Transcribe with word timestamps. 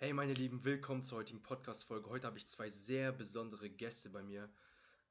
Hey 0.00 0.12
meine 0.12 0.34
Lieben, 0.34 0.64
willkommen 0.64 1.02
zur 1.02 1.18
heutigen 1.18 1.40
Podcast-Folge. 1.42 2.10
Heute 2.10 2.26
habe 2.26 2.36
ich 2.36 2.46
zwei 2.48 2.68
sehr 2.68 3.12
besondere 3.12 3.70
Gäste 3.70 4.10
bei 4.10 4.22
mir 4.22 4.50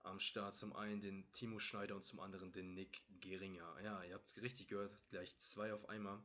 am 0.04 0.20
Start. 0.20 0.54
Zum 0.54 0.76
einen 0.76 1.00
den 1.00 1.32
Timo 1.32 1.58
Schneider 1.58 1.96
und 1.96 2.04
zum 2.04 2.20
anderen 2.20 2.52
den 2.52 2.74
Nick 2.74 3.02
Geringer. 3.22 3.80
Ja, 3.82 4.04
ihr 4.04 4.14
habt 4.14 4.26
es 4.26 4.40
richtig 4.40 4.68
gehört, 4.68 4.96
gleich 5.10 5.36
zwei 5.38 5.74
auf 5.74 5.88
einmal. 5.90 6.22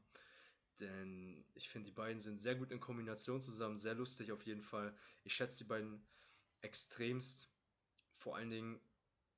Denn 0.81 1.47
ich 1.55 1.71
finde, 1.71 1.89
die 1.89 1.95
beiden 1.95 2.21
sind 2.21 2.39
sehr 2.39 2.57
gut 2.57 2.73
in 2.73 2.81
Kombination 2.81 3.41
zusammen, 3.41 3.79
sehr 3.79 3.95
lustig 3.95 4.33
auf 4.33 4.43
jeden 4.43 4.63
Fall. 4.63 4.93
Ich 5.25 5.35
schätze 5.35 5.59
die 5.59 5.69
beiden 5.69 6.05
extremst. 6.61 7.49
Vor 8.17 8.37
allen 8.37 8.51
Dingen, 8.51 8.81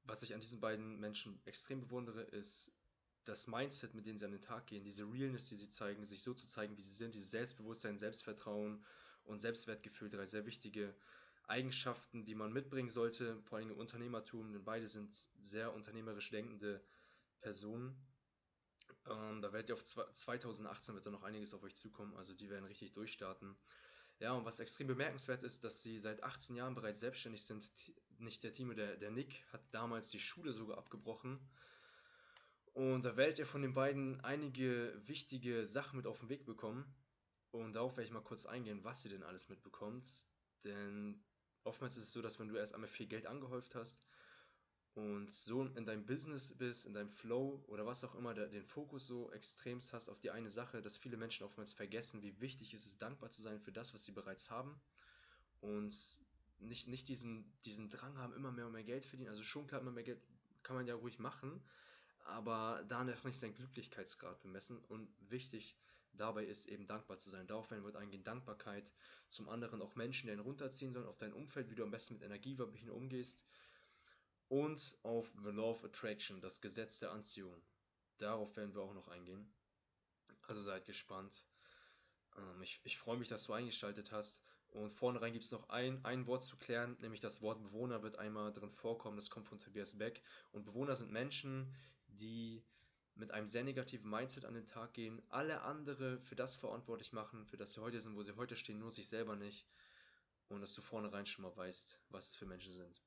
was 0.05 0.23
ich 0.23 0.34
an 0.34 0.41
diesen 0.41 0.61
beiden 0.61 0.98
Menschen 0.98 1.41
extrem 1.45 1.80
bewundere, 1.82 2.23
ist 2.23 2.73
das 3.27 3.46
Mindset, 3.46 3.95
mit 3.95 4.07
dem 4.07 4.16
sie 4.16 4.25
an 4.25 4.32
den 4.32 4.43
Tag 4.43 4.66
gehen, 4.66 4.82
diese 4.82 5.05
Realness, 5.05 5.46
die 5.46 5.57
sie 5.57 5.68
zeigen, 5.68 6.07
sich 6.07 6.23
so 6.23 6.32
zu 6.32 6.48
zeigen, 6.48 6.77
wie 6.79 6.82
sie 6.82 6.95
sind, 6.95 7.14
dieses 7.14 7.30
Selbstbewusstsein, 7.30 7.98
Selbstvertrauen 7.98 8.82
und 9.30 9.40
Selbstwertgefühl, 9.40 10.10
drei 10.10 10.26
sehr 10.26 10.46
wichtige 10.46 10.95
Eigenschaften, 11.46 12.24
die 12.24 12.34
man 12.34 12.52
mitbringen 12.52 12.88
sollte, 12.88 13.41
vor 13.42 13.59
allem 13.59 13.70
im 13.70 13.78
Unternehmertum, 13.78 14.52
denn 14.52 14.64
beide 14.64 14.86
sind 14.86 15.14
sehr 15.38 15.72
unternehmerisch 15.72 16.30
denkende 16.30 16.82
Personen. 17.41 17.96
Ähm, 19.08 19.41
da 19.42 19.52
werdet 19.52 19.70
ihr 19.70 19.74
auf 19.74 19.84
2018 19.84 20.95
wird 20.95 21.06
da 21.06 21.10
noch 21.10 21.22
einiges 21.22 21.55
auf 21.55 21.62
euch 21.62 21.74
zukommen, 21.74 22.16
also 22.16 22.34
die 22.34 22.50
werden 22.50 22.66
richtig 22.66 22.92
durchstarten. 22.92 23.56
Ja, 24.20 24.32
und 24.32 24.45
was 24.45 24.60
extrem 24.60 24.86
bemerkenswert 24.86 25.42
ist, 25.42 25.64
dass 25.64 25.83
sie 25.83 25.98
seit 25.98 26.22
18 26.22 26.55
Jahren 26.55 26.74
bereits 26.74 27.00
selbstständig 27.00 27.44
sind. 27.44 27.72
Nicht 28.19 28.44
der 28.44 28.52
Timo, 28.52 28.74
der, 28.74 28.97
der 28.97 29.10
Nick 29.10 29.42
hat 29.50 29.62
damals 29.72 30.10
die 30.10 30.20
Schule 30.20 30.52
sogar 30.52 30.77
abgebrochen. 30.77 31.41
Und 32.74 33.05
da 33.05 33.16
werdet 33.16 33.38
ihr 33.38 33.47
von 33.47 33.62
den 33.62 33.72
beiden 33.72 34.20
einige 34.20 34.94
wichtige 35.06 35.64
Sachen 35.64 35.97
mit 35.97 36.06
auf 36.06 36.20
den 36.20 36.28
Weg 36.28 36.44
bekommen. 36.44 36.84
Und 37.52 37.74
darauf 37.74 37.96
werde 37.96 38.06
ich 38.06 38.12
mal 38.12 38.22
kurz 38.22 38.46
eingehen, 38.46 38.84
was 38.84 39.04
ihr 39.04 39.10
denn 39.10 39.22
alles 39.22 39.48
mitbekommt. 39.48 40.06
Denn 40.64 41.22
oftmals 41.64 41.96
ist 41.96 42.04
es 42.04 42.12
so, 42.12 42.22
dass 42.22 42.38
wenn 42.38 42.48
du 42.48 42.56
erst 42.56 42.75
einmal 42.75 42.88
viel 42.88 43.06
Geld 43.06 43.27
angehäuft 43.27 43.75
hast 43.75 44.05
und 44.94 45.30
so 45.30 45.64
in 45.64 45.86
deinem 45.86 46.05
Business 46.05 46.52
bist, 46.56 46.86
in 46.86 46.94
deinem 46.94 47.10
Flow 47.10 47.64
oder 47.69 47.86
was 47.86 48.05
auch 48.05 48.14
immer, 48.14 48.34
den 48.34 48.64
Fokus 48.64 49.06
so 49.06 49.30
extremst 49.33 49.92
hast 49.92 50.08
auf 50.08 50.20
die 50.20 50.30
eine 50.30 50.50
Sache, 50.50 50.83
dass 50.83 50.97
viele 50.97 51.16
Menschen 51.16 51.44
oftmals 51.44 51.72
vergessen, 51.72 52.22
wie 52.22 52.41
wichtig 52.41 52.75
ist 52.75 52.86
es, 52.86 52.98
dankbar 52.98 53.30
zu 53.30 53.42
sein 53.42 53.60
für 53.60 53.72
das, 53.72 53.94
was 53.94 54.05
sie 54.05 54.12
bereits 54.12 54.50
haben 54.50 54.80
und 55.60 55.94
nicht, 56.58 56.88
nicht 56.88 57.08
diesen, 57.08 57.50
diesen 57.64 57.88
Drang 57.88 58.19
haben, 58.19 58.34
immer 58.34 58.53
mehr 58.53 58.66
und 58.66 58.72
mehr 58.72 58.84
Geld 58.84 59.05
verdienen. 59.05 59.30
Also 59.30 59.42
schon 59.42 59.66
klar, 59.66 59.80
immer 59.80 59.92
mehr 59.92 60.05
Geld 60.05 60.20
kann 60.62 60.77
man 60.77 60.86
ja 60.86 60.94
ruhig 60.94 61.19
machen, 61.19 61.62
aber 62.25 62.84
danach 62.88 63.25
nicht 63.25 63.38
seinen 63.38 63.55
Glücklichkeitsgrad 63.55 64.42
bemessen 64.42 64.78
und 64.88 65.08
wichtig 65.30 65.77
dabei 66.12 66.44
ist 66.44 66.66
eben 66.66 66.86
dankbar 66.86 67.19
zu 67.19 67.30
sein. 67.30 67.47
Darauf 67.47 67.70
werden 67.70 67.84
wir 67.84 67.98
eingehen, 67.98 68.25
Dankbarkeit, 68.25 68.92
zum 69.28 69.48
anderen 69.48 69.83
auch 69.83 69.94
Menschen, 69.94 70.27
die 70.27 70.33
einen 70.33 70.41
runterziehen 70.41 70.92
sollen, 70.92 71.06
auf 71.06 71.19
dein 71.19 71.33
Umfeld, 71.33 71.70
wie 71.70 71.75
du 71.75 71.84
am 71.84 71.91
besten 71.91 72.14
mit 72.14 72.22
Energiewappen 72.22 72.91
umgehst 72.91 73.44
und 74.48 74.98
auf 75.05 75.33
The 75.44 75.50
Law 75.50 75.70
of 75.70 75.84
Attraction, 75.84 76.41
das 76.41 76.61
Gesetz 76.61 76.98
der 76.98 77.12
Anziehung. 77.12 77.62
Darauf 78.19 78.56
werden 78.56 78.75
wir 78.75 78.83
auch 78.83 78.94
noch 78.94 79.08
eingehen. 79.08 79.53
Also 80.42 80.61
seid 80.61 80.84
gespannt. 80.84 81.44
Ähm, 82.36 82.62
ich, 82.62 82.81
ich 82.83 82.98
freue 82.98 83.16
mich, 83.16 83.28
dass 83.28 83.44
du 83.44 83.53
eingeschaltet 83.53 84.11
hast. 84.11 84.42
Und 84.70 84.91
vorne 84.91 85.20
rein 85.20 85.33
gibt 85.33 85.44
es 85.44 85.53
noch 85.53 85.69
ein, 85.69 86.05
ein 86.05 86.27
Wort 86.27 86.44
zu 86.44 86.56
klären, 86.56 86.97
nämlich 87.00 87.20
das 87.20 87.42
Wort 87.42 87.61
Bewohner 87.61 88.03
wird 88.03 88.16
einmal 88.16 88.53
drin 88.53 88.70
vorkommen. 88.70 89.16
Das 89.16 89.31
kommt 89.31 89.48
von 89.48 89.58
Tobias 89.58 89.98
Beck. 89.98 90.22
Und 90.53 90.64
Bewohner 90.64 90.94
sind 90.94 91.11
Menschen, 91.11 91.75
die 92.06 92.64
mit 93.20 93.30
einem 93.30 93.46
sehr 93.46 93.62
negativen 93.62 94.10
Mindset 94.10 94.44
an 94.46 94.54
den 94.54 94.66
Tag 94.66 94.94
gehen, 94.94 95.22
alle 95.28 95.60
andere 95.60 96.18
für 96.20 96.34
das 96.34 96.56
verantwortlich 96.56 97.12
machen, 97.12 97.46
für 97.46 97.56
das 97.56 97.72
sie 97.72 97.80
heute 97.80 98.00
sind, 98.00 98.16
wo 98.16 98.22
sie 98.22 98.34
heute 98.34 98.56
stehen, 98.56 98.78
nur 98.78 98.90
sich 98.90 99.08
selber 99.08 99.36
nicht. 99.36 99.66
Und 100.48 100.62
dass 100.62 100.74
du 100.74 100.82
vornherein 100.82 101.26
schon 101.26 101.44
mal 101.44 101.56
weißt, 101.56 102.00
was 102.08 102.28
es 102.28 102.36
für 102.36 102.46
Menschen 102.46 102.72
sind. 102.72 103.00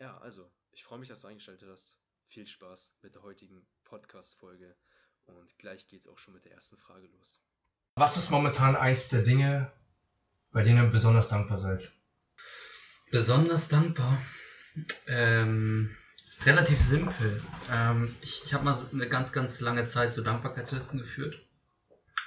Ja, 0.00 0.18
also, 0.18 0.50
ich 0.72 0.84
freue 0.84 0.98
mich, 0.98 1.08
dass 1.08 1.22
du 1.22 1.28
eingeschaltet 1.28 1.68
hast. 1.70 1.96
Viel 2.26 2.46
Spaß 2.46 2.94
mit 3.00 3.14
der 3.14 3.22
heutigen 3.22 3.66
Podcast-Folge. 3.84 4.76
Und 5.24 5.56
gleich 5.58 5.88
geht 5.88 6.00
es 6.00 6.08
auch 6.08 6.18
schon 6.18 6.34
mit 6.34 6.44
der 6.44 6.52
ersten 6.52 6.76
Frage 6.76 7.06
los. 7.06 7.40
Was 7.94 8.16
ist 8.16 8.30
momentan 8.30 8.76
eins 8.76 9.08
der 9.08 9.22
Dinge, 9.22 9.72
bei 10.50 10.62
denen 10.62 10.84
ihr 10.84 10.90
besonders 10.90 11.30
dankbar 11.30 11.58
seid? 11.58 11.90
Besonders 13.10 13.68
dankbar? 13.68 14.20
Ähm, 15.06 15.96
Relativ 16.44 16.80
simpel. 16.80 17.40
Ähm, 17.72 18.14
ich 18.20 18.42
ich 18.44 18.54
habe 18.54 18.64
mal 18.64 18.74
so 18.74 18.86
eine 18.92 19.08
ganz, 19.08 19.32
ganz 19.32 19.60
lange 19.60 19.84
Zeit 19.86 20.12
so 20.12 20.22
Dankbarkeitslisten 20.22 20.98
geführt. 20.98 21.40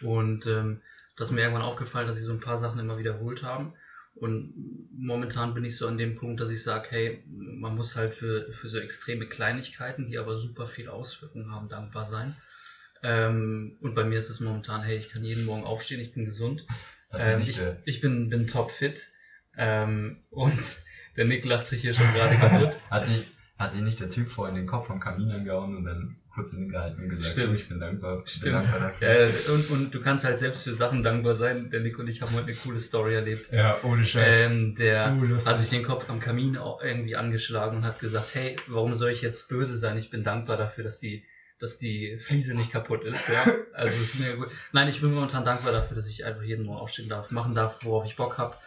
Und 0.01 0.45
ähm, 0.47 0.81
das 1.15 1.29
ist 1.29 1.35
mir 1.35 1.41
irgendwann 1.41 1.63
aufgefallen, 1.63 2.07
dass 2.07 2.17
sie 2.17 2.23
so 2.23 2.31
ein 2.31 2.39
paar 2.39 2.57
Sachen 2.57 2.79
immer 2.79 2.97
wiederholt 2.97 3.43
haben. 3.43 3.73
Und 4.15 4.53
momentan 4.91 5.53
bin 5.53 5.63
ich 5.63 5.77
so 5.77 5.87
an 5.87 5.97
dem 5.97 6.15
Punkt, 6.17 6.41
dass 6.41 6.49
ich 6.49 6.63
sage, 6.63 6.87
hey, 6.89 7.23
man 7.27 7.75
muss 7.75 7.95
halt 7.95 8.13
für, 8.13 8.51
für 8.51 8.67
so 8.67 8.77
extreme 8.79 9.27
Kleinigkeiten, 9.27 10.05
die 10.05 10.17
aber 10.17 10.37
super 10.37 10.67
viel 10.67 10.89
Auswirkungen 10.89 11.51
haben, 11.51 11.69
dankbar 11.69 12.07
sein. 12.07 12.35
Ähm, 13.03 13.77
und 13.81 13.95
bei 13.95 14.03
mir 14.03 14.19
ist 14.19 14.29
es 14.29 14.39
momentan, 14.41 14.83
hey, 14.83 14.97
ich 14.97 15.09
kann 15.09 15.23
jeden 15.23 15.45
Morgen 15.45 15.63
aufstehen, 15.63 16.01
ich 16.01 16.13
bin 16.13 16.25
gesund. 16.25 16.65
Ähm, 17.13 17.41
ich, 17.41 17.59
ich 17.85 18.01
bin, 18.01 18.29
bin 18.29 18.47
top 18.47 18.71
fit. 18.71 19.11
Ähm, 19.57 20.17
und 20.29 20.59
der 21.17 21.25
Nick 21.25 21.45
lacht 21.45 21.67
sich 21.67 21.81
hier 21.81 21.93
schon 21.93 22.13
gerade 22.13 22.35
kaputt. 22.39 22.77
hat 22.89 23.05
sich 23.05 23.25
hat 23.61 23.71
sich 23.73 23.81
nicht 23.81 23.99
der 23.99 24.09
Typ 24.09 24.29
vorhin 24.29 24.55
den 24.55 24.67
Kopf 24.67 24.87
vom 24.87 24.99
Kamin 24.99 25.31
angehauen 25.31 25.75
und 25.75 25.85
dann 25.85 26.17
kurz 26.33 26.53
in 26.53 26.61
den 26.61 26.69
gehalten 26.69 27.03
und 27.03 27.09
gesagt, 27.09 27.31
Stimmt. 27.31 27.57
ich 27.57 27.67
bin 27.67 27.79
dankbar. 27.79 28.23
Stimmt. 28.25 28.43
Bin 28.43 28.53
dankbar 28.53 28.79
dafür. 28.79 29.29
Ja, 29.29 29.53
und, 29.53 29.69
und 29.69 29.93
du 29.93 30.01
kannst 30.01 30.23
halt 30.23 30.39
selbst 30.39 30.63
für 30.63 30.73
Sachen 30.73 31.03
dankbar 31.03 31.35
sein. 31.35 31.69
Der 31.69 31.81
Nick 31.81 31.99
und 31.99 32.07
ich 32.07 32.21
haben 32.21 32.33
heute 32.33 32.47
eine 32.47 32.55
coole 32.55 32.79
Story 32.79 33.13
erlebt. 33.13 33.51
Ja, 33.51 33.77
ohne 33.83 34.05
Scheiß. 34.05 34.33
Ähm, 34.45 34.75
der 34.75 35.15
hat 35.45 35.59
sich 35.59 35.69
den 35.69 35.83
Kopf 35.83 36.09
am 36.09 36.19
Kamin 36.19 36.57
auch 36.57 36.81
irgendwie 36.81 37.15
angeschlagen 37.15 37.77
und 37.77 37.83
hat 37.83 37.99
gesagt, 37.99 38.33
hey, 38.33 38.55
warum 38.67 38.95
soll 38.95 39.11
ich 39.11 39.21
jetzt 39.21 39.49
böse 39.49 39.77
sein? 39.77 39.97
Ich 39.97 40.09
bin 40.09 40.23
dankbar 40.23 40.57
dafür, 40.57 40.83
dass 40.83 40.99
die 40.99 41.23
dass 41.59 41.77
die 41.77 42.17
Fliese 42.17 42.55
nicht 42.55 42.71
kaputt 42.71 43.03
ist. 43.03 43.29
Ja? 43.29 43.53
Also 43.73 44.01
ist 44.01 44.19
mir 44.19 44.35
gut. 44.35 44.49
Nein, 44.73 44.87
ich 44.87 44.99
bin 44.99 45.13
momentan 45.13 45.45
dankbar 45.45 45.71
dafür, 45.71 45.95
dass 45.95 46.07
ich 46.07 46.25
einfach 46.25 46.41
jeden 46.41 46.65
Morgen 46.65 46.79
aufstehen 46.79 47.07
darf, 47.07 47.29
machen 47.29 47.53
darf, 47.53 47.77
worauf 47.83 48.05
ich 48.05 48.15
Bock 48.15 48.37
habe. 48.37 48.57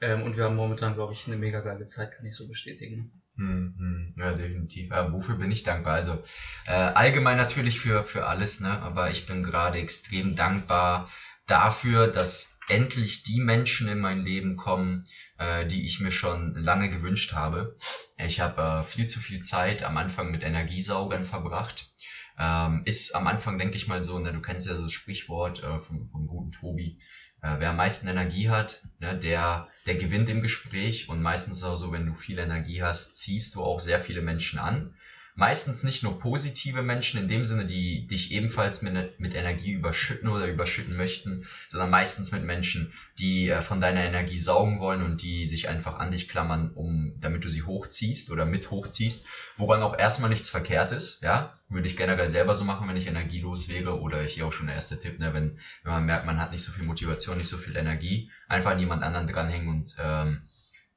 Ähm, 0.00 0.22
und 0.22 0.36
wir 0.36 0.44
haben 0.44 0.56
momentan, 0.56 0.94
glaube 0.94 1.12
ich, 1.12 1.26
eine 1.26 1.36
mega 1.36 1.60
geile 1.60 1.86
Zeit, 1.86 2.12
kann 2.12 2.24
ich 2.24 2.34
so 2.34 2.48
bestätigen. 2.48 3.12
Hm, 3.36 3.74
hm, 3.76 4.12
ja, 4.16 4.32
definitiv. 4.32 4.92
Aber 4.92 5.12
wofür 5.12 5.36
bin 5.36 5.50
ich 5.50 5.62
dankbar? 5.62 5.94
Also 5.94 6.22
äh, 6.66 6.72
allgemein 6.72 7.36
natürlich 7.36 7.80
für, 7.80 8.04
für 8.04 8.26
alles, 8.26 8.60
ne? 8.60 8.80
aber 8.82 9.10
ich 9.10 9.26
bin 9.26 9.42
gerade 9.42 9.78
extrem 9.78 10.34
dankbar 10.36 11.08
dafür, 11.46 12.06
dass 12.06 12.56
endlich 12.68 13.22
die 13.22 13.40
Menschen 13.40 13.88
in 13.88 13.98
mein 13.98 14.20
Leben 14.20 14.56
kommen, 14.56 15.06
äh, 15.38 15.66
die 15.66 15.86
ich 15.86 16.00
mir 16.00 16.10
schon 16.10 16.54
lange 16.54 16.88
gewünscht 16.88 17.32
habe. 17.32 17.76
Ich 18.16 18.40
habe 18.40 18.80
äh, 18.80 18.82
viel 18.82 19.06
zu 19.06 19.20
viel 19.20 19.40
Zeit 19.40 19.82
am 19.82 19.96
Anfang 19.96 20.30
mit 20.30 20.42
Energiesaugern 20.42 21.24
verbracht. 21.24 21.90
Ähm, 22.38 22.82
ist 22.84 23.14
am 23.14 23.26
Anfang, 23.26 23.58
denke 23.58 23.76
ich 23.76 23.88
mal 23.88 24.02
so, 24.02 24.18
ne, 24.18 24.32
du 24.32 24.40
kennst 24.40 24.66
ja 24.66 24.74
so 24.74 24.82
das 24.82 24.92
Sprichwort 24.92 25.62
äh, 25.62 25.80
vom, 25.80 26.06
vom 26.06 26.26
guten 26.26 26.52
Tobi, 26.52 26.98
äh, 27.42 27.56
wer 27.58 27.70
am 27.70 27.76
meisten 27.76 28.08
Energie 28.08 28.48
hat, 28.48 28.82
ne, 28.98 29.16
der, 29.16 29.68
der 29.86 29.96
gewinnt 29.96 30.28
im 30.28 30.42
Gespräch. 30.42 31.08
Und 31.08 31.22
meistens 31.22 31.62
auch 31.62 31.76
so, 31.76 31.92
wenn 31.92 32.06
du 32.06 32.14
viel 32.14 32.38
Energie 32.38 32.82
hast, 32.82 33.18
ziehst 33.18 33.54
du 33.54 33.62
auch 33.62 33.80
sehr 33.80 34.00
viele 34.00 34.22
Menschen 34.22 34.58
an 34.58 34.94
meistens 35.34 35.82
nicht 35.82 36.02
nur 36.02 36.18
positive 36.18 36.82
Menschen 36.82 37.18
in 37.18 37.28
dem 37.28 37.44
Sinne, 37.44 37.64
die 37.64 38.06
dich 38.06 38.30
ebenfalls 38.30 38.82
mit, 38.82 39.18
mit 39.18 39.34
Energie 39.34 39.72
überschütten 39.72 40.28
oder 40.28 40.46
überschütten 40.46 40.96
möchten, 40.96 41.44
sondern 41.68 41.90
meistens 41.90 42.32
mit 42.32 42.44
Menschen, 42.44 42.92
die 43.18 43.48
äh, 43.48 43.62
von 43.62 43.80
deiner 43.80 44.02
Energie 44.02 44.38
saugen 44.38 44.80
wollen 44.80 45.02
und 45.02 45.22
die 45.22 45.46
sich 45.46 45.68
einfach 45.68 45.98
an 45.98 46.10
dich 46.10 46.28
klammern, 46.28 46.70
um, 46.74 47.14
damit 47.20 47.44
du 47.44 47.48
sie 47.48 47.62
hochziehst 47.62 48.30
oder 48.30 48.44
mit 48.44 48.70
hochziehst, 48.70 49.24
woran 49.56 49.82
auch 49.82 49.98
erstmal 49.98 50.30
nichts 50.30 50.50
verkehrt 50.50 50.92
ist, 50.92 51.22
ja, 51.22 51.58
würde 51.68 51.86
ich 51.86 51.96
generell 51.96 52.28
selber 52.28 52.54
so 52.54 52.64
machen, 52.64 52.88
wenn 52.88 52.96
ich 52.96 53.06
energielos 53.06 53.68
wäre 53.68 54.00
oder 54.00 54.22
hier 54.22 54.46
auch 54.46 54.52
schon 54.52 54.66
der 54.66 54.74
erste 54.74 54.98
Tipp, 54.98 55.18
ne, 55.18 55.32
wenn, 55.32 55.58
wenn 55.84 55.92
man 55.92 56.04
merkt, 56.04 56.26
man 56.26 56.38
hat 56.38 56.50
nicht 56.50 56.64
so 56.64 56.72
viel 56.72 56.84
Motivation, 56.84 57.38
nicht 57.38 57.48
so 57.48 57.56
viel 57.56 57.76
Energie, 57.76 58.30
einfach 58.48 58.72
an 58.72 58.80
jemand 58.80 59.02
anderen 59.02 59.26
dranhängen 59.26 59.68
und, 59.68 59.96
ähm, 59.98 60.42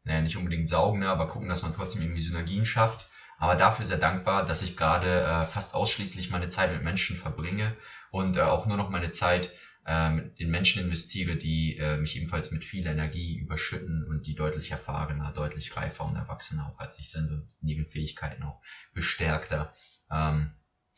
naja, 0.03 0.21
nicht 0.21 0.35
unbedingt 0.35 0.67
saugen, 0.67 0.99
ne, 0.99 1.09
aber 1.09 1.29
gucken, 1.29 1.49
dass 1.49 1.61
man 1.61 1.73
trotzdem 1.73 2.01
irgendwie 2.01 2.21
Synergien 2.21 2.65
schafft 2.65 3.07
aber 3.43 3.55
dafür 3.55 3.83
sehr 3.83 3.97
dankbar, 3.97 4.45
dass 4.45 4.61
ich 4.61 4.77
gerade 4.77 5.19
äh, 5.19 5.45
fast 5.45 5.73
ausschließlich 5.73 6.29
meine 6.29 6.47
Zeit 6.47 6.71
mit 6.71 6.81
Menschen 6.81 7.17
verbringe 7.17 7.75
und 8.09 8.37
äh, 8.37 8.41
auch 8.41 8.65
nur 8.65 8.77
noch 8.77 8.89
meine 8.89 9.09
Zeit 9.09 9.51
äh, 9.85 10.17
in 10.37 10.49
Menschen 10.49 10.81
investiere, 10.81 11.35
die 11.35 11.75
äh, 11.75 11.97
mich 11.97 12.15
ebenfalls 12.15 12.51
mit 12.51 12.63
viel 12.63 12.87
Energie 12.87 13.37
überschütten 13.37 14.07
und 14.07 14.27
die 14.27 14.33
deutlich 14.33 14.71
erfahrener, 14.71 15.33
deutlich 15.33 15.75
reifer 15.75 16.05
und 16.05 16.15
erwachsener 16.15 16.69
auch 16.69 16.79
als 16.79 16.97
ich 16.99 17.11
sind 17.11 17.31
und 17.31 17.45
in 17.61 17.67
ihren 17.67 17.85
Fähigkeiten 17.85 18.43
auch 18.43 18.61
bestärkter. 18.93 19.73
Ähm, 20.09 20.53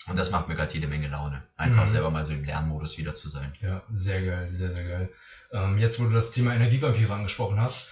und 0.06 0.16
das 0.16 0.30
macht 0.30 0.48
mir 0.48 0.54
gerade 0.54 0.72
jede 0.72 0.86
Menge 0.86 1.08
Laune. 1.08 1.48
Einfach 1.56 1.86
mhm. 1.86 1.88
selber 1.88 2.12
mal 2.12 2.26
so 2.26 2.34
im 2.34 2.44
Lernmodus 2.44 3.00
wieder 3.00 3.16
zu 3.16 3.32
sein. 3.32 3.56
Ja, 3.60 3.84
sehr 3.90 4.24
geil, 4.24 4.50
sehr, 4.50 4.70
sehr 4.70 4.84
geil. 4.84 5.12
Ähm, 5.52 5.80
jetzt, 5.80 6.00
wo 6.00 6.04
du 6.04 6.12
das 6.12 6.32
Thema 6.32 6.54
Energievampire 6.54 7.12
angesprochen 7.12 7.60
hast, 7.60 7.88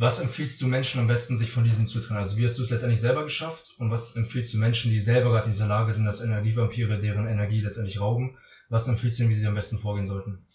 was 0.00 0.18
empfiehlst 0.18 0.58
du 0.62 0.66
Menschen 0.66 0.98
am 0.98 1.06
besten, 1.06 1.36
sich 1.36 1.50
von 1.50 1.62
diesen 1.62 1.86
zu 1.86 2.00
trennen? 2.00 2.20
Also 2.20 2.38
wie 2.38 2.44
hast 2.46 2.56
du 2.56 2.62
es 2.62 2.70
letztendlich 2.70 3.02
selber 3.02 3.22
geschafft? 3.22 3.74
Und 3.76 3.90
was 3.90 4.16
empfiehlst 4.16 4.54
du 4.54 4.56
Menschen, 4.56 4.90
die 4.90 4.98
selber 4.98 5.30
gerade 5.30 5.44
in 5.44 5.52
dieser 5.52 5.66
Lage 5.66 5.92
sind, 5.92 6.06
dass 6.06 6.22
Energievampire 6.22 6.98
deren 6.98 7.28
Energie 7.28 7.60
letztendlich 7.60 8.00
rauben? 8.00 8.38
Was 8.70 8.88
empfiehlst 8.88 9.18
du 9.18 9.24
ihnen, 9.24 9.30
wie 9.30 9.36
sie 9.36 9.46
am 9.46 9.54
besten 9.54 9.78
vorgehen 9.78 10.06
sollten? 10.06 10.46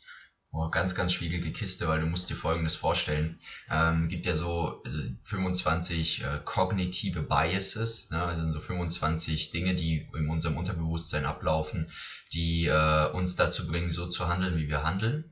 Oh, 0.51 0.69
ganz, 0.69 0.95
ganz 0.95 1.13
schwierige 1.13 1.51
Kiste, 1.51 1.87
weil 1.87 1.99
du 1.99 2.07
musst 2.07 2.27
dir 2.27 2.35
Folgendes 2.35 2.75
vorstellen. 2.75 3.37
Ähm, 3.69 4.07
gibt 4.07 4.25
ja 4.25 4.33
so 4.33 4.81
also 4.83 4.99
25 5.21 6.23
äh, 6.23 6.39
kognitive 6.43 7.21
Biases, 7.21 8.09
ne? 8.09 8.23
also 8.23 8.41
sind 8.41 8.51
so 8.51 8.59
25 8.59 9.51
Dinge, 9.51 9.75
die 9.75 10.07
in 10.15 10.27
unserem 10.27 10.57
Unterbewusstsein 10.57 11.25
ablaufen, 11.25 11.91
die 12.33 12.65
äh, 12.65 13.11
uns 13.11 13.35
dazu 13.35 13.67
bringen, 13.67 13.91
so 13.91 14.07
zu 14.07 14.27
handeln, 14.27 14.57
wie 14.57 14.69
wir 14.69 14.81
handeln. 14.81 15.25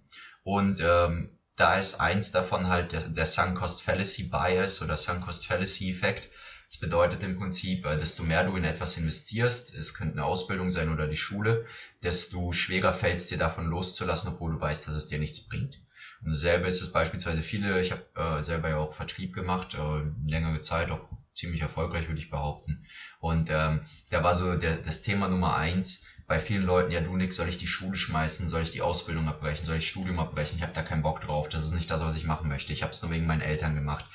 Und 0.44 0.80
ähm, 0.82 1.32
da 1.56 1.78
ist 1.78 2.00
eins 2.00 2.32
davon 2.32 2.68
halt 2.68 2.92
der, 2.92 3.02
der 3.02 3.26
Sunk 3.26 3.58
Cost 3.58 3.84
Fallacy 3.84 4.24
Bias 4.24 4.82
oder 4.82 4.98
Sunk 4.98 5.26
Cost 5.26 5.46
Fallacy 5.46 5.92
Effekt. 5.92 6.30
Das 6.70 6.80
bedeutet 6.80 7.22
im 7.22 7.38
Prinzip, 7.38 7.86
äh, 7.86 7.98
desto 7.98 8.24
mehr 8.24 8.44
du 8.44 8.56
in 8.56 8.64
etwas 8.64 8.98
investierst, 8.98 9.76
es 9.76 9.94
könnte 9.94 10.14
eine 10.14 10.24
Ausbildung 10.24 10.72
sein 10.72 10.90
oder 10.90 11.08
die 11.08 11.16
Schule, 11.16 11.66
desto 12.02 12.52
schwerer 12.52 12.94
fällt 12.94 13.18
es 13.18 13.28
dir 13.28 13.38
davon 13.38 13.68
loszulassen, 13.68 14.30
obwohl 14.30 14.54
du 14.54 14.60
weißt, 14.60 14.88
dass 14.88 14.96
es 14.96 15.08
dir 15.08 15.20
nichts 15.20 15.42
bringt. 15.42 15.82
Und 16.24 16.32
dasselbe 16.32 16.68
ist 16.68 16.82
es 16.82 16.92
beispielsweise 16.92 17.42
viele, 17.42 17.80
ich 17.82 17.92
habe 17.92 18.04
äh, 18.16 18.42
selber 18.42 18.70
ja 18.70 18.78
auch 18.78 18.94
Vertrieb 18.94 19.34
gemacht, 19.34 19.76
äh, 19.76 20.02
längere 20.26 20.62
Zeit, 20.62 20.90
auch 20.90 21.08
ziemlich 21.36 21.62
erfolgreich, 21.62 22.08
würde 22.08 22.20
ich 22.20 22.30
behaupten. 22.30 22.86
Und 23.20 23.50
ähm, 23.52 23.86
da 24.10 24.24
war 24.24 24.34
so 24.34 24.56
der, 24.56 24.78
das 24.78 25.02
Thema 25.02 25.28
Nummer 25.28 25.56
eins 25.56 26.06
bei 26.28 26.40
vielen 26.40 26.66
Leuten, 26.66 26.92
ja 26.92 27.02
du 27.02 27.16
nix, 27.16 27.36
soll 27.36 27.50
ich 27.50 27.58
die 27.58 27.68
Schule 27.68 27.96
schmeißen, 27.96 28.50
soll 28.50 28.62
ich 28.62 28.72
die 28.72 28.82
Ausbildung 28.82 29.28
abbrechen, 29.28 29.66
soll 29.66 29.78
ich 29.78 29.88
Studium 29.88 30.20
abbrechen, 30.20 30.58
ich 30.58 30.64
habe 30.64 30.74
da 30.74 30.82
keinen 30.82 31.04
Bock 31.04 31.22
drauf, 31.22 31.50
das 31.50 31.64
ist 31.64 31.74
nicht 31.74 31.92
das, 31.92 32.04
was 32.04 32.16
ich 32.16 32.24
machen 32.24 32.48
möchte, 32.48 32.74
ich 32.74 32.82
habe 32.82 32.92
es 32.92 33.02
nur 33.02 33.12
wegen 33.12 33.26
meinen 33.26 33.42
Eltern 33.42 33.76
gemacht. 33.76 34.06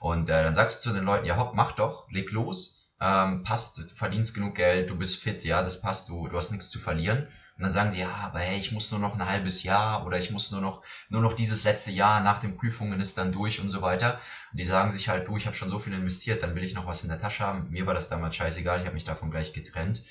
Und 0.00 0.28
äh, 0.28 0.42
dann 0.42 0.54
sagst 0.54 0.84
du 0.84 0.90
zu 0.90 0.94
den 0.94 1.04
Leuten, 1.04 1.26
ja 1.26 1.36
hopp, 1.36 1.54
mach 1.54 1.72
doch, 1.72 2.10
leg 2.10 2.30
los, 2.32 2.90
ähm, 3.00 3.42
passt, 3.42 3.78
du 3.78 3.88
verdienst 3.88 4.34
genug 4.34 4.56
Geld, 4.56 4.90
du 4.90 4.98
bist 4.98 5.16
fit, 5.16 5.44
ja, 5.44 5.62
das 5.62 5.80
passt, 5.80 6.08
du, 6.08 6.28
du 6.28 6.36
hast 6.36 6.50
nichts 6.50 6.70
zu 6.70 6.78
verlieren. 6.78 7.28
Und 7.56 7.64
dann 7.64 7.72
sagen 7.72 7.92
sie, 7.92 8.00
ja, 8.00 8.08
aber 8.08 8.38
hey, 8.40 8.58
ich 8.58 8.72
muss 8.72 8.90
nur 8.90 8.98
noch 8.98 9.14
ein 9.14 9.26
halbes 9.26 9.62
Jahr 9.62 10.06
oder 10.06 10.18
ich 10.18 10.30
muss 10.30 10.50
nur 10.50 10.60
noch, 10.60 10.82
nur 11.10 11.20
noch 11.20 11.34
dieses 11.34 11.64
letzte 11.64 11.90
Jahr 11.90 12.20
nach 12.20 12.40
den 12.40 12.56
Prüfungen 12.56 12.98
ist 13.00 13.18
dann 13.18 13.30
durch 13.30 13.60
und 13.60 13.68
so 13.68 13.82
weiter. 13.82 14.14
Und 14.50 14.58
die 14.58 14.64
sagen 14.64 14.90
sich 14.90 15.08
halt, 15.08 15.28
du, 15.28 15.36
ich 15.36 15.46
habe 15.46 15.54
schon 15.54 15.68
so 15.68 15.78
viel 15.78 15.92
investiert, 15.92 16.42
dann 16.42 16.54
will 16.54 16.64
ich 16.64 16.74
noch 16.74 16.86
was 16.86 17.02
in 17.02 17.08
der 17.08 17.20
Tasche 17.20 17.44
haben. 17.44 17.68
Mir 17.70 17.86
war 17.86 17.94
das 17.94 18.08
damals 18.08 18.34
scheißegal, 18.36 18.80
ich 18.80 18.86
habe 18.86 18.94
mich 18.94 19.04
davon 19.04 19.30
gleich 19.30 19.52
getrennt 19.52 20.02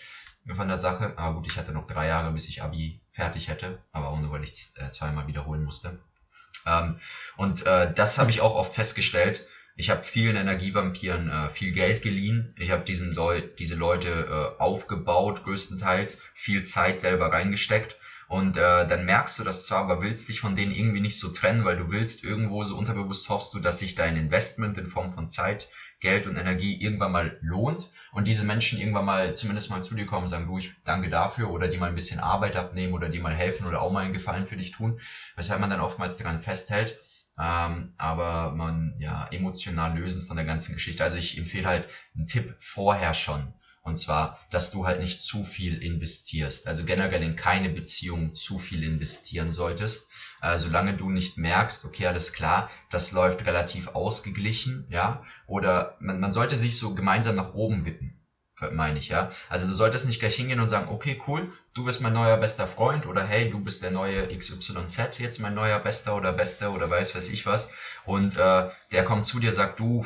von 0.47 0.67
der 0.67 0.77
Sache. 0.77 1.13
Aber 1.17 1.35
gut, 1.35 1.47
ich 1.47 1.57
hatte 1.57 1.71
noch 1.71 1.87
drei 1.87 2.07
Jahre, 2.07 2.31
bis 2.31 2.49
ich 2.49 2.61
Abi 2.61 2.99
fertig 3.11 3.47
hätte, 3.47 3.79
aber 3.91 4.09
auch 4.09 4.19
nur, 4.19 4.31
weil 4.31 4.43
ich 4.43 4.71
äh, 4.75 4.89
zweimal 4.89 5.27
wiederholen 5.27 5.63
musste. 5.63 5.99
Ähm, 6.65 6.99
und 7.37 7.65
äh, 7.65 7.93
das 7.93 8.17
habe 8.17 8.31
ich 8.31 8.41
auch 8.41 8.55
oft 8.55 8.73
festgestellt, 8.73 9.45
ich 9.75 9.89
habe 9.89 10.03
vielen 10.03 10.35
Energievampiren 10.35 11.29
äh, 11.29 11.49
viel 11.49 11.71
Geld 11.71 12.01
geliehen. 12.01 12.53
Ich 12.57 12.71
habe 12.71 12.83
diesen 12.83 13.13
Leu 13.13 13.41
diese 13.57 13.75
Leute 13.75 14.09
äh, 14.57 14.61
aufgebaut, 14.61 15.43
größtenteils, 15.43 16.21
viel 16.33 16.63
Zeit 16.63 16.99
selber 16.99 17.31
reingesteckt. 17.31 17.95
Und 18.27 18.57
äh, 18.57 18.87
dann 18.87 19.05
merkst 19.05 19.39
du 19.39 19.43
das 19.43 19.65
zwar, 19.65 19.79
aber 19.79 20.01
willst 20.01 20.29
dich 20.29 20.39
von 20.39 20.55
denen 20.55 20.71
irgendwie 20.71 21.01
nicht 21.01 21.19
so 21.19 21.29
trennen, 21.29 21.65
weil 21.65 21.77
du 21.77 21.91
willst 21.91 22.23
irgendwo 22.23 22.63
so 22.63 22.77
unterbewusst 22.77 23.27
hoffst 23.27 23.53
du, 23.53 23.59
dass 23.59 23.79
sich 23.79 23.95
dein 23.95 24.15
Investment 24.15 24.77
in 24.77 24.87
Form 24.87 25.09
von 25.09 25.27
Zeit, 25.27 25.67
Geld 26.01 26.27
und 26.27 26.35
Energie 26.35 26.75
irgendwann 26.79 27.11
mal 27.11 27.37
lohnt 27.39 27.89
und 28.11 28.27
diese 28.27 28.43
Menschen 28.43 28.77
irgendwann 28.77 29.05
mal 29.05 29.33
zumindest 29.33 29.69
mal 29.69 29.81
zu 29.81 29.95
dir 29.95 30.05
kommen 30.05 30.23
und 30.23 30.27
sagen, 30.27 30.45
du, 30.45 30.57
ich 30.57 30.71
danke 30.83 31.09
dafür 31.09 31.49
oder 31.49 31.69
die 31.69 31.77
mal 31.77 31.87
ein 31.87 31.95
bisschen 31.95 32.19
Arbeit 32.19 32.57
abnehmen 32.57 32.93
oder 32.93 33.07
die 33.07 33.19
mal 33.19 33.33
helfen 33.33 33.65
oder 33.65 33.79
auch 33.81 33.91
mal 33.91 34.01
einen 34.03 34.11
Gefallen 34.11 34.45
für 34.45 34.57
dich 34.57 34.71
tun, 34.71 34.99
weshalb 35.35 35.59
man 35.61 35.69
dann 35.69 35.79
oftmals 35.79 36.17
daran 36.17 36.39
festhält 36.39 36.97
ähm, 37.39 37.93
aber 37.97 38.51
man 38.51 38.93
ja 38.99 39.25
emotional 39.31 39.93
lösen 39.93 40.21
von 40.21 40.35
der 40.35 40.45
ganzen 40.45 40.73
Geschichte. 40.73 41.03
Also 41.03 41.17
ich 41.17 41.37
empfehle 41.37 41.67
halt 41.67 41.87
einen 42.13 42.27
Tipp 42.27 42.55
vorher 42.59 43.13
schon. 43.13 43.53
Und 43.83 43.95
zwar, 43.97 44.37
dass 44.51 44.71
du 44.71 44.85
halt 44.85 44.99
nicht 44.99 45.21
zu 45.21 45.43
viel 45.43 45.81
investierst. 45.81 46.67
Also 46.67 46.85
generell 46.85 47.23
in 47.23 47.35
keine 47.35 47.69
Beziehung 47.69 48.35
zu 48.35 48.59
viel 48.59 48.83
investieren 48.83 49.49
solltest. 49.49 50.09
Äh, 50.41 50.57
solange 50.57 50.95
du 50.95 51.09
nicht 51.09 51.37
merkst, 51.37 51.85
okay, 51.85 52.07
alles 52.07 52.33
klar, 52.33 52.69
das 52.89 53.11
läuft 53.11 53.45
relativ 53.45 53.89
ausgeglichen, 53.89 54.85
ja. 54.89 55.23
Oder 55.47 55.95
man, 55.99 56.19
man 56.19 56.31
sollte 56.31 56.57
sich 56.57 56.77
so 56.77 56.95
gemeinsam 56.95 57.35
nach 57.35 57.53
oben 57.53 57.85
wippen 57.85 58.21
meine 58.69 58.99
ich, 58.99 59.09
ja. 59.09 59.31
Also 59.49 59.67
du 59.67 59.73
solltest 59.73 60.05
nicht 60.05 60.19
gleich 60.19 60.35
hingehen 60.35 60.59
und 60.59 60.69
sagen, 60.69 60.89
okay, 60.89 61.19
cool, 61.27 61.51
du 61.73 61.85
bist 61.85 62.01
mein 62.01 62.13
neuer 62.13 62.37
bester 62.37 62.67
Freund 62.67 63.07
oder 63.07 63.23
hey, 63.23 63.49
du 63.49 63.59
bist 63.59 63.81
der 63.81 63.91
neue 63.91 64.27
XYZ, 64.37 65.17
jetzt 65.17 65.39
mein 65.39 65.55
neuer 65.55 65.79
bester 65.79 66.15
oder 66.15 66.31
bester 66.33 66.71
oder 66.73 66.89
weiß 66.89 67.15
weiß 67.15 67.29
ich 67.29 67.45
was. 67.45 67.71
Und 68.05 68.37
äh, 68.37 68.69
der 68.91 69.03
kommt 69.03 69.27
zu 69.27 69.39
dir, 69.39 69.53
sagt, 69.53 69.79
du, 69.79 70.05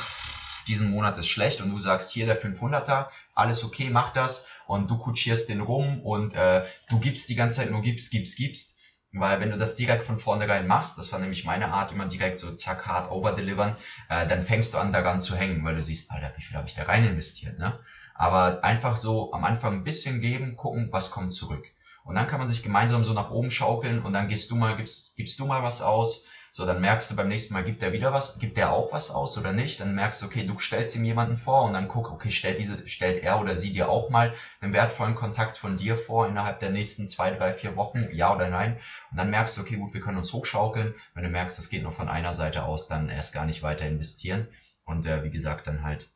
diesen 0.67 0.89
Monat 0.89 1.17
ist 1.17 1.27
schlecht 1.27 1.61
und 1.61 1.69
du 1.69 1.79
sagst, 1.79 2.11
hier 2.11 2.25
der 2.25 2.41
500er, 2.41 3.07
alles 3.33 3.63
okay, 3.63 3.89
mach 3.89 4.11
das 4.11 4.47
und 4.67 4.89
du 4.89 4.97
kutschierst 4.97 5.49
den 5.49 5.61
rum 5.61 6.01
und 6.01 6.33
äh, 6.33 6.65
du 6.89 6.99
gibst 6.99 7.29
die 7.29 7.35
ganze 7.35 7.57
Zeit 7.57 7.71
nur 7.71 7.81
gibst, 7.81 8.11
gibst, 8.11 8.37
gibst. 8.37 8.75
Weil 9.17 9.39
wenn 9.39 9.51
du 9.51 9.57
das 9.57 9.77
direkt 9.77 10.03
von 10.03 10.17
vornherein 10.17 10.67
machst, 10.67 10.97
das 10.97 11.11
war 11.13 11.19
nämlich 11.19 11.45
meine 11.45 11.71
Art, 11.71 11.93
immer 11.93 12.05
direkt 12.05 12.39
so 12.39 12.53
zack 12.53 12.85
hart 12.85 13.09
overdelivern, 13.11 13.77
äh, 14.09 14.27
dann 14.27 14.41
fängst 14.41 14.73
du 14.73 14.77
an 14.77 14.91
daran 14.91 15.21
zu 15.21 15.37
hängen, 15.37 15.63
weil 15.63 15.75
du 15.75 15.81
siehst, 15.81 16.11
Alter, 16.11 16.33
wie 16.35 16.41
viel 16.41 16.57
habe 16.57 16.67
ich 16.67 16.73
da 16.73 16.83
rein 16.83 17.05
investiert, 17.05 17.57
ne? 17.57 17.79
Aber 18.13 18.63
einfach 18.63 18.97
so 18.97 19.31
am 19.31 19.45
Anfang 19.45 19.73
ein 19.73 19.83
bisschen 19.85 20.19
geben, 20.19 20.57
gucken, 20.57 20.89
was 20.91 21.11
kommt 21.11 21.33
zurück. 21.33 21.65
Und 22.03 22.15
dann 22.15 22.27
kann 22.27 22.39
man 22.39 22.47
sich 22.47 22.61
gemeinsam 22.61 23.03
so 23.03 23.13
nach 23.13 23.31
oben 23.31 23.51
schaukeln 23.51 24.01
und 24.01 24.13
dann 24.13 24.27
gehst 24.27 24.51
du 24.51 24.55
mal, 24.55 24.75
gibst, 24.75 25.15
gibst 25.15 25.39
du 25.39 25.45
mal 25.45 25.63
was 25.63 25.81
aus. 25.81 26.25
So, 26.57 26.65
dann 26.65 26.79
merkst 26.79 27.11
du 27.11 27.17
beim 27.17 27.27
nächsten 27.27 27.53
Mal, 27.53 27.65
gibt 27.65 27.81
der 27.81 27.91
wieder 27.91 28.13
was, 28.13 28.39
gibt 28.39 28.55
der 28.55 28.71
auch 28.71 28.93
was 28.93 29.11
aus 29.11 29.37
oder 29.37 29.51
nicht? 29.51 29.81
Dann 29.81 29.93
merkst 29.93 30.21
du, 30.21 30.25
okay, 30.25 30.45
du 30.45 30.57
stellst 30.57 30.95
ihm 30.95 31.03
jemanden 31.03 31.35
vor 31.35 31.63
und 31.63 31.73
dann 31.73 31.89
guck, 31.89 32.09
okay, 32.09 32.31
stellt 32.31 32.59
diese, 32.59 32.87
stellt 32.87 33.21
er 33.23 33.41
oder 33.41 33.57
sie 33.57 33.73
dir 33.73 33.89
auch 33.89 34.09
mal 34.09 34.33
einen 34.61 34.71
wertvollen 34.71 35.15
Kontakt 35.15 35.57
von 35.57 35.75
dir 35.75 35.97
vor 35.97 36.29
innerhalb 36.29 36.59
der 36.59 36.69
nächsten 36.69 37.09
zwei, 37.09 37.29
drei, 37.31 37.51
vier 37.51 37.75
Wochen, 37.75 38.07
ja 38.13 38.33
oder 38.33 38.49
nein? 38.49 38.79
Und 39.11 39.17
dann 39.17 39.31
merkst 39.31 39.57
du, 39.57 39.61
okay, 39.63 39.75
gut, 39.75 39.93
wir 39.93 39.99
können 39.99 40.17
uns 40.17 40.31
hochschaukeln. 40.31 40.95
Wenn 41.13 41.23
du 41.25 41.29
merkst, 41.29 41.59
es 41.59 41.67
geht 41.67 41.83
nur 41.83 41.91
von 41.91 42.07
einer 42.07 42.31
Seite 42.31 42.63
aus, 42.63 42.87
dann 42.87 43.09
erst 43.09 43.33
gar 43.33 43.45
nicht 43.45 43.61
weiter 43.61 43.85
investieren. 43.85 44.47
Und 44.85 45.05
äh, 45.05 45.25
wie 45.25 45.31
gesagt, 45.31 45.67
dann 45.67 45.83
halt 45.83 46.09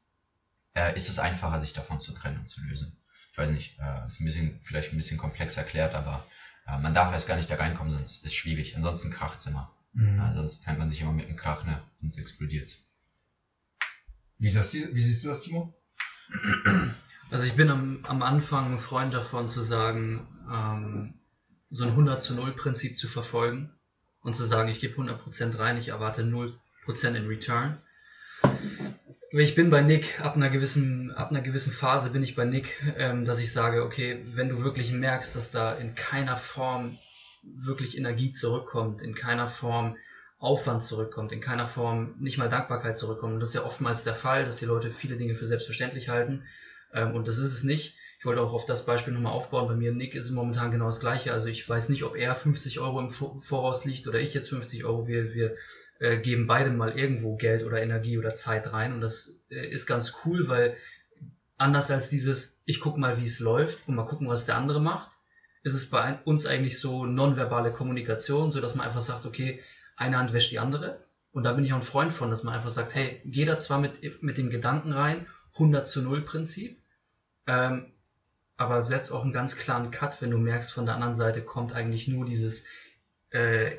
äh, 0.73 0.95
ist 0.95 1.09
es 1.09 1.19
einfacher, 1.19 1.59
sich 1.59 1.73
davon 1.73 1.99
zu 1.99 2.13
trennen 2.13 2.39
und 2.39 2.47
zu 2.47 2.61
lösen. 2.61 2.95
Ich 3.33 3.37
weiß 3.37 3.49
nicht, 3.49 3.77
äh, 3.77 4.07
ist 4.07 4.21
ein 4.21 4.25
bisschen, 4.25 4.57
vielleicht 4.61 4.93
ein 4.93 4.97
bisschen 4.97 5.17
komplex 5.17 5.57
erklärt, 5.57 5.95
aber 5.95 6.25
äh, 6.65 6.77
man 6.77 6.93
darf 6.93 7.11
erst 7.11 7.27
gar 7.27 7.35
nicht 7.35 7.51
da 7.51 7.55
reinkommen, 7.55 7.91
sonst 7.91 8.23
ist 8.23 8.35
schwierig. 8.35 8.77
Ansonsten 8.77 9.11
kracht 9.11 9.39
es 9.39 9.45
immer. 9.45 9.69
Mhm. 9.93 10.19
Äh, 10.19 10.33
sonst 10.33 10.63
trennt 10.63 10.79
man 10.79 10.89
sich 10.89 11.01
immer 11.01 11.11
mit 11.11 11.29
dem 11.29 11.35
Krach 11.35 11.65
ne, 11.65 11.81
und 12.01 12.09
es 12.09 12.17
explodiert. 12.17 12.75
Wie, 14.37 14.49
siehst 14.49 14.73
du, 14.73 14.93
wie 14.93 15.01
siehst 15.01 15.23
du 15.23 15.29
das, 15.29 15.43
Timo? 15.43 15.73
Also 17.31 17.45
ich 17.45 17.53
bin 17.53 17.69
am, 17.69 18.05
am 18.05 18.23
Anfang 18.23 18.73
ein 18.73 18.79
Freund 18.79 19.13
davon 19.13 19.49
zu 19.49 19.61
sagen, 19.61 20.27
ähm, 20.51 21.13
so 21.69 21.83
ein 21.83 21.91
100 21.91 22.23
zu 22.23 22.33
0 22.33 22.53
Prinzip 22.53 22.97
zu 22.97 23.07
verfolgen 23.07 23.71
und 24.21 24.35
zu 24.35 24.45
sagen, 24.45 24.69
ich 24.69 24.79
gebe 24.79 24.99
100% 24.99 25.59
rein, 25.59 25.77
ich 25.77 25.89
erwarte 25.89 26.23
0% 26.23 26.55
in 27.15 27.27
Return 27.27 27.77
ich 29.31 29.55
bin 29.55 29.69
bei 29.69 29.81
Nick, 29.81 30.19
ab 30.21 30.35
einer 30.35 30.49
gewissen, 30.49 31.11
ab 31.11 31.29
einer 31.29 31.41
gewissen 31.41 31.71
Phase 31.71 32.09
bin 32.09 32.23
ich 32.23 32.35
bei 32.35 32.45
Nick, 32.45 32.81
ähm, 32.97 33.25
dass 33.25 33.39
ich 33.39 33.51
sage, 33.51 33.83
okay, 33.83 34.25
wenn 34.33 34.49
du 34.49 34.63
wirklich 34.63 34.91
merkst, 34.91 35.35
dass 35.35 35.51
da 35.51 35.73
in 35.73 35.93
keiner 35.95 36.37
Form 36.37 36.97
wirklich 37.43 37.97
Energie 37.97 38.31
zurückkommt, 38.31 39.01
in 39.01 39.15
keiner 39.15 39.47
Form 39.47 39.97
Aufwand 40.37 40.83
zurückkommt, 40.83 41.33
in 41.33 41.41
keiner 41.41 41.67
Form 41.67 42.15
nicht 42.19 42.37
mal 42.37 42.47
Dankbarkeit 42.47 42.97
zurückkommt. 42.97 43.33
Und 43.33 43.39
das 43.41 43.49
ist 43.49 43.55
ja 43.55 43.65
oftmals 43.65 44.03
der 44.05 44.15
Fall, 44.15 44.45
dass 44.45 44.55
die 44.55 44.65
Leute 44.65 44.91
viele 44.91 45.17
Dinge 45.17 45.35
für 45.35 45.45
selbstverständlich 45.45 46.09
halten. 46.09 46.43
Ähm, 46.93 47.13
und 47.13 47.27
das 47.27 47.37
ist 47.37 47.53
es 47.53 47.63
nicht. 47.63 47.95
Ich 48.19 48.25
wollte 48.25 48.41
auch 48.41 48.53
auf 48.53 48.65
das 48.65 48.85
Beispiel 48.85 49.13
nochmal 49.13 49.33
aufbauen. 49.33 49.67
Bei 49.67 49.75
mir, 49.75 49.91
Nick, 49.91 50.15
ist 50.15 50.31
momentan 50.31 50.71
genau 50.71 50.87
das 50.87 50.99
Gleiche. 50.99 51.33
Also 51.33 51.47
ich 51.47 51.67
weiß 51.67 51.89
nicht, 51.89 52.03
ob 52.03 52.15
er 52.15 52.35
50 52.35 52.79
Euro 52.79 52.99
im 52.99 53.09
Voraus 53.09 53.85
liegt 53.85 54.07
oder 54.07 54.19
ich 54.19 54.33
jetzt 54.33 54.49
50 54.49 54.85
Euro. 54.85 55.07
Wir, 55.07 55.33
wir 55.33 55.55
äh, 55.99 56.17
geben 56.17 56.47
beide 56.47 56.69
mal 56.71 56.97
irgendwo 56.97 57.35
Geld 57.35 57.63
oder 57.63 57.81
Energie 57.81 58.17
oder 58.17 58.33
Zeit 58.33 58.71
rein 58.71 58.93
und 58.93 59.01
das 59.01 59.37
äh, 59.49 59.67
ist 59.67 59.85
ganz 59.85 60.15
cool, 60.23 60.47
weil 60.47 60.77
anders 61.57 61.91
als 61.91 62.09
dieses, 62.09 62.61
ich 62.65 62.79
guck 62.79 62.97
mal, 62.97 63.19
wie 63.19 63.25
es 63.25 63.39
läuft 63.39 63.85
und 63.87 63.95
mal 63.95 64.05
gucken, 64.05 64.29
was 64.29 64.45
der 64.45 64.55
andere 64.55 64.81
macht, 64.81 65.11
ist 65.63 65.73
es 65.73 65.89
bei 65.89 66.19
uns 66.25 66.45
eigentlich 66.45 66.79
so 66.79 67.05
nonverbale 67.05 67.71
Kommunikation, 67.71 68.51
so 68.51 68.61
dass 68.61 68.75
man 68.75 68.87
einfach 68.87 69.01
sagt, 69.01 69.25
okay, 69.25 69.61
eine 69.95 70.17
Hand 70.17 70.33
wäscht 70.33 70.51
die 70.51 70.59
andere 70.59 71.03
und 71.31 71.43
da 71.43 71.53
bin 71.53 71.65
ich 71.65 71.73
auch 71.73 71.77
ein 71.77 71.83
Freund 71.83 72.13
von, 72.13 72.29
dass 72.29 72.43
man 72.43 72.53
einfach 72.53 72.69
sagt, 72.69 72.95
hey, 72.95 73.21
geh 73.25 73.45
da 73.45 73.57
zwar 73.57 73.79
mit, 73.79 74.21
mit 74.23 74.37
dem 74.37 74.49
Gedanken 74.49 74.91
rein, 74.91 75.27
100 75.53 75.87
zu 75.87 76.01
0 76.01 76.21
Prinzip, 76.21 76.81
ähm, 77.47 77.91
aber 78.57 78.83
setz 78.83 79.11
auch 79.11 79.23
einen 79.23 79.33
ganz 79.33 79.55
klaren 79.55 79.91
Cut, 79.91 80.21
wenn 80.21 80.31
du 80.31 80.37
merkst, 80.37 80.71
von 80.71 80.85
der 80.85 80.95
anderen 80.95 81.15
Seite 81.15 81.41
kommt 81.41 81.73
eigentlich 81.73 82.07
nur 82.07 82.25
dieses 82.25 82.65
äh, 83.31 83.77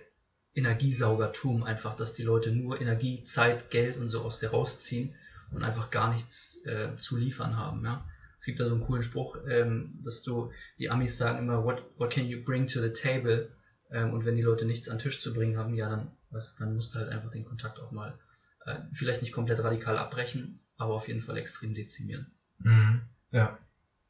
Energiesaugertum 0.54 1.64
einfach, 1.64 1.94
dass 1.96 2.14
die 2.14 2.22
Leute 2.22 2.50
nur 2.50 2.80
Energie, 2.80 3.22
Zeit, 3.22 3.70
Geld 3.70 3.96
und 3.96 4.08
so 4.08 4.22
aus 4.22 4.38
dir 4.38 4.50
rausziehen 4.50 5.14
und 5.52 5.62
einfach 5.62 5.90
gar 5.90 6.12
nichts 6.12 6.58
äh, 6.64 6.96
zu 6.96 7.16
liefern 7.16 7.56
haben. 7.56 7.84
Ja? 7.84 8.04
Es 8.40 8.46
gibt 8.46 8.58
da 8.58 8.66
so 8.66 8.72
einen 8.72 8.80
coolen 8.80 9.02
Spruch, 9.02 9.36
ähm, 9.46 10.00
dass 10.02 10.22
du, 10.22 10.50
die 10.78 10.88
Amis 10.88 11.18
sagen 11.18 11.38
immer, 11.38 11.62
what, 11.62 11.84
what 11.98 12.10
can 12.10 12.26
you 12.26 12.42
bring 12.42 12.66
to 12.66 12.80
the 12.80 12.88
table? 12.88 13.52
Ähm, 13.90 14.14
und 14.14 14.24
wenn 14.24 14.34
die 14.34 14.42
Leute 14.42 14.64
nichts 14.64 14.88
an 14.88 14.96
den 14.96 15.02
Tisch 15.02 15.20
zu 15.20 15.34
bringen 15.34 15.58
haben, 15.58 15.74
ja, 15.74 15.90
dann, 15.90 16.10
was, 16.30 16.56
dann 16.56 16.74
musst 16.74 16.94
du 16.94 17.00
halt 17.00 17.10
einfach 17.10 17.30
den 17.30 17.44
Kontakt 17.44 17.78
auch 17.78 17.90
mal 17.90 18.18
äh, 18.64 18.78
vielleicht 18.94 19.20
nicht 19.20 19.32
komplett 19.32 19.62
radikal 19.62 19.98
abbrechen, 19.98 20.58
aber 20.78 20.94
auf 20.94 21.06
jeden 21.06 21.20
Fall 21.20 21.36
extrem 21.36 21.74
dezimieren. 21.74 22.32
Mhm. 22.60 23.02
Ja, 23.30 23.58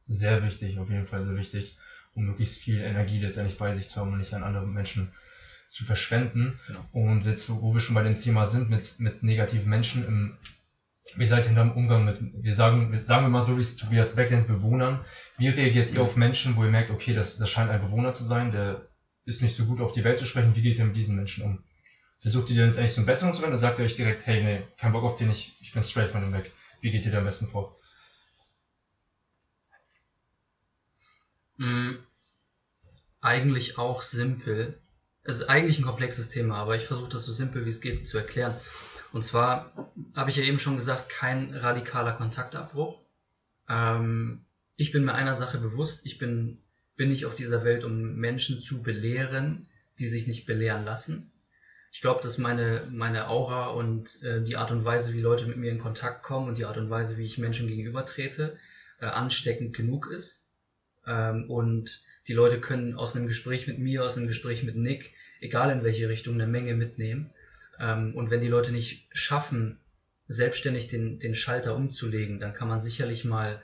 sehr 0.05 0.45
wichtig, 0.45 0.79
auf 0.79 0.91
jeden 0.91 1.07
Fall 1.07 1.23
sehr 1.23 1.37
wichtig, 1.37 1.77
um 2.15 2.25
möglichst 2.27 2.59
viel 2.59 2.79
Energie 2.79 3.19
letztendlich 3.19 3.59
bei 3.59 3.75
sich 3.75 3.89
zu 3.89 4.01
haben 4.01 4.13
und 4.13 4.19
nicht 4.19 4.33
an 4.33 4.45
andere 4.45 4.65
Menschen 4.65 5.13
zu 5.67 5.85
verschwenden. 5.85 6.57
Genau. 6.69 6.85
Und 6.93 7.25
jetzt, 7.25 7.51
wo 7.51 7.75
wir 7.75 7.81
schon 7.81 7.97
bei 7.97 8.05
dem 8.05 8.21
Thema 8.21 8.47
sind, 8.47 8.71
mit, 8.71 9.01
mit 9.01 9.25
negativen 9.25 9.69
Menschen, 9.69 10.07
im, 10.07 10.37
wie 11.17 11.27
seid 11.27 11.47
ihr 11.47 11.55
da 11.55 11.63
im 11.63 11.73
Umgang 11.73 12.05
mit, 12.05 12.19
wir 12.21 12.55
sagen, 12.55 12.97
sagen 12.97 13.25
wir 13.25 13.31
mal 13.31 13.41
so, 13.41 13.57
wie 13.57 13.61
es 13.61 13.77
Tobias 13.77 14.17
Beck 14.17 14.31
nennt, 14.31 14.47
Bewohnern. 14.47 15.05
Wie 15.39 15.49
reagiert 15.49 15.91
ihr 15.93 16.03
auf 16.03 16.17
Menschen, 16.17 16.57
wo 16.57 16.65
ihr 16.65 16.71
merkt, 16.71 16.91
okay, 16.91 17.13
das, 17.13 17.39
das 17.39 17.51
scheint 17.51 17.71
ein 17.71 17.81
Bewohner 17.81 18.13
zu 18.13 18.25
sein, 18.25 18.53
der 18.53 18.89
ist 19.25 19.43
nicht 19.43 19.57
so 19.57 19.65
gut 19.65 19.81
auf 19.81 19.93
die 19.93 20.05
Welt 20.05 20.19
zu 20.19 20.27
sprechen, 20.27 20.57
wie 20.57 20.63
geht 20.63 20.79
ihr 20.79 20.85
mit 20.85 20.97
diesen 20.97 21.17
Menschen 21.17 21.45
um? 21.45 21.65
Versucht 22.21 22.51
ihr 22.51 22.57
denn 22.57 22.67
jetzt 22.67 22.79
eigentlich 22.79 22.95
zum 22.95 23.07
Besseren 23.07 23.33
zu 23.33 23.41
werden 23.41 23.53
oder 23.53 23.59
sagt 23.59 23.79
ihr 23.79 23.85
euch 23.85 23.97
direkt, 23.97 24.27
hey, 24.27 24.43
nee, 24.43 24.63
kein 24.79 24.93
Bock 24.93 25.05
auf 25.05 25.17
den, 25.17 25.31
ich, 25.31 25.55
ich 25.61 25.73
bin 25.73 25.83
straight 25.83 26.11
von 26.11 26.21
dem 26.21 26.33
weg? 26.33 26.53
Wie 26.81 26.91
geht 26.91 27.05
ihr 27.05 27.13
da 27.13 27.19
am 27.19 27.25
besten 27.25 27.49
vor? 27.49 27.77
Mm, 31.59 31.97
Eigentlich 33.21 33.77
auch 33.77 34.03
simpel. 34.03 34.81
Es 35.23 35.37
ist 35.37 35.49
eigentlich 35.49 35.79
ein 35.79 35.85
komplexes 35.85 36.31
Thema, 36.31 36.57
aber 36.57 36.77
ich 36.77 36.87
versuche 36.87 37.11
das 37.11 37.25
so 37.25 37.33
simpel 37.33 37.67
wie 37.67 37.71
es 37.71 37.83
geht 37.83 38.09
zu 38.09 38.17
erklären. 38.17 38.55
Und 39.13 39.25
zwar 39.25 39.93
habe 40.15 40.31
ich 40.31 40.37
ja 40.37 40.45
eben 40.45 40.59
schon 40.59 40.77
gesagt, 40.77 41.09
kein 41.09 41.55
radikaler 41.55 42.13
Kontaktabbruch. 42.13 43.01
Ähm, 43.69 44.45
ich 44.77 44.93
bin 44.93 45.05
mir 45.05 45.15
einer 45.15 45.35
Sache 45.35 45.59
bewusst, 45.59 46.07
ich 46.07 46.19
bin, 46.19 46.59
bin 46.97 47.09
nicht 47.09 47.27
auf 47.27 47.35
dieser 47.35 47.65
Welt, 47.65 47.85
um 47.85 48.17
Menschen 48.17 48.61
zu 48.61 48.83
belehren, 48.83 49.69
die 49.99 50.09
sich 50.09 50.27
nicht 50.27 50.47
belehren 50.47 50.85
lassen. 50.85 51.31
Ich 51.93 52.01
glaube, 52.01 52.23
dass 52.23 52.39
meine, 52.39 52.89
meine 52.91 53.29
Aura 53.29 53.69
und 53.69 54.23
äh, 54.23 54.43
die 54.43 54.57
Art 54.57 54.71
und 54.71 54.85
Weise, 54.85 55.13
wie 55.13 55.21
Leute 55.21 55.47
mit 55.47 55.57
mir 55.57 55.73
in 55.73 55.81
Kontakt 55.81 56.23
kommen 56.23 56.49
und 56.49 56.59
die 56.59 56.65
Art 56.65 56.77
und 56.77 56.89
Weise, 56.89 57.19
wie 57.19 57.27
ich 57.27 57.37
Menschen 57.37 57.67
gegenübertrete, 57.67 58.59
äh, 59.01 59.07
ansteckend 59.07 59.75
genug 59.77 60.09
ist. 60.11 60.47
Ähm, 61.05 61.51
und 61.51 62.01
die 62.29 62.33
Leute 62.33 62.61
können 62.61 62.95
aus 62.95 63.17
einem 63.17 63.27
Gespräch 63.27 63.67
mit 63.67 63.79
mir, 63.79 64.05
aus 64.05 64.17
einem 64.17 64.29
Gespräch 64.29 64.63
mit 64.63 64.77
Nick, 64.77 65.13
egal 65.41 65.71
in 65.73 65.83
welche 65.83 66.09
Richtung, 66.09 66.35
eine 66.35 66.47
Menge 66.47 66.75
mitnehmen. 66.75 67.31
Ähm, 67.81 68.15
und 68.15 68.31
wenn 68.31 68.41
die 68.41 68.49
Leute 68.49 68.73
nicht 68.73 69.09
schaffen, 69.13 69.79
selbstständig 70.29 70.89
den, 70.89 71.19
den 71.19 71.35
Schalter 71.35 71.75
umzulegen, 71.75 72.39
dann 72.39 72.53
kann 72.53 72.69
man 72.69 72.81
sicherlich 72.81 73.25
mal, 73.25 73.61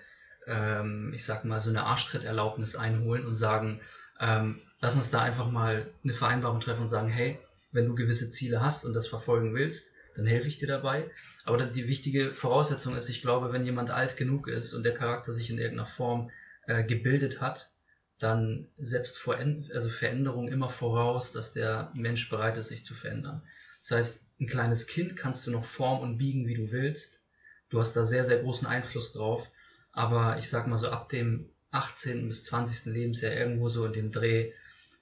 ähm, 0.46 1.12
ich 1.14 1.24
sag 1.24 1.44
mal, 1.44 1.60
so 1.60 1.70
eine 1.70 1.84
Arschtritterlaubnis 1.84 2.74
einholen 2.74 3.24
und 3.24 3.36
sagen, 3.36 3.80
ähm, 4.18 4.60
lass 4.80 4.96
uns 4.96 5.10
da 5.10 5.22
einfach 5.22 5.50
mal 5.50 5.86
eine 6.02 6.14
Vereinbarung 6.14 6.60
treffen 6.60 6.82
und 6.82 6.88
sagen, 6.88 7.08
hey, 7.08 7.38
wenn 7.70 7.86
du 7.86 7.94
gewisse 7.94 8.30
Ziele 8.30 8.60
hast 8.60 8.84
und 8.84 8.94
das 8.94 9.06
verfolgen 9.06 9.54
willst, 9.54 9.92
dann 10.16 10.26
helfe 10.26 10.48
ich 10.48 10.58
dir 10.58 10.66
dabei. 10.66 11.10
Aber 11.44 11.58
die 11.58 11.86
wichtige 11.86 12.34
Voraussetzung 12.34 12.96
ist, 12.96 13.10
ich 13.10 13.20
glaube, 13.20 13.52
wenn 13.52 13.66
jemand 13.66 13.90
alt 13.90 14.16
genug 14.16 14.48
ist 14.48 14.72
und 14.72 14.82
der 14.82 14.94
Charakter 14.94 15.34
sich 15.34 15.50
in 15.50 15.58
irgendeiner 15.58 15.86
Form 15.86 16.30
äh, 16.66 16.84
gebildet 16.84 17.40
hat, 17.40 17.70
dann 18.18 18.66
setzt 18.78 19.28
also 19.28 19.90
Veränderung 19.90 20.48
immer 20.48 20.70
voraus, 20.70 21.32
dass 21.32 21.52
der 21.52 21.92
Mensch 21.94 22.30
bereit 22.30 22.56
ist, 22.56 22.68
sich 22.68 22.82
zu 22.82 22.94
verändern. 22.94 23.42
Das 23.88 23.98
heißt, 23.98 24.26
ein 24.40 24.48
kleines 24.48 24.86
Kind 24.86 25.16
kannst 25.16 25.46
du 25.46 25.50
noch 25.50 25.64
formen 25.64 26.02
und 26.02 26.18
biegen, 26.18 26.46
wie 26.46 26.54
du 26.54 26.70
willst. 26.72 27.22
Du 27.68 27.78
hast 27.80 27.94
da 27.94 28.04
sehr, 28.04 28.24
sehr 28.24 28.42
großen 28.42 28.66
Einfluss 28.66 29.12
drauf. 29.12 29.48
Aber 29.92 30.38
ich 30.38 30.50
sag 30.50 30.66
mal 30.66 30.76
so, 30.76 30.88
ab 30.88 31.08
dem 31.08 31.50
18. 31.70 32.26
bis 32.28 32.44
20. 32.44 32.86
Lebensjahr 32.86 33.32
irgendwo 33.32 33.68
so 33.68 33.86
in 33.86 33.92
dem 33.92 34.12
Dreh 34.12 34.52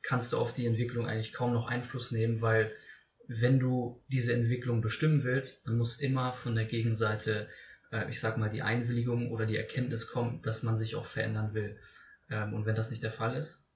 kannst 0.02 0.32
du 0.32 0.38
auf 0.38 0.52
die 0.52 0.66
Entwicklung 0.66 1.06
eigentlich 1.06 1.32
kaum 1.32 1.52
noch 1.52 1.66
Einfluss 1.66 2.10
nehmen, 2.10 2.42
weil 2.42 2.72
wenn 3.26 3.58
du 3.58 4.02
diese 4.08 4.34
Entwicklung 4.34 4.82
bestimmen 4.82 5.24
willst, 5.24 5.66
dann 5.66 5.78
muss 5.78 5.98
immer 5.98 6.34
von 6.34 6.54
der 6.54 6.66
Gegenseite, 6.66 7.48
äh, 7.90 8.08
ich 8.10 8.20
sag 8.20 8.36
mal, 8.36 8.50
die 8.50 8.60
Einwilligung 8.60 9.30
oder 9.30 9.46
die 9.46 9.56
Erkenntnis 9.56 10.08
kommen, 10.08 10.42
dass 10.42 10.62
man 10.62 10.76
sich 10.76 10.94
auch 10.94 11.06
verändern 11.06 11.54
will. 11.54 11.78
Ähm, 12.28 12.52
und 12.52 12.66
wenn 12.66 12.74
das 12.74 12.90
nicht 12.90 13.02
der 13.02 13.12
Fall 13.12 13.34
ist, 13.34 13.66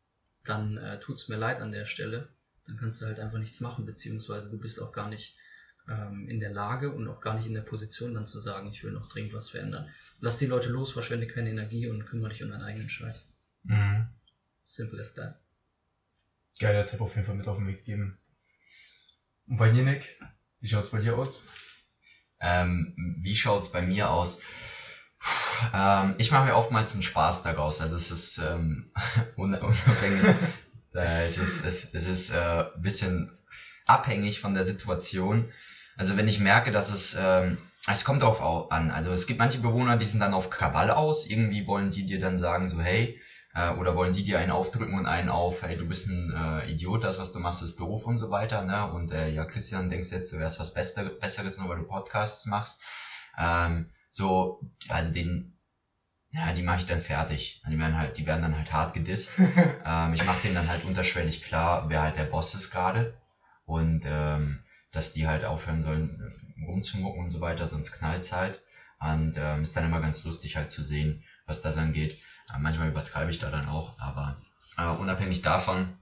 dann 0.45 0.77
äh, 0.77 1.01
tut's 1.01 1.29
mir 1.29 1.39
leid 1.39 1.61
an 1.61 1.73
der 1.73 1.87
Stelle. 1.87 2.29
Dann 2.69 2.77
kannst 2.79 3.01
du 3.03 3.07
halt 3.07 3.19
einfach 3.21 3.39
nichts 3.39 3.61
machen, 3.61 3.87
beziehungsweise 3.87 4.51
du 4.51 4.59
bist 4.59 4.81
auch 4.81 4.93
gar 4.93 5.09
nicht 5.09 5.37
ähm, 5.89 6.29
in 6.29 6.41
der 6.41 6.51
Lage 6.51 6.93
und 6.93 7.09
auch 7.09 7.21
gar 7.21 7.35
nicht 7.35 7.47
in 7.47 7.55
der 7.55 7.63
Position, 7.63 8.15
dann 8.15 8.27
zu 8.27 8.41
sagen, 8.41 8.69
ich 8.69 8.85
will 8.85 8.93
noch 8.93 9.09
dringend 9.09 9.35
was 9.35 9.51
verändern. 9.51 9.89
Lass 10.21 10.39
die 10.39 10.47
Leute 10.47 10.71
los, 10.71 10.93
verschwende 10.93 11.27
keine 11.27 11.51
Energie 11.51 11.89
und 11.89 12.07
kümmere 12.07 12.31
dich 12.31 12.45
um 12.45 12.51
deinen 12.51 12.63
eigenen 12.63 12.91
Scheiß. 12.91 13.27
Mhm. 13.65 14.09
Simple 14.67 15.01
as 15.01 15.15
that. 15.15 15.37
Geiler 16.61 16.87
Tipp 16.87 17.01
auf 17.01 17.17
jeden 17.17 17.25
Fall 17.27 17.35
mit 17.35 17.49
auf 17.49 17.57
den 17.57 17.67
Weg 17.67 17.85
geben. 17.85 18.17
Und 19.49 19.57
bei 19.57 19.69
dir, 19.71 19.83
Nick? 19.83 20.19
Wie 20.61 20.69
schaut's 20.69 20.91
bei 20.91 21.01
dir 21.01 21.17
aus? 21.17 21.43
Ähm, 22.41 22.95
wie 23.21 23.35
schaut's 23.35 23.71
bei 23.73 23.83
mir 23.83 24.11
aus? 24.11 24.41
Puh, 25.21 25.69
ähm, 25.73 26.15
ich 26.19 26.31
mache 26.31 26.45
mir 26.45 26.57
oftmals 26.57 26.95
einen 26.95 27.03
Spaß 27.03 27.43
daraus. 27.43 27.81
Also 27.81 27.97
es 27.97 28.11
ist 28.11 28.39
ähm, 28.39 28.91
un- 29.37 29.55
unabhängig. 29.61 30.35
Äh, 30.99 31.25
es 31.27 31.39
ist, 31.39 31.65
es, 31.65 31.89
es 31.93 32.07
ist 32.07 32.31
äh, 32.31 32.65
bisschen 32.77 33.31
abhängig 33.87 34.41
von 34.41 34.55
der 34.55 34.65
Situation. 34.65 35.53
Also 35.97 36.17
wenn 36.17 36.29
ich 36.29 36.39
merke, 36.39 36.71
dass 36.73 36.91
es, 36.91 37.17
ähm, 37.19 37.59
es 37.87 38.05
kommt 38.05 38.23
darauf 38.23 38.41
au- 38.41 38.69
an. 38.69 38.91
Also 38.91 39.13
es 39.13 39.27
gibt 39.27 39.39
manche 39.39 39.59
Bewohner, 39.59 39.97
die 39.97 40.05
sind 40.07 40.21
dann 40.21 40.35
auf 40.35 40.51
Krawall 40.51 40.91
aus. 40.91 41.27
Irgendwie 41.27 41.67
wollen 41.67 41.91
die 41.91 42.05
dir 42.05 42.21
dann 42.21 42.37
sagen 42.37 42.69
so, 42.69 42.81
hey, 42.81 43.19
äh, 43.55 43.71
oder 43.71 43.95
wollen 43.97 44.13
die 44.13 44.23
dir 44.23 44.39
einen 44.39 44.51
aufdrücken 44.51 44.95
und 44.95 45.07
einen 45.07 45.29
auf, 45.31 45.63
hey, 45.63 45.77
du 45.77 45.87
bist 45.89 46.07
ein 46.09 46.33
äh, 46.35 46.71
Idiot, 46.71 47.05
das, 47.05 47.19
was 47.19 47.33
du 47.33 47.39
machst, 47.41 47.63
ist 47.63 47.81
doof 47.81 48.07
und 48.07 48.19
so 48.19 48.31
weiter, 48.31 48.63
ne? 48.65 48.91
Und 48.93 49.11
äh, 49.13 49.31
ja, 49.31 49.45
Christian, 49.45 49.89
denkst 49.89 50.11
jetzt, 50.13 50.33
du 50.33 50.39
wärst 50.39 50.61
was 50.61 50.75
Bester 50.75 51.05
Besseres, 51.05 51.59
nur 51.59 51.69
weil 51.69 51.79
du 51.79 51.85
Podcasts 51.85 52.47
machst. 52.47 52.83
Ähm, 53.39 53.91
so, 54.11 54.61
also 54.89 55.13
den, 55.13 55.58
ja, 56.31 56.53
die 56.53 56.63
mache 56.63 56.79
ich 56.79 56.87
dann 56.87 57.01
fertig. 57.01 57.63
Die 57.67 57.79
werden 57.79 57.97
halt, 57.97 58.19
die 58.19 58.27
werden 58.27 58.43
dann 58.43 58.57
halt 58.57 58.73
hart 58.73 58.93
gedisst. 58.93 59.33
ähm, 59.85 60.13
ich 60.13 60.25
mache 60.25 60.43
denen 60.43 60.55
dann 60.55 60.69
halt 60.69 60.85
unterschwellig 60.85 61.43
klar, 61.43 61.89
wer 61.89 62.03
halt 62.03 62.17
der 62.17 62.25
Boss 62.25 62.55
ist 62.55 62.71
gerade. 62.71 63.15
Und 63.65 64.05
ähm, 64.05 64.61
dass 64.93 65.13
die 65.13 65.27
halt 65.27 65.45
aufhören 65.45 65.83
sollen, 65.83 66.21
äh, 66.21 66.65
rumzumucken 66.65 67.21
und 67.21 67.31
so 67.31 67.41
weiter, 67.41 67.67
sonst 67.67 67.93
knallt's 67.93 68.33
halt. 68.33 68.61
Und 69.01 69.35
ähm, 69.37 69.63
ist 69.63 69.77
dann 69.77 69.85
immer 69.85 70.01
ganz 70.01 70.25
lustig 70.25 70.57
halt 70.57 70.71
zu 70.71 70.83
sehen, 70.83 71.23
was 71.47 71.63
das 71.63 71.77
angeht. 71.77 72.19
Äh, 72.53 72.59
manchmal 72.59 72.89
übertreibe 72.89 73.31
ich 73.31 73.39
da 73.39 73.49
dann 73.51 73.69
auch, 73.69 73.99
aber 73.99 74.37
äh, 74.77 74.87
unabhängig 74.87 75.43
davon, 75.43 75.93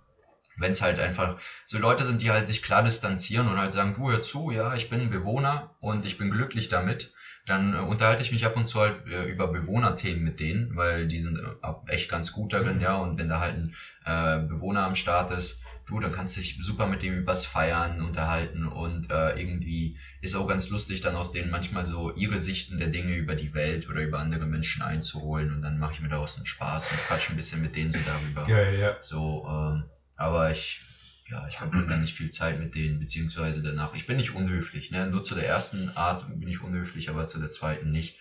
wenn 0.57 0.73
es 0.73 0.83
halt 0.83 0.99
einfach 0.99 1.39
so 1.67 1.79
Leute 1.79 2.05
sind, 2.05 2.23
die 2.23 2.31
halt 2.31 2.47
sich 2.47 2.63
klar 2.63 2.83
distanzieren 2.83 3.49
und 3.49 3.59
halt 3.59 3.73
sagen, 3.73 3.95
du 3.95 4.11
hör 4.11 4.23
zu, 4.23 4.51
ja, 4.51 4.75
ich 4.75 4.89
bin 4.89 5.03
ein 5.03 5.11
Bewohner 5.11 5.75
und 5.81 6.07
ich 6.07 6.17
bin 6.17 6.31
glücklich 6.31 6.69
damit, 6.69 7.13
dann 7.47 7.75
äh, 7.75 7.79
unterhalte 7.79 8.23
ich 8.23 8.31
mich 8.31 8.45
ab 8.45 8.57
und 8.57 8.67
zu 8.67 8.81
halt 8.81 9.07
äh, 9.07 9.23
über 9.25 9.47
Bewohnerthemen 9.49 10.23
mit 10.23 10.41
denen, 10.41 10.77
weil 10.77 11.07
die 11.07 11.19
sind 11.19 11.39
äh, 11.39 11.73
echt 11.87 12.09
ganz 12.09 12.33
gut 12.33 12.53
darin, 12.53 12.77
Mhm. 12.77 12.81
ja, 12.81 12.95
und 12.95 13.17
wenn 13.17 13.29
da 13.29 13.39
halt 13.41 13.57
ein 13.57 13.73
äh, 14.05 14.39
Bewohner 14.39 14.83
am 14.83 14.95
Start 14.95 15.31
ist, 15.31 15.61
du, 15.87 16.01
dann 16.01 16.13
kannst 16.13 16.37
du 16.37 16.41
dich 16.41 16.57
super 16.61 16.87
mit 16.87 17.03
dem 17.03 17.15
übers 17.15 17.45
Feiern 17.47 18.01
unterhalten 18.01 18.67
und 18.67 19.11
äh, 19.11 19.31
irgendwie 19.33 19.95
ist 20.21 20.35
auch 20.35 20.47
ganz 20.47 20.69
lustig, 20.69 21.01
dann 21.01 21.17
aus 21.17 21.31
denen 21.31 21.51
manchmal 21.51 21.87
so 21.87 22.13
ihre 22.13 22.41
Sichten 22.41 22.79
der 22.79 22.89
Dinge 22.89 23.13
über 23.15 23.35
die 23.35 23.55
Welt 23.55 23.89
oder 23.89 24.01
über 24.03 24.19
andere 24.19 24.47
Menschen 24.47 24.83
einzuholen 24.83 25.51
und 25.53 25.61
dann 25.63 25.79
mache 25.79 25.93
ich 25.95 26.01
mir 26.01 26.09
daraus 26.09 26.37
einen 26.37 26.47
Spaß 26.47 26.91
und 26.91 26.99
quatsch 27.07 27.29
ein 27.31 27.37
bisschen 27.37 27.61
mit 27.61 27.75
denen 27.77 27.91
so 27.91 27.99
darüber. 28.05 28.45
Geil, 28.45 28.79
ja. 28.79 28.95
So, 29.01 29.45
ähm, 29.47 29.85
aber 30.17 30.51
ich, 30.51 30.81
ja, 31.29 31.47
ich 31.47 31.57
verbringe 31.57 31.87
da 31.87 31.97
nicht 31.97 32.15
viel 32.15 32.31
Zeit 32.31 32.59
mit 32.59 32.75
denen, 32.75 32.99
beziehungsweise 32.99 33.61
danach. 33.63 33.95
Ich 33.95 34.07
bin 34.07 34.17
nicht 34.17 34.31
unhöflich, 34.33 34.91
ne? 34.91 35.07
Nur 35.07 35.23
zu 35.23 35.35
der 35.35 35.47
ersten 35.47 35.89
Art 35.91 36.25
bin 36.27 36.49
ich 36.49 36.61
unhöflich, 36.61 37.09
aber 37.09 37.27
zu 37.27 37.39
der 37.39 37.49
zweiten 37.49 37.91
nicht. 37.91 38.17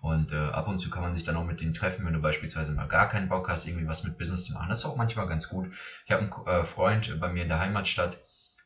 Und 0.00 0.32
äh, 0.32 0.48
ab 0.48 0.66
und 0.66 0.80
zu 0.80 0.88
kann 0.88 1.02
man 1.02 1.12
sich 1.14 1.24
dann 1.24 1.36
auch 1.36 1.44
mit 1.44 1.60
denen 1.60 1.74
treffen, 1.74 2.04
wenn 2.04 2.12
du 2.14 2.20
beispielsweise 2.20 2.72
mal 2.72 2.86
gar 2.86 3.06
keinen 3.06 3.28
Bock 3.28 3.48
hast, 3.48 3.64
irgendwie 3.66 3.86
was 3.86 4.02
mit 4.02 4.16
Business 4.16 4.44
zu 4.44 4.52
machen. 4.52 4.68
Das 4.68 4.78
ist 4.78 4.84
auch 4.84 4.96
manchmal 4.96 5.26
ganz 5.26 5.46
gut. 5.46 5.68
Ich 6.04 6.10
habe 6.10 6.22
einen 6.22 6.46
äh, 6.60 6.64
Freund 6.64 7.18
bei 7.18 7.28
mir 7.28 7.42
in 7.42 7.48
der 7.48 7.58
Heimatstadt. 7.58 8.18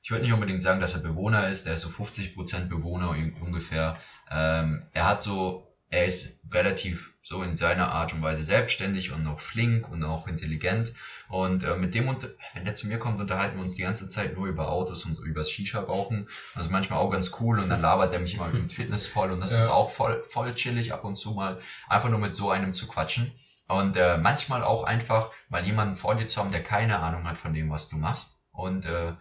Ich 0.02 0.10
würde 0.10 0.22
nicht 0.22 0.32
unbedingt 0.32 0.62
sagen, 0.62 0.80
dass 0.80 0.92
er 0.92 1.00
Bewohner 1.00 1.48
ist. 1.48 1.64
Der 1.64 1.72
ist 1.72 1.80
so 1.80 1.88
50% 1.88 2.68
Bewohner 2.68 3.10
un- 3.10 3.32
ungefähr. 3.32 3.94
Ähm, 4.30 4.82
er 4.92 5.06
hat 5.06 5.20
so, 5.20 5.60
er 5.94 6.06
ist 6.06 6.40
relativ 6.50 7.14
so 7.22 7.42
in 7.42 7.56
seiner 7.56 7.90
Art 7.90 8.12
und 8.12 8.20
Weise 8.20 8.42
selbstständig 8.42 9.12
und 9.12 9.26
auch 9.26 9.40
flink 9.40 9.88
und 9.88 10.02
auch 10.02 10.26
intelligent. 10.26 10.92
Und 11.28 11.62
äh, 11.62 11.76
mit 11.76 11.94
dem, 11.94 12.08
unter 12.08 12.28
wenn 12.52 12.64
der 12.64 12.74
zu 12.74 12.86
mir 12.88 12.98
kommt, 12.98 13.20
unterhalten 13.20 13.56
wir 13.56 13.62
uns 13.62 13.76
die 13.76 13.82
ganze 13.82 14.08
Zeit 14.08 14.36
nur 14.36 14.46
über 14.46 14.68
Autos 14.70 15.04
und 15.04 15.18
übers 15.20 15.50
Shisha-Rauchen. 15.50 16.26
Das 16.54 16.64
ist 16.64 16.70
manchmal 16.70 16.98
auch 16.98 17.10
ganz 17.10 17.30
cool 17.40 17.60
und 17.60 17.68
dann 17.68 17.80
labert 17.80 18.12
er 18.12 18.18
mich 18.18 18.34
immer 18.34 18.48
mit 18.48 18.72
Fitness 18.78 19.06
voll 19.06 19.30
und 19.30 19.40
das 19.40 19.52
Ja. 19.52 19.58
ist 19.58 19.68
auch 19.68 19.90
voll, 19.90 20.22
voll 20.24 20.52
chillig 20.54 20.92
ab 20.92 21.04
und 21.04 21.14
zu 21.14 21.32
mal, 21.32 21.60
einfach 21.88 22.10
nur 22.10 22.18
mit 22.18 22.34
so 22.34 22.50
einem 22.50 22.72
zu 22.72 22.88
quatschen. 22.88 23.32
Und 23.68 23.96
äh, 23.96 24.18
manchmal 24.18 24.62
auch 24.62 24.84
einfach 24.84 25.30
mal 25.48 25.64
jemanden 25.64 25.94
vor 25.96 26.16
dir 26.16 26.26
zu 26.26 26.40
haben, 26.40 26.50
der 26.50 26.62
keine 26.62 26.98
Ahnung 26.98 27.24
hat 27.26 27.38
von 27.38 27.54
dem, 27.54 27.70
was 27.70 27.88
du 27.88 27.96
machst. 27.96 28.42
Und 28.52 28.84
äh, 28.84 29.12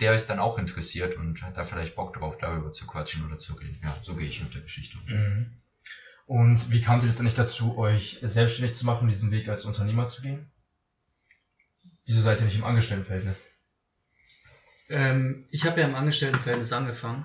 der 0.00 0.14
ist 0.14 0.28
dann 0.28 0.40
auch 0.40 0.58
interessiert 0.58 1.16
und 1.16 1.40
hat 1.40 1.56
da 1.56 1.64
vielleicht 1.64 1.94
Bock 1.94 2.12
drauf, 2.12 2.36
darüber 2.36 2.72
zu 2.72 2.86
quatschen 2.86 3.24
oder 3.24 3.38
zu 3.38 3.54
reden. 3.54 3.78
Ja, 3.82 3.96
so 4.02 4.14
gehe 4.16 4.28
ich 4.28 4.42
mit 4.42 4.52
der 4.54 4.60
Geschichte 4.60 4.98
um. 4.98 5.14
Mhm. 5.14 5.56
Und 6.26 6.70
wie 6.70 6.80
kamt 6.80 7.02
ihr 7.02 7.08
letztendlich 7.08 7.36
dazu, 7.36 7.76
euch 7.76 8.18
selbstständig 8.22 8.74
zu 8.76 8.86
machen, 8.86 9.08
diesen 9.08 9.30
Weg 9.30 9.48
als 9.48 9.64
Unternehmer 9.64 10.06
zu 10.06 10.22
gehen? 10.22 10.50
Wieso 12.06 12.20
seid 12.22 12.40
ihr 12.40 12.46
nicht 12.46 12.56
im 12.56 12.64
Angestelltenverhältnis? 12.64 13.44
Ähm, 14.88 15.46
ich 15.50 15.64
habe 15.64 15.80
ja 15.80 15.86
im 15.86 15.94
Angestelltenverhältnis 15.94 16.72
angefangen 16.72 17.24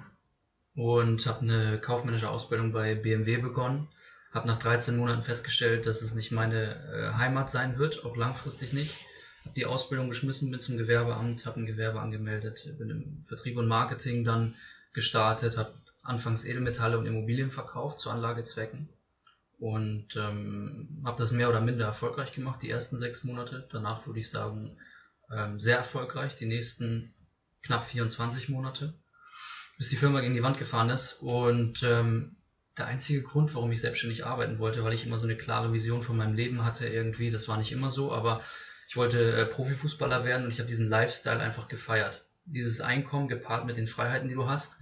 und 0.76 1.26
habe 1.26 1.42
eine 1.42 1.80
kaufmännische 1.80 2.30
Ausbildung 2.30 2.72
bei 2.72 2.96
BMW 2.96 3.38
begonnen. 3.38 3.90
Habe 4.34 4.48
nach 4.48 4.60
13 4.60 4.96
Monaten 4.96 5.24
festgestellt, 5.24 5.86
dass 5.86 6.02
es 6.02 6.14
nicht 6.14 6.32
meine 6.32 6.76
äh, 6.94 7.18
Heimat 7.18 7.50
sein 7.50 7.78
wird, 7.78 8.06
auch 8.06 8.16
langfristig 8.16 8.74
nicht. 8.74 9.08
habe 9.44 9.56
die 9.56 9.66
Ausbildung 9.66 10.10
geschmissen, 10.10 10.52
bin 10.52 10.60
zum 10.60 10.78
Gewerbeamt, 10.78 11.46
habe 11.46 11.62
ein 11.62 11.66
Gewerbe 11.66 12.00
angemeldet, 12.00 12.76
bin 12.78 12.90
im 12.90 13.26
Vertrieb 13.28 13.58
und 13.58 13.68
Marketing 13.68 14.24
dann 14.24 14.56
gestartet, 14.94 15.58
habe 15.58 15.74
anfangs 16.10 16.44
Edelmetalle 16.44 16.98
und 16.98 17.06
Immobilien 17.06 17.52
verkauft 17.52 18.00
zu 18.00 18.10
Anlagezwecken 18.10 18.90
und 19.60 20.16
ähm, 20.16 21.02
habe 21.06 21.18
das 21.18 21.32
mehr 21.32 21.50
oder 21.50 21.62
minder 21.62 21.86
erfolgreich 21.86 22.34
gemacht, 22.34 22.62
die 22.62 22.70
ersten 22.70 22.98
sechs 23.00 23.24
Monate. 23.24 23.68
Danach 23.72 24.06
würde 24.08 24.20
ich 24.20 24.30
sagen, 24.30 24.78
ähm, 25.32 25.60
sehr 25.60 25.78
erfolgreich, 25.78 26.38
die 26.38 26.46
nächsten 26.46 27.14
knapp 27.62 27.84
24 27.84 28.50
Monate, 28.50 28.94
bis 29.78 29.90
die 29.90 29.98
Firma 29.98 30.22
gegen 30.22 30.34
die 30.34 30.44
Wand 30.44 30.58
gefahren 30.58 30.90
ist. 30.90 31.14
Und 31.22 31.84
ähm, 31.84 32.38
der 32.78 32.88
einzige 32.88 33.22
Grund, 33.22 33.54
warum 33.54 33.72
ich 33.72 33.82
selbstständig 33.82 34.26
arbeiten 34.26 34.60
wollte, 34.60 34.84
weil 34.84 34.94
ich 34.94 35.06
immer 35.06 35.20
so 35.20 35.26
eine 35.26 35.36
klare 35.36 35.74
Vision 35.74 36.02
von 36.02 36.18
meinem 36.18 36.36
Leben 36.36 36.64
hatte 36.64 36.88
irgendwie, 36.88 37.30
das 37.30 37.48
war 37.50 37.58
nicht 37.58 37.74
immer 37.74 37.92
so, 37.92 38.14
aber 38.14 38.42
ich 38.88 38.96
wollte 38.96 39.34
äh, 39.34 39.46
Profifußballer 39.46 40.24
werden 40.24 40.46
und 40.46 40.52
ich 40.52 40.60
habe 40.60 40.70
diesen 40.70 40.88
Lifestyle 40.88 41.40
einfach 41.40 41.68
gefeiert. 41.68 42.26
Dieses 42.46 42.80
Einkommen 42.82 43.28
gepaart 43.28 43.66
mit 43.66 43.78
den 43.78 43.88
Freiheiten, 43.88 44.30
die 44.30 44.36
du 44.36 44.50
hast. 44.50 44.80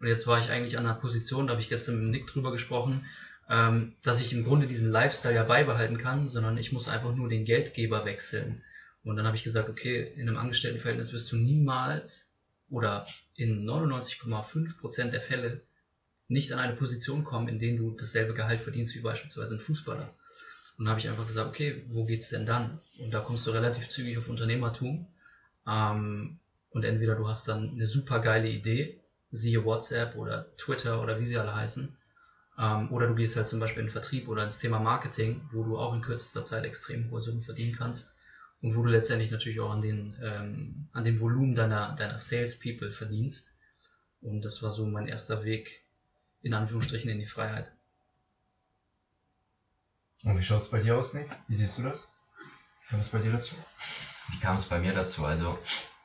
Und 0.00 0.06
jetzt 0.06 0.26
war 0.26 0.40
ich 0.40 0.50
eigentlich 0.50 0.78
an 0.78 0.86
einer 0.86 0.98
Position, 0.98 1.46
da 1.46 1.52
habe 1.52 1.60
ich 1.60 1.68
gestern 1.68 2.00
mit 2.02 2.10
Nick 2.10 2.26
drüber 2.26 2.50
gesprochen, 2.52 3.04
ähm, 3.48 3.94
dass 4.02 4.20
ich 4.20 4.32
im 4.32 4.44
Grunde 4.44 4.66
diesen 4.66 4.90
Lifestyle 4.90 5.34
ja 5.34 5.44
beibehalten 5.44 5.98
kann, 5.98 6.26
sondern 6.26 6.56
ich 6.56 6.72
muss 6.72 6.88
einfach 6.88 7.14
nur 7.14 7.28
den 7.28 7.44
Geldgeber 7.44 8.04
wechseln. 8.06 8.62
Und 9.04 9.16
dann 9.16 9.26
habe 9.26 9.36
ich 9.36 9.44
gesagt, 9.44 9.68
okay, 9.68 10.12
in 10.16 10.28
einem 10.28 10.38
Angestelltenverhältnis 10.38 11.12
wirst 11.12 11.30
du 11.32 11.36
niemals 11.36 12.34
oder 12.70 13.06
in 13.34 13.64
99,5% 13.68 15.10
der 15.10 15.20
Fälle 15.20 15.62
nicht 16.28 16.52
an 16.52 16.60
eine 16.60 16.76
Position 16.76 17.24
kommen, 17.24 17.48
in 17.48 17.58
denen 17.58 17.76
du 17.76 17.90
dasselbe 17.90 18.34
Gehalt 18.34 18.60
verdienst 18.60 18.94
wie 18.94 19.00
beispielsweise 19.00 19.54
ein 19.54 19.60
Fußballer. 19.60 20.14
Und 20.78 20.84
dann 20.84 20.90
habe 20.90 21.00
ich 21.00 21.08
einfach 21.08 21.26
gesagt, 21.26 21.48
okay, 21.48 21.84
wo 21.88 22.04
geht's 22.04 22.30
denn 22.30 22.46
dann? 22.46 22.80
Und 22.98 23.12
da 23.12 23.20
kommst 23.20 23.46
du 23.46 23.50
relativ 23.50 23.88
zügig 23.88 24.16
auf 24.16 24.28
Unternehmertum. 24.28 25.06
Ähm, 25.66 26.38
und 26.70 26.84
entweder 26.84 27.16
du 27.16 27.26
hast 27.26 27.48
dann 27.48 27.70
eine 27.70 27.88
super 27.88 28.20
geile 28.20 28.48
Idee, 28.48 28.99
siehe 29.32 29.64
WhatsApp 29.64 30.16
oder 30.16 30.54
Twitter 30.56 31.02
oder 31.02 31.18
wie 31.18 31.26
sie 31.26 31.38
alle 31.38 31.54
heißen, 31.54 31.96
ähm, 32.58 32.92
oder 32.92 33.06
du 33.06 33.14
gehst 33.14 33.36
halt 33.36 33.48
zum 33.48 33.60
Beispiel 33.60 33.80
in 33.80 33.86
den 33.86 33.92
Vertrieb 33.92 34.28
oder 34.28 34.44
ins 34.44 34.58
Thema 34.58 34.78
Marketing, 34.78 35.48
wo 35.52 35.64
du 35.64 35.78
auch 35.78 35.94
in 35.94 36.02
kürzester 36.02 36.44
Zeit 36.44 36.64
extrem 36.64 37.10
hohe 37.10 37.20
Summen 37.20 37.42
verdienen 37.42 37.76
kannst 37.76 38.14
und 38.60 38.76
wo 38.76 38.82
du 38.82 38.90
letztendlich 38.90 39.30
natürlich 39.30 39.60
auch 39.60 39.70
an, 39.70 39.80
den, 39.80 40.16
ähm, 40.22 40.88
an 40.92 41.04
dem 41.04 41.20
Volumen 41.20 41.54
deiner, 41.54 41.94
deiner 41.96 42.18
Salespeople 42.18 42.92
verdienst. 42.92 43.54
Und 44.20 44.42
das 44.42 44.62
war 44.62 44.70
so 44.70 44.84
mein 44.84 45.08
erster 45.08 45.44
Weg, 45.44 45.82
in 46.42 46.52
Anführungsstrichen, 46.52 47.08
in 47.08 47.18
die 47.18 47.26
Freiheit. 47.26 47.70
Und 50.22 50.36
wie 50.36 50.42
schaut 50.42 50.60
es 50.60 50.70
bei 50.70 50.80
dir 50.80 50.96
aus, 50.96 51.14
Nick? 51.14 51.30
Wie 51.48 51.54
siehst 51.54 51.78
du 51.78 51.82
das? 51.82 52.12
Wie 52.82 52.90
kam 52.90 53.00
es 53.00 53.08
bei 53.08 53.18
dir 53.20 53.32
dazu? 53.32 53.54
Wie 54.28 54.38
kam 54.38 54.56
es 54.56 54.66
bei 54.66 54.78
mir 54.78 54.92
dazu? 54.92 55.24
Also, 55.24 55.58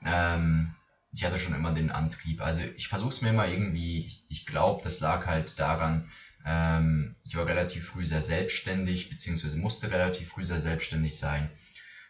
ähm, 0.05 0.73
ich 1.15 1.23
hatte 1.23 1.37
schon 1.37 1.53
immer 1.53 1.71
den 1.71 1.91
Antrieb. 1.91 2.41
Also 2.41 2.61
ich 2.75 2.89
versuche 2.89 3.09
es 3.09 3.21
mir 3.21 3.29
immer 3.29 3.47
irgendwie, 3.47 4.05
ich, 4.05 4.25
ich 4.27 4.45
glaube, 4.45 4.81
das 4.83 4.99
lag 4.99 5.25
halt 5.25 5.57
daran, 5.57 6.09
ähm, 6.43 7.15
ich 7.23 7.35
war 7.35 7.45
relativ 7.45 7.87
früh 7.87 8.05
sehr 8.05 8.21
selbstständig, 8.21 9.09
beziehungsweise 9.09 9.55
musste 9.55 9.89
relativ 9.89 10.29
früh 10.29 10.43
sehr 10.43 10.59
selbstständig 10.59 11.17
sein, 11.17 11.49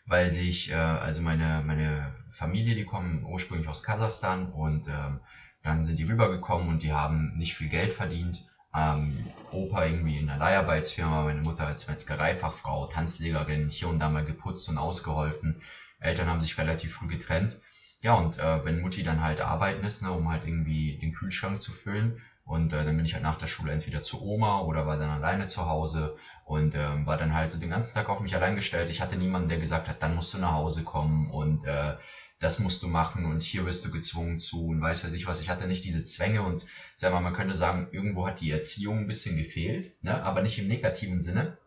weil 0.05 0.31
sich, 0.31 0.71
äh, 0.71 0.73
also 0.75 1.21
meine, 1.21 1.61
meine 1.63 2.15
Familie, 2.31 2.73
die 2.73 2.83
kommen 2.83 3.23
ursprünglich 3.23 3.67
aus 3.67 3.83
Kasachstan 3.83 4.47
und 4.47 4.87
ähm, 4.87 5.19
dann 5.61 5.85
sind 5.85 5.99
die 5.99 6.03
rübergekommen 6.03 6.67
und 6.69 6.81
die 6.81 6.93
haben 6.93 7.37
nicht 7.37 7.53
viel 7.53 7.69
Geld 7.69 7.93
verdient. 7.93 8.43
Ähm, 8.73 9.27
Opa 9.51 9.85
irgendwie 9.85 10.17
in 10.17 10.29
einer 10.29 10.39
Leiharbeitsfirma, 10.39 11.23
meine 11.23 11.41
Mutter 11.41 11.65
als 11.67 11.87
Metzgereifachfrau, 11.87 12.87
Tanzlehrerin, 12.87 13.69
hier 13.69 13.87
und 13.87 13.99
da 13.99 14.09
mal 14.09 14.25
geputzt 14.25 14.67
und 14.67 14.77
ausgeholfen. 14.79 15.61
Eltern 15.99 16.27
haben 16.27 16.41
sich 16.41 16.57
relativ 16.57 16.93
früh 16.93 17.07
getrennt. 17.07 17.57
Ja, 18.05 18.13
und 18.13 18.37
äh, 18.37 18.63
wenn 18.63 18.81
Mutti 18.81 19.01
dann 19.03 19.21
halt 19.21 19.41
arbeiten 19.41 19.83
ist, 19.83 20.01
ne, 20.03 20.11
um 20.11 20.29
halt 20.29 20.43
irgendwie 20.45 20.97
den 21.01 21.11
Kühlschrank 21.13 21.61
zu 21.61 21.73
füllen, 21.73 22.21
und 22.43 22.71
äh, 22.73 22.85
dann 22.85 22.95
bin 22.95 23.05
ich 23.05 23.13
halt 23.13 23.23
nach 23.23 23.37
der 23.37 23.47
Schule 23.47 23.71
entweder 23.71 24.03
zu 24.03 24.21
Oma 24.21 24.59
oder 24.59 24.85
war 24.85 24.97
dann 24.97 25.09
alleine 25.09 25.47
zu 25.47 25.65
Hause 25.65 26.13
und 26.43 26.75
ähm, 26.75 27.07
war 27.07 27.17
dann 27.17 27.33
halt 27.33 27.49
so 27.49 27.57
den 27.57 27.71
ganzen 27.71 27.95
Tag 27.95 28.07
auf 28.07 28.19
mich 28.19 28.35
allein 28.35 28.55
gestellt. 28.55 28.91
Ich 28.91 29.01
hatte 29.01 29.15
niemanden, 29.15 29.47
der 29.49 29.57
gesagt 29.57 29.87
hat, 29.87 30.03
dann 30.03 30.13
musst 30.13 30.31
du 30.33 30.37
nach 30.37 30.51
Hause 30.53 30.83
kommen 30.83 31.27
und 31.31 31.63
äh, 31.65 31.95
das 32.39 32.59
musst 32.59 32.83
du 32.83 32.87
machen 32.87 33.25
und 33.25 33.41
hier 33.41 33.65
wirst 33.65 33.83
du 33.83 33.89
gezwungen 33.89 34.37
zu 34.37 34.67
und 34.67 34.79
weiß 34.81 35.03
weiß 35.03 35.13
ich 35.13 35.25
was. 35.25 35.39
Ich 35.39 35.49
hatte 35.49 35.65
nicht 35.65 35.83
diese 35.83 36.03
Zwänge 36.03 36.43
und 36.43 36.63
sag 36.93 37.11
mal, 37.11 37.19
man 37.21 37.33
könnte 37.33 37.55
sagen, 37.55 37.87
irgendwo 37.91 38.27
hat 38.27 38.39
die 38.41 38.51
Erziehung 38.51 38.99
ein 38.99 39.07
bisschen 39.07 39.35
gefehlt, 39.37 39.95
ne? 40.03 40.21
aber 40.21 40.41
nicht 40.41 40.59
im 40.59 40.67
negativen 40.67 41.19
Sinne, 41.21 41.57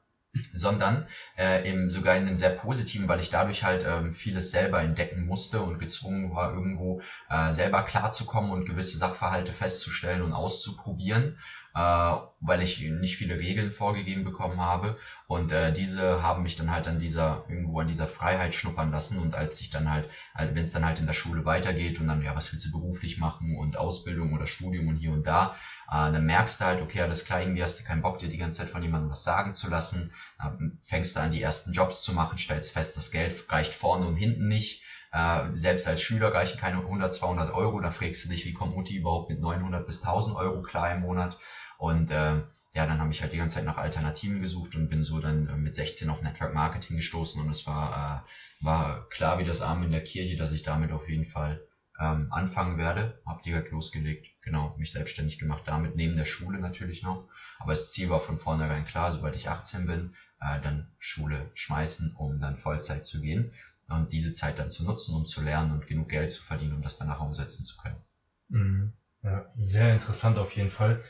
sondern 0.53 1.07
äh, 1.37 1.68
im, 1.68 1.90
sogar 1.90 2.16
in 2.16 2.27
einem 2.27 2.37
sehr 2.37 2.51
positiven, 2.51 3.09
weil 3.09 3.20
ich 3.20 3.31
dadurch 3.31 3.64
halt 3.64 3.85
ähm, 3.87 4.12
vieles 4.12 4.51
selber 4.51 4.83
entdecken 4.83 5.27
musste 5.27 5.62
und 5.62 5.79
gezwungen 5.79 6.35
war, 6.35 6.53
irgendwo 6.53 7.01
äh, 7.29 7.51
selber 7.51 7.83
klarzukommen 7.83 8.51
und 8.51 8.66
gewisse 8.66 8.98
Sachverhalte 8.98 9.53
festzustellen 9.53 10.22
und 10.22 10.33
auszuprobieren 10.33 11.38
äh, 11.78 12.18
weil 12.40 12.60
ich 12.62 12.78
nicht 12.78 13.16
viele 13.16 13.38
Regeln 13.38 13.70
vorgegeben 13.70 14.24
bekommen 14.24 14.60
habe. 14.60 14.96
Und 15.26 15.52
äh, 15.52 15.72
diese 15.72 16.22
haben 16.22 16.42
mich 16.42 16.54
dann 16.56 16.70
halt 16.70 16.86
an 16.88 16.98
dieser, 16.98 17.44
irgendwo 17.48 17.78
an 17.80 17.86
dieser 17.86 18.06
Freiheit 18.06 18.54
schnuppern 18.54 18.90
lassen. 18.90 19.18
Und 19.18 19.34
als 19.34 19.60
ich 19.60 19.70
dann 19.70 19.88
halt, 19.88 20.08
wenn 20.34 20.62
es 20.62 20.72
dann 20.72 20.84
halt 20.84 20.98
in 20.98 21.06
der 21.06 21.12
Schule 21.12 21.44
weitergeht 21.44 21.98
und 21.98 22.06
dann, 22.08 22.22
ja, 22.22 22.34
was 22.34 22.50
willst 22.52 22.64
du 22.64 22.70
beruflich 22.70 23.16
machen 23.16 23.56
und 23.56 23.76
Ausbildung 23.76 24.32
oder 24.32 24.46
Studium 24.46 24.88
und 24.88 24.96
hier 24.96 25.12
und 25.12 25.26
da, 25.26 25.52
äh, 25.88 26.10
dann 26.10 26.24
merkst 26.24 26.60
du 26.60 26.64
halt, 26.64 26.80
okay, 26.80 27.00
alles 27.00 27.24
klar, 27.24 27.40
irgendwie 27.40 27.62
hast 27.62 27.78
du 27.78 27.84
keinen 27.84 28.02
Bock, 28.02 28.18
dir 28.18 28.28
die 28.28 28.38
ganze 28.38 28.58
Zeit 28.58 28.70
von 28.70 28.82
jemandem 28.82 29.10
was 29.10 29.22
sagen 29.22 29.52
zu 29.52 29.68
lassen. 29.68 30.10
Dann 30.38 30.78
fängst 30.82 31.14
du 31.16 31.20
an, 31.20 31.30
die 31.30 31.42
ersten 31.42 31.72
Jobs 31.72 32.02
zu 32.02 32.12
machen, 32.12 32.38
stellst 32.38 32.72
fest, 32.72 32.96
das 32.96 33.10
Geld 33.10 33.44
reicht 33.48 33.74
vorne 33.74 34.06
und 34.06 34.16
hinten 34.16 34.48
nicht. 34.48 34.82
Äh, 35.10 35.48
selbst 35.54 35.86
als 35.86 36.00
Schüler 36.02 36.34
reichen 36.34 36.58
keine 36.58 36.78
100, 36.78 37.12
200 37.12 37.50
Euro. 37.50 37.80
Da 37.80 37.90
fragst 37.90 38.24
du 38.24 38.28
dich, 38.28 38.44
wie 38.44 38.52
kommt 38.52 38.74
Mutti 38.74 38.94
überhaupt 38.96 39.28
mit 39.30 39.40
900 39.40 39.86
bis 39.86 40.02
1000 40.02 40.36
Euro 40.36 40.60
klar 40.60 40.90
im 40.90 41.00
Monat? 41.00 41.36
Und 41.78 42.10
äh, 42.10 42.42
ja, 42.74 42.84
dann 42.84 43.00
habe 43.00 43.12
ich 43.12 43.20
halt 43.22 43.32
die 43.32 43.36
ganze 43.38 43.54
Zeit 43.54 43.64
nach 43.64 43.78
Alternativen 43.78 44.40
gesucht 44.40 44.74
und 44.74 44.88
bin 44.88 45.02
so 45.04 45.18
dann 45.20 45.46
äh, 45.46 45.56
mit 45.56 45.74
16 45.74 46.10
auf 46.10 46.20
Network 46.20 46.52
Marketing 46.52 46.96
gestoßen 46.96 47.40
und 47.40 47.48
es 47.48 47.64
war, 47.66 48.22
äh, 48.60 48.64
war 48.64 49.08
klar 49.08 49.38
wie 49.38 49.44
das 49.44 49.60
Arm 49.62 49.82
in 49.82 49.90
der 49.90 50.02
Kirche, 50.02 50.36
dass 50.36 50.50
ich 50.52 50.62
damit 50.62 50.92
auf 50.92 51.06
jeden 51.08 51.24
Fall 51.24 51.62
ähm, 51.98 52.26
anfangen 52.30 52.76
werde. 52.76 53.14
Hab 53.24 53.42
direkt 53.42 53.70
losgelegt, 53.70 54.26
genau, 54.42 54.72
mich 54.76 54.90
selbstständig 54.90 55.38
gemacht 55.38 55.62
damit, 55.66 55.94
neben 55.94 56.16
der 56.16 56.24
Schule 56.24 56.58
natürlich 56.58 57.00
noch. 57.02 57.24
Aber 57.58 57.72
das 57.72 57.90
Ziel 57.90 58.08
war 58.10 58.20
von 58.20 58.36
vornherein 58.38 58.84
klar, 58.84 59.10
sobald 59.12 59.36
ich 59.36 59.48
18 59.48 59.86
bin, 59.86 60.10
äh, 60.40 60.58
dann 60.60 60.88
Schule 60.98 61.48
schmeißen, 61.54 62.10
um 62.12 62.40
dann 62.40 62.56
Vollzeit 62.56 63.04
zu 63.04 63.20
gehen 63.20 63.50
und 63.86 64.12
diese 64.12 64.32
Zeit 64.32 64.58
dann 64.58 64.68
zu 64.68 64.82
nutzen, 64.84 65.14
um 65.14 65.24
zu 65.24 65.40
lernen 65.40 65.70
und 65.70 65.86
genug 65.86 66.08
Geld 66.08 66.30
zu 66.30 66.42
verdienen, 66.42 66.74
um 66.74 66.82
das 66.82 66.96
danach 66.96 67.20
umsetzen 67.20 67.64
zu 67.64 67.76
können. 67.76 68.02
Mhm. 68.48 68.92
Ja, 69.22 69.44
sehr 69.54 69.92
interessant 69.92 70.38
auf 70.38 70.54
jeden 70.54 70.68
Fall. 70.68 71.00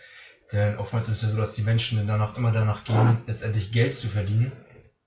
Denn 0.53 0.77
oftmals 0.77 1.09
ist 1.09 1.17
es 1.17 1.23
ja 1.23 1.29
so, 1.29 1.37
dass 1.37 1.55
die 1.55 1.63
Menschen 1.63 2.07
danach 2.07 2.37
immer 2.37 2.53
danach 2.53 2.85
gehen, 2.85 3.23
letztendlich 3.27 3.71
Geld 3.71 3.95
zu 3.95 4.09
verdienen 4.09 4.53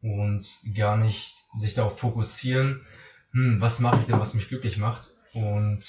und 0.02 0.46
gar 0.76 0.98
nicht 0.98 1.36
sich 1.56 1.74
darauf 1.74 2.00
fokussieren, 2.00 2.86
hm, 3.32 3.60
was 3.60 3.80
mache 3.80 4.02
ich 4.02 4.06
denn, 4.06 4.20
was 4.20 4.34
mich 4.34 4.48
glücklich 4.48 4.78
macht 4.78 5.10
und 5.34 5.80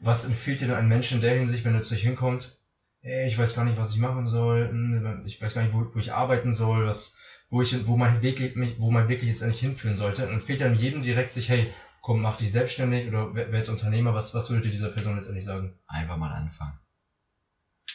was 0.00 0.24
empfiehlt 0.24 0.60
dir 0.60 0.68
denn 0.68 0.76
ein 0.76 0.88
Mensch 0.88 1.12
in 1.12 1.20
der 1.20 1.36
Hinsicht, 1.36 1.64
wenn 1.64 1.74
er 1.74 1.82
zu 1.82 1.94
euch 1.94 2.02
hinkommt, 2.02 2.56
ey, 3.02 3.26
ich 3.26 3.38
weiß 3.38 3.54
gar 3.54 3.64
nicht, 3.64 3.76
was 3.76 3.90
ich 3.90 3.98
machen 3.98 4.24
soll, 4.24 4.68
hm, 4.68 5.22
ich 5.26 5.40
weiß 5.40 5.54
gar 5.54 5.62
nicht, 5.62 5.72
wo, 5.72 5.86
wo 5.92 5.98
ich 5.98 6.12
arbeiten 6.12 6.52
soll, 6.52 6.86
was, 6.86 7.16
wo 7.50 7.60
ich, 7.62 7.86
wo 7.86 7.96
mein 7.96 8.22
Weg, 8.22 8.54
wo 8.78 8.90
mein 8.90 9.08
Weg 9.08 9.22
jetzt 9.22 9.42
eigentlich 9.42 9.60
hinführen 9.60 9.96
sollte. 9.96 10.26
Und 10.26 10.32
empfiehlt 10.32 10.60
dann 10.60 10.74
jedem 10.74 11.02
direkt 11.02 11.32
sich, 11.32 11.48
hey, 11.48 11.70
komm, 12.00 12.20
mach 12.20 12.38
dich 12.38 12.50
selbstständig 12.50 13.06
oder 13.06 13.34
werd 13.34 13.68
Unternehmer, 13.68 14.14
was, 14.14 14.34
was 14.34 14.50
würdet 14.50 14.66
ihr 14.66 14.70
dieser 14.72 14.88
Person 14.88 15.14
letztendlich 15.14 15.44
sagen? 15.44 15.74
Einfach 15.86 16.16
mal 16.16 16.32
anfangen. 16.32 16.78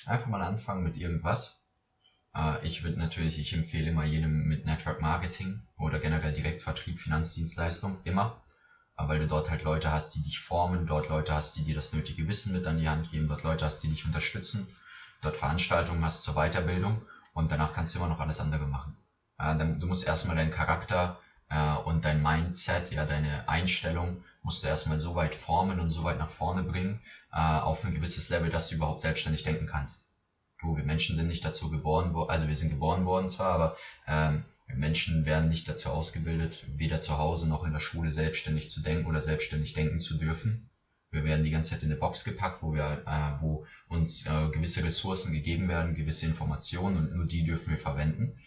Einfach 0.07 0.27
mal 0.27 0.41
anfangen 0.41 0.83
mit 0.83 0.95
irgendwas. 0.95 1.59
Äh, 2.33 2.65
ich 2.65 2.81
würde 2.81 2.97
natürlich, 2.97 3.37
ich 3.37 3.51
empfehle 3.51 3.89
immer 3.89 4.03
jedem 4.03 4.47
mit 4.47 4.63
Network 4.63 5.01
Marketing 5.01 5.59
oder 5.75 5.99
generell 5.99 6.31
Direktvertrieb, 6.31 6.97
Finanzdienstleistung, 6.97 7.97
immer. 8.05 8.33
Äh, 8.97 9.05
weil 9.09 9.19
du 9.19 9.27
dort 9.27 9.49
halt 9.49 9.63
Leute 9.63 9.91
hast, 9.91 10.15
die 10.15 10.21
dich 10.21 10.39
formen, 10.39 10.85
dort 10.85 11.09
Leute 11.09 11.33
hast, 11.33 11.57
die 11.57 11.63
dir 11.63 11.75
das 11.75 11.91
nötige 11.91 12.25
Wissen 12.25 12.53
mit 12.53 12.65
an 12.65 12.77
die 12.77 12.87
Hand 12.87 13.09
geben, 13.09 13.27
dort 13.27 13.43
Leute 13.43 13.65
hast, 13.65 13.83
die 13.83 13.89
dich 13.89 14.05
unterstützen, 14.05 14.65
dort 15.19 15.35
Veranstaltungen 15.35 16.01
hast 16.05 16.23
zur 16.23 16.35
Weiterbildung 16.35 17.01
und 17.33 17.51
danach 17.51 17.73
kannst 17.73 17.93
du 17.93 17.97
immer 17.97 18.07
noch 18.07 18.19
alles 18.19 18.39
andere 18.39 18.65
machen. 18.65 18.95
Äh, 19.37 19.55
du 19.57 19.87
musst 19.87 20.03
erstmal 20.03 20.37
deinen 20.37 20.51
Charakter 20.51 21.17
und 21.85 22.03
dein 22.03 22.21
Mindset, 22.21 22.91
ja, 22.91 23.05
deine 23.05 23.47
Einstellung 23.47 24.21
musst 24.47 24.63
du 24.63 24.67
erstmal 24.67 24.97
so 24.97 25.13
weit 25.13 25.35
formen 25.35 25.79
und 25.79 25.89
so 25.89 26.03
weit 26.03 26.19
nach 26.19 26.29
vorne 26.29 26.63
bringen, 26.63 27.01
äh, 27.33 27.37
auf 27.37 27.83
ein 27.83 27.93
gewisses 27.93 28.29
Level, 28.29 28.49
dass 28.49 28.69
du 28.69 28.75
überhaupt 28.75 29.01
selbstständig 29.01 29.43
denken 29.43 29.67
kannst. 29.67 30.09
Du, 30.61 30.77
wir 30.77 30.85
Menschen 30.85 31.17
sind 31.17 31.27
nicht 31.27 31.43
dazu 31.43 31.69
geboren 31.69 32.13
worden, 32.13 32.29
also 32.29 32.47
wir 32.47 32.55
sind 32.55 32.69
geboren 32.69 33.05
worden 33.05 33.27
zwar, 33.27 33.51
aber 33.53 33.77
ähm, 34.07 34.45
Menschen 34.73 35.25
werden 35.25 35.49
nicht 35.49 35.67
dazu 35.67 35.89
ausgebildet, 35.89 36.63
weder 36.75 36.99
zu 36.99 37.17
Hause 37.17 37.47
noch 37.47 37.65
in 37.65 37.73
der 37.73 37.79
Schule 37.79 38.09
selbstständig 38.09 38.69
zu 38.69 38.81
denken 38.81 39.05
oder 39.05 39.19
selbstständig 39.19 39.73
denken 39.73 39.99
zu 39.99 40.17
dürfen. 40.17 40.69
Wir 41.11 41.25
werden 41.25 41.43
die 41.43 41.51
ganze 41.51 41.71
Zeit 41.71 41.83
in 41.83 41.91
eine 41.91 41.99
Box 41.99 42.23
gepackt, 42.23 42.61
wo 42.63 42.73
wir, 42.73 43.03
äh, 43.05 43.41
wo 43.41 43.65
uns 43.87 44.25
äh, 44.25 44.49
gewisse 44.49 44.83
Ressourcen 44.83 45.33
gegeben 45.33 45.67
werden, 45.67 45.95
gewisse 45.95 46.25
Informationen 46.25 46.97
und 46.97 47.13
nur 47.13 47.25
die 47.25 47.43
dürfen 47.43 47.69
wir 47.69 47.77
verwenden. 47.77 48.39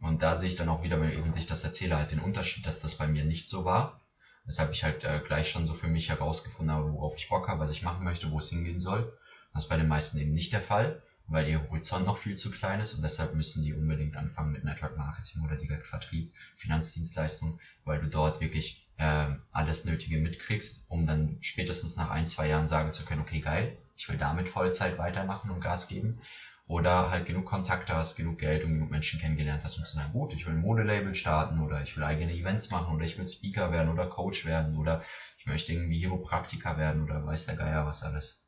Und 0.00 0.22
da 0.22 0.36
sehe 0.36 0.48
ich 0.48 0.56
dann 0.56 0.68
auch 0.68 0.82
wieder, 0.82 1.00
wenn 1.00 1.36
ich 1.36 1.46
das 1.46 1.64
erzähle, 1.64 1.96
halt 1.96 2.10
den 2.10 2.20
Unterschied, 2.20 2.66
dass 2.66 2.80
das 2.80 2.96
bei 2.96 3.06
mir 3.06 3.24
nicht 3.24 3.48
so 3.48 3.64
war 3.64 4.00
Weshalb 4.44 4.72
ich 4.72 4.84
halt 4.84 5.04
äh, 5.04 5.20
gleich 5.24 5.48
schon 5.48 5.64
so 5.64 5.72
für 5.72 5.88
mich 5.88 6.08
herausgefunden 6.08 6.74
habe, 6.74 6.92
worauf 6.92 7.16
ich 7.16 7.28
Bock 7.28 7.48
habe, 7.48 7.60
was 7.60 7.70
ich 7.70 7.82
machen 7.82 8.04
möchte, 8.04 8.30
wo 8.30 8.38
es 8.38 8.50
hingehen 8.50 8.78
soll. 8.78 9.10
Das 9.52 9.64
ist 9.64 9.68
bei 9.68 9.76
den 9.76 9.88
meisten 9.88 10.18
eben 10.18 10.32
nicht 10.32 10.52
der 10.52 10.60
Fall, 10.60 11.00
weil 11.26 11.48
ihr 11.48 11.62
Horizont 11.62 12.04
noch 12.04 12.18
viel 12.18 12.34
zu 12.34 12.50
klein 12.50 12.80
ist 12.80 12.92
und 12.92 13.02
deshalb 13.02 13.32
müssen 13.32 13.62
die 13.62 13.72
unbedingt 13.72 14.16
anfangen 14.16 14.52
mit 14.52 14.64
Network 14.64 14.96
Marketing 14.96 15.42
oder 15.42 15.56
direkt 15.56 15.86
Vertrieb, 15.86 16.30
Finanzdienstleistung, 16.56 17.58
weil 17.84 18.00
du 18.00 18.08
dort 18.08 18.40
wirklich 18.40 18.86
äh, 18.98 19.28
alles 19.50 19.84
Nötige 19.86 20.18
mitkriegst, 20.18 20.84
um 20.88 21.06
dann 21.06 21.38
spätestens 21.40 21.96
nach 21.96 22.10
ein, 22.10 22.26
zwei 22.26 22.48
Jahren 22.48 22.66
sagen 22.68 22.92
zu 22.92 23.04
können, 23.04 23.22
okay, 23.22 23.40
geil, 23.40 23.78
ich 23.96 24.08
will 24.08 24.18
damit 24.18 24.48
Vollzeit 24.48 24.98
weitermachen 24.98 25.50
und 25.50 25.60
Gas 25.60 25.88
geben. 25.88 26.20
Oder 26.66 27.10
halt 27.10 27.26
genug 27.26 27.44
Kontakte 27.44 27.94
hast, 27.94 28.16
genug 28.16 28.38
Geld 28.38 28.64
und 28.64 28.72
genug 28.72 28.90
Menschen 28.90 29.20
kennengelernt 29.20 29.62
hast, 29.64 29.76
um 29.76 29.84
zu 29.84 29.96
sagen, 29.96 30.12
gut, 30.12 30.32
ich 30.32 30.46
will 30.46 30.54
ein 30.54 30.60
Modelabel 30.60 31.14
starten 31.14 31.60
oder 31.60 31.82
ich 31.82 31.94
will 31.94 32.02
eigene 32.02 32.32
Events 32.32 32.70
machen 32.70 32.94
oder 32.94 33.04
ich 33.04 33.18
will 33.18 33.26
Speaker 33.28 33.70
werden 33.70 33.90
oder 33.90 34.06
Coach 34.06 34.46
werden 34.46 34.74
oder 34.76 35.02
ich 35.36 35.44
möchte 35.44 35.72
irgendwie 35.72 35.98
Chiropraktiker 35.98 36.78
werden 36.78 37.02
oder 37.02 37.24
weiß 37.26 37.44
der 37.44 37.56
Geier 37.56 37.84
was 37.84 38.02
alles. 38.02 38.40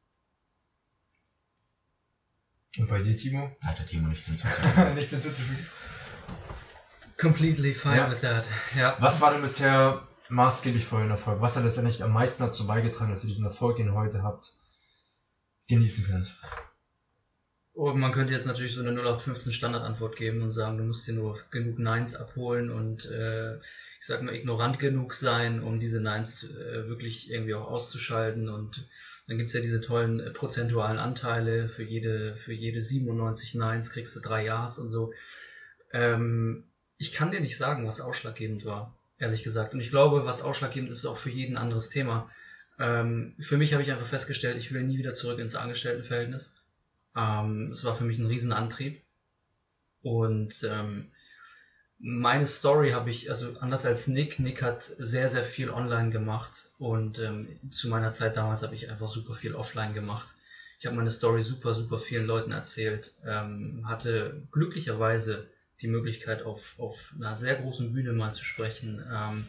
Und 2.79 2.89
bei 2.89 3.01
dir, 3.01 3.17
Timo? 3.17 3.51
Da 3.61 3.69
hat 3.69 3.79
der 3.79 3.87
Timo 3.87 4.09
nichts 4.09 4.27
hinzuzufügen. 4.27 4.95
Nichts 4.95 5.11
hinzuzufügen. 5.11 5.67
Completely 7.19 7.73
fine 7.73 7.97
Ja. 7.97 8.11
with 8.11 8.21
that. 8.21 8.47
Ja. 8.75 8.95
Was 8.99 9.21
war 9.23 9.31
denn 9.31 9.41
bisher 9.41 10.07
maßgeblich 10.29 10.85
für 10.85 10.97
euren 10.97 11.11
Erfolg? 11.11 11.41
Was 11.41 11.57
hat 11.57 11.65
letztendlich 11.65 12.03
am 12.03 12.13
meisten 12.13 12.43
dazu 12.43 12.67
beigetragen, 12.67 13.11
dass 13.11 13.25
ihr 13.25 13.29
diesen 13.29 13.47
Erfolg, 13.47 13.77
den 13.77 13.87
ihr 13.87 13.95
heute 13.95 14.23
habt, 14.23 14.53
genießen 15.69 16.05
könnt? 16.05 16.39
Und 17.77 18.01
man 18.01 18.13
könnte 18.13 18.33
jetzt 18.33 18.47
natürlich 18.47 18.75
so 18.75 18.81
eine 18.81 18.93
0815 18.93 19.53
Standardantwort 19.53 20.17
geben 20.17 20.41
und 20.41 20.53
sagen, 20.53 20.79
du 20.79 20.85
musst 20.85 21.07
dir 21.07 21.13
nur 21.13 21.39
genug 21.51 21.79
Nines 21.79 22.17
abholen 22.17 22.71
und 22.71 23.05
äh, 23.05 23.57
ich 23.57 24.07
sag 24.07 24.23
mal 24.23 24.35
ignorant 24.35 24.79
genug 24.79 25.13
sein, 25.13 25.63
um 25.63 25.79
diese 25.79 26.01
Nines 26.01 26.45
äh, 26.45 26.89
wirklich 26.89 27.31
irgendwie 27.31 27.53
auch 27.53 27.69
auszuschalten. 27.69 28.49
Und 28.49 28.89
dann 29.29 29.37
gibt's 29.37 29.53
ja 29.53 29.61
diese 29.61 29.83
tollen 29.83 30.21
äh, 30.21 30.31
prozentualen 30.31 30.99
Anteile. 30.99 31.69
Für 31.69 31.83
jede, 31.83 32.39
für 32.47 32.55
jede 32.55 32.81
97 32.81 33.55
Nines 33.57 33.91
kriegst 33.91 34.17
du 34.17 34.21
drei 34.21 34.47
Ja's 34.47 34.79
und 34.79 34.89
so. 34.89 35.13
Ähm, 35.93 36.65
ich 36.97 37.13
kann 37.13 37.31
dir 37.31 37.41
nicht 37.41 37.59
sagen, 37.59 37.87
was 37.87 38.01
ausschlaggebend 38.01 38.65
war, 38.65 38.97
ehrlich 39.19 39.45
gesagt. 39.45 39.75
Und 39.75 39.81
ich 39.81 39.91
glaube, 39.91 40.25
was 40.25 40.41
ausschlaggebend 40.41 40.91
ist, 40.91 41.01
ist 41.01 41.07
auch 41.07 41.19
für 41.19 41.29
jeden 41.29 41.59
anderes 41.59 41.91
Thema. 41.91 42.27
Ähm, 42.79 43.35
für 43.39 43.59
mich 43.59 43.75
habe 43.75 43.83
ich 43.83 43.93
einfach 43.93 44.09
festgestellt, 44.09 44.57
ich 44.57 44.73
will 44.73 44.83
nie 44.83 44.97
wieder 44.97 45.13
zurück 45.13 45.41
ins 45.41 45.57
Angestelltenverhältnis. 45.57 46.56
Ähm, 47.17 47.73
es 47.73 47.85
war 47.85 47.97
für 47.97 48.05
mich 48.05 48.19
ein 48.19 48.27
Riesenantrieb. 48.27 49.03
Und 50.03 50.63
ähm, 50.63 51.11
meine 51.99 52.47
Story 52.47 52.91
habe 52.91 53.11
ich, 53.11 53.31
also 53.31 53.59
anders 53.59 53.87
als 53.87 54.07
Nick, 54.07 54.39
Nick 54.39 54.63
hat 54.63 54.93
sehr, 54.99 55.29
sehr 55.29 55.45
viel 55.45 55.71
online 55.71 56.11
gemacht 56.11 56.71
und 56.79 57.19
ähm, 57.19 57.59
zu 57.71 57.89
meiner 57.89 58.13
Zeit 58.13 58.37
damals 58.37 58.63
habe 58.63 58.75
ich 58.75 58.91
einfach 58.91 59.09
super 59.09 59.35
viel 59.35 59.55
offline 59.55 59.95
gemacht. 59.95 60.35
Ich 60.79 60.85
habe 60.85 60.95
meine 60.95 61.11
Story 61.11 61.43
super, 61.43 61.75
super 61.75 61.99
vielen 61.99 62.27
Leuten 62.27 62.53
erzählt, 62.53 63.15
ähm, 63.25 63.89
hatte 63.89 64.47
glücklicherweise 64.53 65.49
die 65.81 65.89
Möglichkeit 65.89 66.43
auf, 66.43 66.75
auf 66.79 67.15
einer 67.15 67.35
sehr 67.35 67.55
großen 67.55 67.93
Bühne 67.93 68.13
mal 68.13 68.35
zu 68.35 68.45
sprechen. 68.45 69.03
Ähm, 69.11 69.47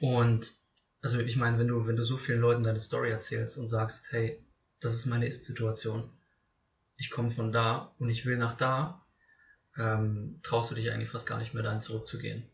und 0.00 0.52
also 1.02 1.20
ich 1.20 1.36
meine, 1.36 1.58
wenn 1.58 1.68
du, 1.68 1.86
wenn 1.86 1.96
du 1.96 2.04
so 2.04 2.16
vielen 2.16 2.40
Leuten 2.40 2.62
deine 2.62 2.80
Story 2.80 3.10
erzählst 3.10 3.58
und 3.58 3.68
sagst, 3.68 4.10
hey, 4.10 4.42
das 4.80 4.94
ist 4.94 5.06
meine 5.06 5.28
Ist-Situation, 5.28 6.10
ich 6.96 7.10
komme 7.10 7.30
von 7.30 7.52
da 7.52 7.92
und 7.98 8.08
ich 8.08 8.26
will 8.26 8.36
nach 8.36 8.56
da, 8.56 9.04
ähm, 9.78 10.40
traust 10.42 10.70
du 10.70 10.74
dich 10.74 10.90
eigentlich 10.90 11.10
fast 11.10 11.26
gar 11.26 11.38
nicht 11.38 11.54
mehr 11.54 11.62
dahin 11.62 11.80
zurückzugehen. 11.80 12.44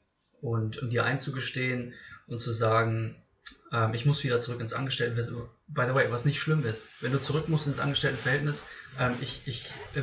Und, 0.41 0.79
und 0.79 0.91
dir 0.91 1.05
einzugestehen 1.05 1.95
und 2.27 2.41
zu 2.41 2.53
sagen, 2.53 3.23
ähm, 3.71 3.95
ich 3.95 4.05
muss 4.05 4.25
wieder 4.25 4.41
zurück 4.41 4.61
ins 4.61 4.73
Angestelltenverhältnis. 4.73 5.49
By 5.69 5.85
the 5.87 5.95
way, 5.95 6.11
was 6.11 6.25
nicht 6.25 6.41
schlimm 6.41 6.67
ist, 6.67 6.91
wenn 7.01 7.13
du 7.13 7.21
zurück 7.21 7.49
musst 7.49 7.69
ins 7.69 7.79
Angestelltenverhältnis, 7.79 8.67
ähm, 8.99 9.15
ich, 9.21 9.43
ich 9.47 9.71
äh, 9.95 10.03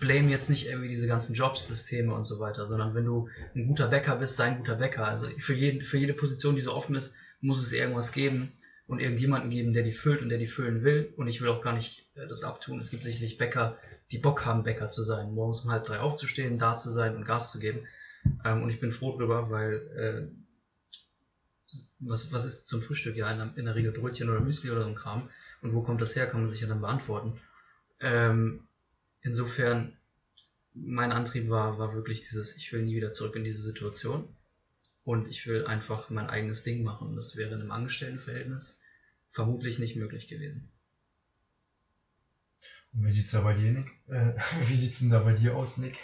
blame 0.00 0.30
jetzt 0.30 0.50
nicht 0.50 0.66
irgendwie 0.66 0.88
diese 0.88 1.06
ganzen 1.06 1.34
Jobsysteme 1.34 2.12
und 2.12 2.24
so 2.24 2.40
weiter, 2.40 2.66
sondern 2.66 2.94
wenn 2.94 3.04
du 3.04 3.28
ein 3.54 3.68
guter 3.68 3.86
Bäcker 3.86 4.16
bist, 4.16 4.36
sei 4.36 4.46
ein 4.46 4.58
guter 4.58 4.74
Bäcker. 4.74 5.06
Also 5.06 5.28
für, 5.38 5.54
jeden, 5.54 5.80
für 5.80 5.98
jede 5.98 6.14
Position, 6.14 6.56
die 6.56 6.62
so 6.62 6.74
offen 6.74 6.96
ist, 6.96 7.14
muss 7.40 7.62
es 7.62 7.72
irgendwas 7.72 8.10
geben 8.10 8.52
und 8.88 9.00
irgendjemanden 9.00 9.50
geben, 9.50 9.72
der 9.74 9.84
die 9.84 9.92
füllt 9.92 10.22
und 10.22 10.30
der 10.30 10.38
die 10.38 10.46
füllen 10.48 10.82
will. 10.82 11.12
Und 11.16 11.28
ich 11.28 11.40
will 11.40 11.48
auch 11.50 11.60
gar 11.62 11.74
nicht 11.74 12.08
äh, 12.16 12.26
das 12.26 12.42
abtun. 12.42 12.80
Es 12.80 12.90
gibt 12.90 13.04
sicherlich 13.04 13.38
Bäcker, 13.38 13.78
die 14.10 14.18
Bock 14.18 14.44
haben, 14.46 14.64
Bäcker 14.64 14.88
zu 14.88 15.04
sein, 15.04 15.32
morgens 15.34 15.60
um 15.60 15.70
halb 15.70 15.84
drei 15.84 16.00
aufzustehen, 16.00 16.58
da 16.58 16.76
zu 16.76 16.90
sein 16.90 17.14
und 17.14 17.24
Gas 17.26 17.52
zu 17.52 17.60
geben. 17.60 17.86
Ähm, 18.44 18.62
und 18.62 18.70
ich 18.70 18.80
bin 18.80 18.90
froh 18.92 19.16
drüber, 19.16 19.50
weil 19.50 19.74
äh, 19.94 21.76
was, 22.00 22.32
was 22.32 22.44
ist 22.44 22.66
zum 22.66 22.80
Frühstück? 22.82 23.14
Ja, 23.16 23.30
in, 23.30 23.38
der- 23.38 23.52
in 23.56 23.64
der 23.66 23.74
Regel 23.74 23.92
Brötchen 23.92 24.30
oder 24.30 24.40
Müsli 24.40 24.70
oder 24.70 24.82
so 24.82 24.88
ein 24.88 24.94
Kram. 24.94 25.28
Und 25.60 25.74
wo 25.74 25.82
kommt 25.82 26.00
das 26.00 26.16
her, 26.16 26.26
kann 26.26 26.40
man 26.40 26.50
sich 26.50 26.60
ja 26.60 26.66
dann 26.68 26.80
beantworten. 26.80 27.38
Ähm, 28.00 28.66
insofern, 29.20 29.96
mein 30.72 31.12
Antrieb 31.12 31.50
war, 31.50 31.78
war 31.78 31.94
wirklich 31.94 32.20
dieses, 32.20 32.56
ich 32.56 32.72
will 32.72 32.82
nie 32.82 32.96
wieder 32.96 33.12
zurück 33.12 33.36
in 33.36 33.44
diese 33.44 33.60
Situation. 33.60 34.28
Und 35.04 35.28
ich 35.28 35.46
will 35.46 35.66
einfach 35.66 36.08
mein 36.10 36.28
eigenes 36.30 36.64
Ding 36.64 36.84
machen. 36.84 37.16
Das 37.16 37.36
wäre 37.36 37.54
in 37.54 37.60
einem 37.60 37.70
Angestelltenverhältnis 37.72 38.77
vermutlich 39.38 39.78
nicht 39.78 39.94
möglich 39.94 40.26
gewesen. 40.26 40.68
Und 42.92 43.04
wie 43.04 43.10
sieht's 43.12 43.30
da 43.30 43.40
bei 43.40 43.54
dir, 43.54 43.70
Nick? 43.70 43.86
Äh, 44.08 44.32
wie 44.68 44.74
sieht's 44.74 44.98
denn 44.98 45.10
da 45.10 45.20
bei 45.20 45.32
dir 45.32 45.54
aus, 45.54 45.76
Nick? 45.76 45.96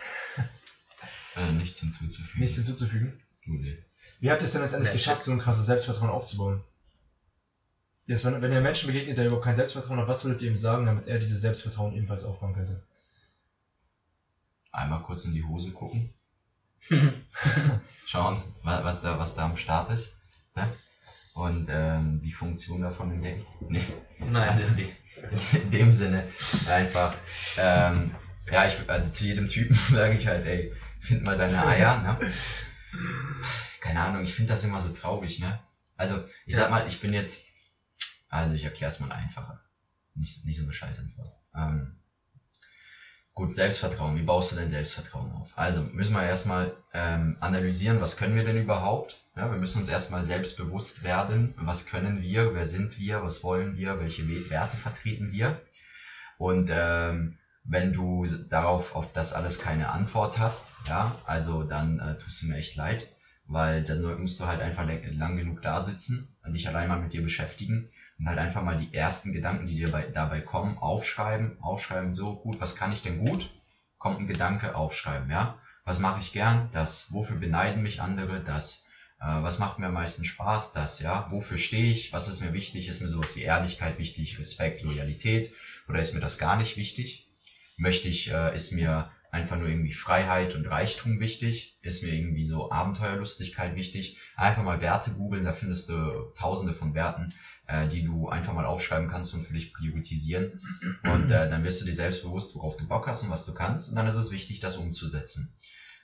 Äh, 1.34 1.50
nichts 1.50 1.80
hinzuzufügen. 1.80 2.40
Nichts 2.40 2.54
hinzuzufügen? 2.54 3.18
Du, 3.44 3.56
nee. 3.56 3.76
Wie 4.20 4.30
habt 4.30 4.40
ihr 4.40 4.44
es 4.46 4.52
denn 4.52 4.60
letztendlich 4.60 4.90
Nee. 4.90 4.98
geschafft, 4.98 5.22
so 5.22 5.32
ein 5.32 5.38
krasses 5.40 5.66
Selbstvertrauen 5.66 6.10
aufzubauen? 6.10 6.62
Jetzt, 8.06 8.22
wenn, 8.22 8.40
wenn 8.40 8.52
ihr 8.52 8.60
Menschen 8.60 8.86
begegnet, 8.86 9.16
der 9.16 9.24
überhaupt 9.26 9.42
kein 9.44 9.56
Selbstvertrauen 9.56 9.98
hat, 9.98 10.06
was 10.06 10.22
würdet 10.24 10.42
ihr 10.42 10.48
ihm 10.48 10.54
sagen, 10.56 10.86
damit 10.86 11.06
er 11.08 11.18
dieses 11.18 11.40
Selbstvertrauen 11.40 11.92
ebenfalls 11.92 12.22
aufbauen 12.22 12.52
könnte? 12.54 12.80
Einmal 14.70 15.02
kurz 15.02 15.24
in 15.24 15.32
die 15.32 15.42
Hose 15.42 15.72
gucken, 15.72 16.10
schauen, 18.06 18.40
wa- 18.62 18.84
was 18.84 19.00
da, 19.00 19.18
was 19.18 19.34
da 19.34 19.44
am 19.44 19.56
Start 19.56 19.88
ist. 19.88 20.16
Ne? 20.54 20.68
Und 21.34 21.66
ähm, 21.68 22.20
die 22.22 22.32
Funktion 22.32 22.80
davon 22.80 23.10
entdecken. 23.10 23.44
Nee. 23.68 23.82
Nein. 24.18 24.48
Also 24.48 24.62
in, 24.62 24.76
de, 24.76 24.86
in 25.52 25.70
dem 25.70 25.92
Sinne 25.92 26.28
einfach, 26.68 27.16
ähm, 27.56 28.14
ja, 28.50 28.66
ich, 28.66 28.88
also 28.88 29.10
zu 29.10 29.24
jedem 29.24 29.48
Typen 29.48 29.74
sage 29.90 30.14
ich 30.14 30.26
halt, 30.28 30.44
ey, 30.46 30.72
find 31.00 31.24
mal 31.24 31.36
deine 31.36 31.66
Eier, 31.66 32.00
ne? 32.02 32.30
Keine 33.80 34.00
Ahnung, 34.00 34.22
ich 34.22 34.32
finde 34.32 34.52
das 34.52 34.64
immer 34.64 34.78
so 34.78 34.90
traurig, 34.92 35.40
ne? 35.40 35.60
Also, 35.96 36.24
ich 36.46 36.54
Ja. 36.54 36.60
sag 36.62 36.70
mal, 36.70 36.86
ich 36.86 37.00
bin 37.00 37.12
jetzt, 37.12 37.44
also 38.28 38.54
ich 38.54 38.64
erkläre 38.64 38.90
es 38.90 39.00
mal 39.00 39.10
einfacher. 39.12 39.60
Nicht, 40.14 40.44
nicht 40.44 40.56
so 40.56 40.62
eine 40.62 40.72
Scheißantwort. 40.72 41.32
Ähm, 41.56 41.96
gut, 43.34 43.54
Selbstvertrauen. 43.54 44.16
Wie 44.16 44.22
baust 44.22 44.52
du 44.52 44.56
dein 44.56 44.68
Selbstvertrauen 44.68 45.30
auf? 45.32 45.52
Also 45.56 45.82
müssen 45.92 46.14
wir 46.14 46.22
erstmal 46.22 46.76
ähm, 46.92 47.36
analysieren, 47.40 48.00
was 48.00 48.16
können 48.16 48.36
wir 48.36 48.44
denn 48.44 48.56
überhaupt? 48.56 49.20
Ja, 49.36 49.50
wir 49.50 49.58
müssen 49.58 49.80
uns 49.80 49.88
erstmal 49.88 50.22
selbstbewusst 50.24 51.02
werden. 51.02 51.52
Was 51.56 51.86
können 51.86 52.20
wir? 52.20 52.54
Wer 52.54 52.64
sind 52.64 52.98
wir? 52.98 53.22
Was 53.22 53.42
wollen 53.42 53.76
wir? 53.76 53.98
Welche 53.98 54.28
We- 54.28 54.48
Werte 54.50 54.76
vertreten 54.76 55.32
wir? 55.32 55.60
Und 56.38 56.68
ähm, 56.72 57.36
wenn 57.64 57.92
du 57.92 58.24
darauf 58.50 58.94
auf 58.94 59.12
das 59.12 59.32
alles 59.32 59.58
keine 59.58 59.90
Antwort 59.90 60.38
hast, 60.38 60.72
ja, 60.86 61.16
also 61.26 61.64
dann 61.64 61.98
äh, 61.98 62.18
tust 62.18 62.42
du 62.42 62.46
mir 62.46 62.56
echt 62.56 62.76
leid, 62.76 63.08
weil 63.46 63.82
dann 63.82 64.02
musst 64.20 64.38
du 64.40 64.46
halt 64.46 64.60
einfach 64.60 64.86
lang, 64.86 65.02
lang 65.12 65.36
genug 65.36 65.62
da 65.62 65.80
sitzen 65.80 66.28
und 66.44 66.54
dich 66.54 66.68
allein 66.68 66.88
mal 66.88 67.00
mit 67.00 67.12
dir 67.12 67.22
beschäftigen 67.22 67.88
und 68.18 68.28
halt 68.28 68.38
einfach 68.38 68.62
mal 68.62 68.76
die 68.76 68.94
ersten 68.94 69.32
Gedanken, 69.32 69.66
die 69.66 69.74
dir 69.74 69.90
bei, 69.90 70.02
dabei 70.02 70.40
kommen, 70.40 70.78
aufschreiben, 70.78 71.60
aufschreiben, 71.60 72.14
so 72.14 72.36
gut, 72.36 72.60
was 72.60 72.76
kann 72.76 72.92
ich 72.92 73.02
denn 73.02 73.24
gut? 73.24 73.50
Kommt 73.98 74.20
ein 74.20 74.26
Gedanke, 74.26 74.76
aufschreiben, 74.76 75.30
ja. 75.30 75.58
Was 75.84 75.98
mache 75.98 76.20
ich 76.20 76.32
gern? 76.32 76.68
Das, 76.72 77.12
wofür 77.12 77.36
beneiden 77.36 77.82
mich 77.82 78.00
andere? 78.00 78.40
Das, 78.40 78.84
äh, 79.20 79.26
was 79.26 79.58
macht 79.58 79.78
mir 79.78 79.86
am 79.86 79.94
meisten 79.94 80.24
Spaß? 80.24 80.72
Das, 80.72 81.00
ja. 81.00 81.26
Wofür 81.30 81.58
stehe 81.58 81.90
ich? 81.90 82.12
Was 82.12 82.28
ist 82.28 82.40
mir 82.40 82.52
wichtig? 82.52 82.88
Ist 82.88 83.02
mir 83.02 83.08
sowas 83.08 83.36
wie 83.36 83.42
Ehrlichkeit 83.42 83.98
wichtig, 83.98 84.38
Respekt, 84.38 84.82
Loyalität? 84.82 85.52
Oder 85.88 86.00
ist 86.00 86.14
mir 86.14 86.20
das 86.20 86.38
gar 86.38 86.56
nicht 86.56 86.76
wichtig? 86.76 87.26
Möchte 87.76 88.08
ich, 88.08 88.30
äh, 88.30 88.54
ist 88.54 88.72
mir 88.72 89.10
einfach 89.34 89.56
nur 89.58 89.68
irgendwie 89.68 89.92
Freiheit 89.92 90.54
und 90.54 90.70
Reichtum 90.70 91.18
wichtig? 91.18 91.76
Ist 91.82 92.02
mir 92.02 92.14
irgendwie 92.14 92.44
so 92.44 92.70
Abenteuerlustigkeit 92.70 93.74
wichtig? 93.74 94.16
Einfach 94.36 94.62
mal 94.62 94.80
Werte 94.80 95.12
googeln, 95.12 95.44
da 95.44 95.52
findest 95.52 95.88
du 95.88 96.32
tausende 96.36 96.72
von 96.72 96.94
Werten, 96.94 97.30
äh, 97.66 97.88
die 97.88 98.02
du 98.02 98.28
einfach 98.28 98.52
mal 98.52 98.66
aufschreiben 98.66 99.08
kannst 99.08 99.34
und 99.34 99.42
für 99.42 99.54
dich 99.54 99.72
priorisieren. 99.72 100.60
Und 101.04 101.30
äh, 101.30 101.48
dann 101.48 101.64
wirst 101.64 101.80
du 101.80 101.84
dir 101.84 101.94
selbst 101.94 102.22
bewusst, 102.22 102.54
worauf 102.54 102.76
du 102.76 102.86
Bock 102.86 103.06
hast 103.06 103.22
und 103.22 103.30
was 103.30 103.46
du 103.46 103.54
kannst. 103.54 103.88
Und 103.88 103.96
dann 103.96 104.06
ist 104.06 104.16
es 104.16 104.30
wichtig, 104.30 104.60
das 104.60 104.76
umzusetzen. 104.76 105.54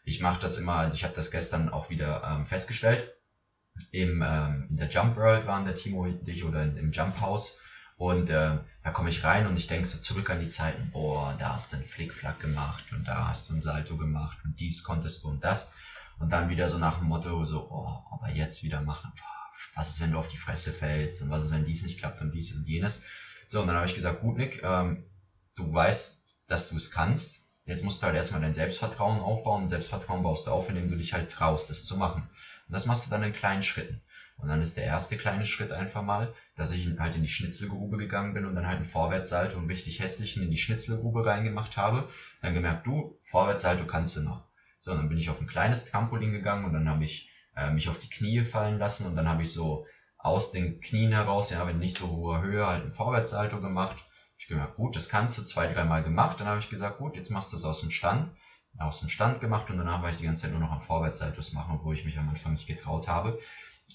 Ich 0.05 0.21
mache 0.21 0.41
das 0.41 0.57
immer, 0.57 0.75
also 0.75 0.95
ich 0.95 1.05
habe 1.05 1.15
das 1.15 1.31
gestern 1.31 1.69
auch 1.69 1.91
wieder 1.91 2.23
ähm, 2.25 2.47
festgestellt. 2.47 3.13
Im, 3.93 4.23
ähm, 4.23 4.67
in 4.71 4.77
der 4.77 4.89
Jump 4.89 5.17
World 5.17 5.47
waren 5.47 5.65
der 5.65 5.75
Timo 5.75 6.05
und 6.05 6.27
ich 6.27 6.45
oder 6.45 6.63
im 6.63 6.93
Jump 6.93 7.21
House. 7.21 7.59
Und 7.97 8.31
äh, 8.31 8.59
da 8.83 8.91
komme 8.93 9.11
ich 9.11 9.25
rein 9.25 9.47
und 9.47 9.59
ich 9.59 9.67
denke 9.67 9.87
so 9.87 9.99
zurück 9.99 10.31
an 10.31 10.41
die 10.41 10.49
Zeiten, 10.49 10.91
boah, 10.91 11.37
da 11.39 11.53
hast 11.53 11.73
du 11.73 11.77
einen 11.77 11.85
Flickflack 11.85 12.41
gemacht 12.41 12.85
und 12.93 13.07
da 13.07 13.29
hast 13.29 13.51
du 13.51 13.55
ein 13.55 13.61
Salto 13.61 13.99
gemacht 13.99 14.39
und 14.43 14.59
dies 14.59 14.83
konntest 14.85 15.23
du 15.23 15.29
und 15.29 15.45
das. 15.45 15.75
Und 16.19 16.33
dann 16.33 16.49
wieder 16.49 16.69
so 16.69 16.79
nach 16.79 16.99
dem 16.99 17.09
Motto, 17.09 17.45
so, 17.45 17.69
oh, 17.71 18.15
aber 18.15 18.31
jetzt 18.31 18.63
wieder 18.63 18.81
machen, 18.81 19.13
boah, 19.17 19.40
was 19.75 19.89
ist, 19.91 20.01
wenn 20.01 20.11
du 20.11 20.19
auf 20.19 20.29
die 20.29 20.37
Fresse 20.37 20.73
fällst 20.73 21.23
und 21.23 21.31
was 21.31 21.43
ist, 21.43 21.51
wenn 21.51 21.65
dies 21.65 21.83
nicht 21.83 21.99
klappt 21.99 22.21
und 22.21 22.33
dies 22.33 22.53
und 22.53 22.67
jenes. 22.67 23.03
So, 23.47 23.61
und 23.61 23.67
dann 23.67 23.77
habe 23.77 23.87
ich 23.87 23.95
gesagt, 23.95 24.21
gut, 24.21 24.37
Nick, 24.37 24.63
ähm, 24.63 25.05
du 25.55 25.73
weißt, 25.73 26.25
dass 26.47 26.69
du 26.69 26.77
es 26.77 26.91
kannst. 26.91 27.41
Jetzt 27.65 27.85
musst 27.85 28.03
du 28.03 28.07
halt 28.07 28.17
erstmal 28.17 28.41
dein 28.41 28.53
Selbstvertrauen 28.55 29.21
aufbauen 29.21 29.63
und 29.63 29.69
Selbstvertrauen 29.69 30.23
baust 30.23 30.47
du 30.47 30.51
auf, 30.51 30.69
indem 30.69 30.89
du 30.89 30.97
dich 30.97 31.13
halt 31.13 31.31
traust, 31.31 31.71
das 31.71 31.85
zu 31.85 31.97
machen. 31.97 32.23
Und 32.67 32.73
das 32.73 32.87
machst 32.87 33.07
du 33.07 33.11
dann 33.11 33.23
in 33.23 33.33
kleinen 33.33 33.63
Schritten. 33.63 34.03
Und 34.41 34.49
dann 34.49 34.63
ist 34.63 34.77
der 34.77 34.85
erste 34.85 35.17
kleine 35.17 35.45
Schritt 35.45 35.71
einfach 35.71 36.03
mal, 36.03 36.35
dass 36.57 36.73
ich 36.73 36.99
halt 36.99 37.15
in 37.15 37.23
die 37.23 37.29
Schnitzelgrube 37.29 37.99
gegangen 37.99 38.33
bin 38.33 38.47
und 38.47 38.55
dann 38.55 38.67
halt 38.67 38.77
einen 38.77 38.85
Vorwärtssalto 38.85 39.59
und 39.59 39.69
richtig 39.69 40.01
hässlichen 40.01 40.43
in 40.43 40.51
die 40.51 40.57
Schnitzelgrube 40.57 41.27
reingemacht 41.27 41.77
habe. 41.77 42.09
Dann 42.41 42.55
gemerkt, 42.55 42.87
du, 42.87 43.19
Vorwärtssalto 43.21 43.87
kannst 43.87 44.17
du 44.17 44.23
noch. 44.23 44.49
So, 44.81 44.95
dann 44.95 45.09
bin 45.09 45.19
ich 45.19 45.29
auf 45.29 45.41
ein 45.41 45.47
kleines 45.47 45.85
Trampolin 45.85 46.33
gegangen 46.33 46.65
und 46.65 46.73
dann 46.73 46.89
habe 46.89 47.05
ich 47.05 47.30
äh, 47.57 47.71
mich 47.71 47.89
auf 47.89 47.99
die 47.99 48.09
Knie 48.09 48.43
fallen 48.45 48.79
lassen 48.79 49.07
und 49.07 49.17
dann 49.17 49.29
habe 49.29 49.43
ich 49.43 49.53
so 49.53 49.87
aus 50.19 50.51
den 50.51 50.81
Knien 50.81 51.13
heraus, 51.13 51.51
ja, 51.51 51.67
wenn 51.67 51.79
nicht 51.79 51.97
so 51.97 52.09
hohe 52.09 52.41
Höhe, 52.41 52.67
halt 52.67 52.85
ein 52.85 52.93
Vorwärtssalto 52.93 53.61
gemacht. 53.61 53.97
Ich 54.39 54.47
gemerkt, 54.47 54.77
gut, 54.77 54.97
das 54.97 55.09
kannst 55.09 55.39
du 55.39 55.43
zwei, 55.43 55.67
dreimal 55.67 56.03
gemacht. 56.03 56.41
Dann 56.41 56.47
habe 56.47 56.59
ich 56.59 56.71
gesagt, 56.71 56.99
gut, 56.99 57.17
jetzt 57.17 57.31
machst 57.31 57.53
du 57.53 57.57
es 57.57 57.65
aus 57.65 57.81
dem 57.81 57.91
Stand. 57.91 58.31
Aus 58.79 59.01
dem 59.01 59.09
Stand 59.09 59.41
gemacht 59.41 59.71
und 59.71 59.79
danach 59.79 60.03
war 60.03 60.11
ich 60.11 60.17
die 60.17 60.25
ganze 60.25 60.43
Zeit 60.43 60.53
nur 60.53 60.61
noch 60.61 60.71
am 60.71 60.81
Vorwärtssaltos 60.81 61.53
machen, 61.53 61.75
obwohl 61.75 61.95
ich 61.95 62.05
mich 62.05 62.19
am 62.19 62.29
Anfang 62.29 62.53
nicht 62.53 62.67
getraut 62.67 63.09
habe. 63.09 63.39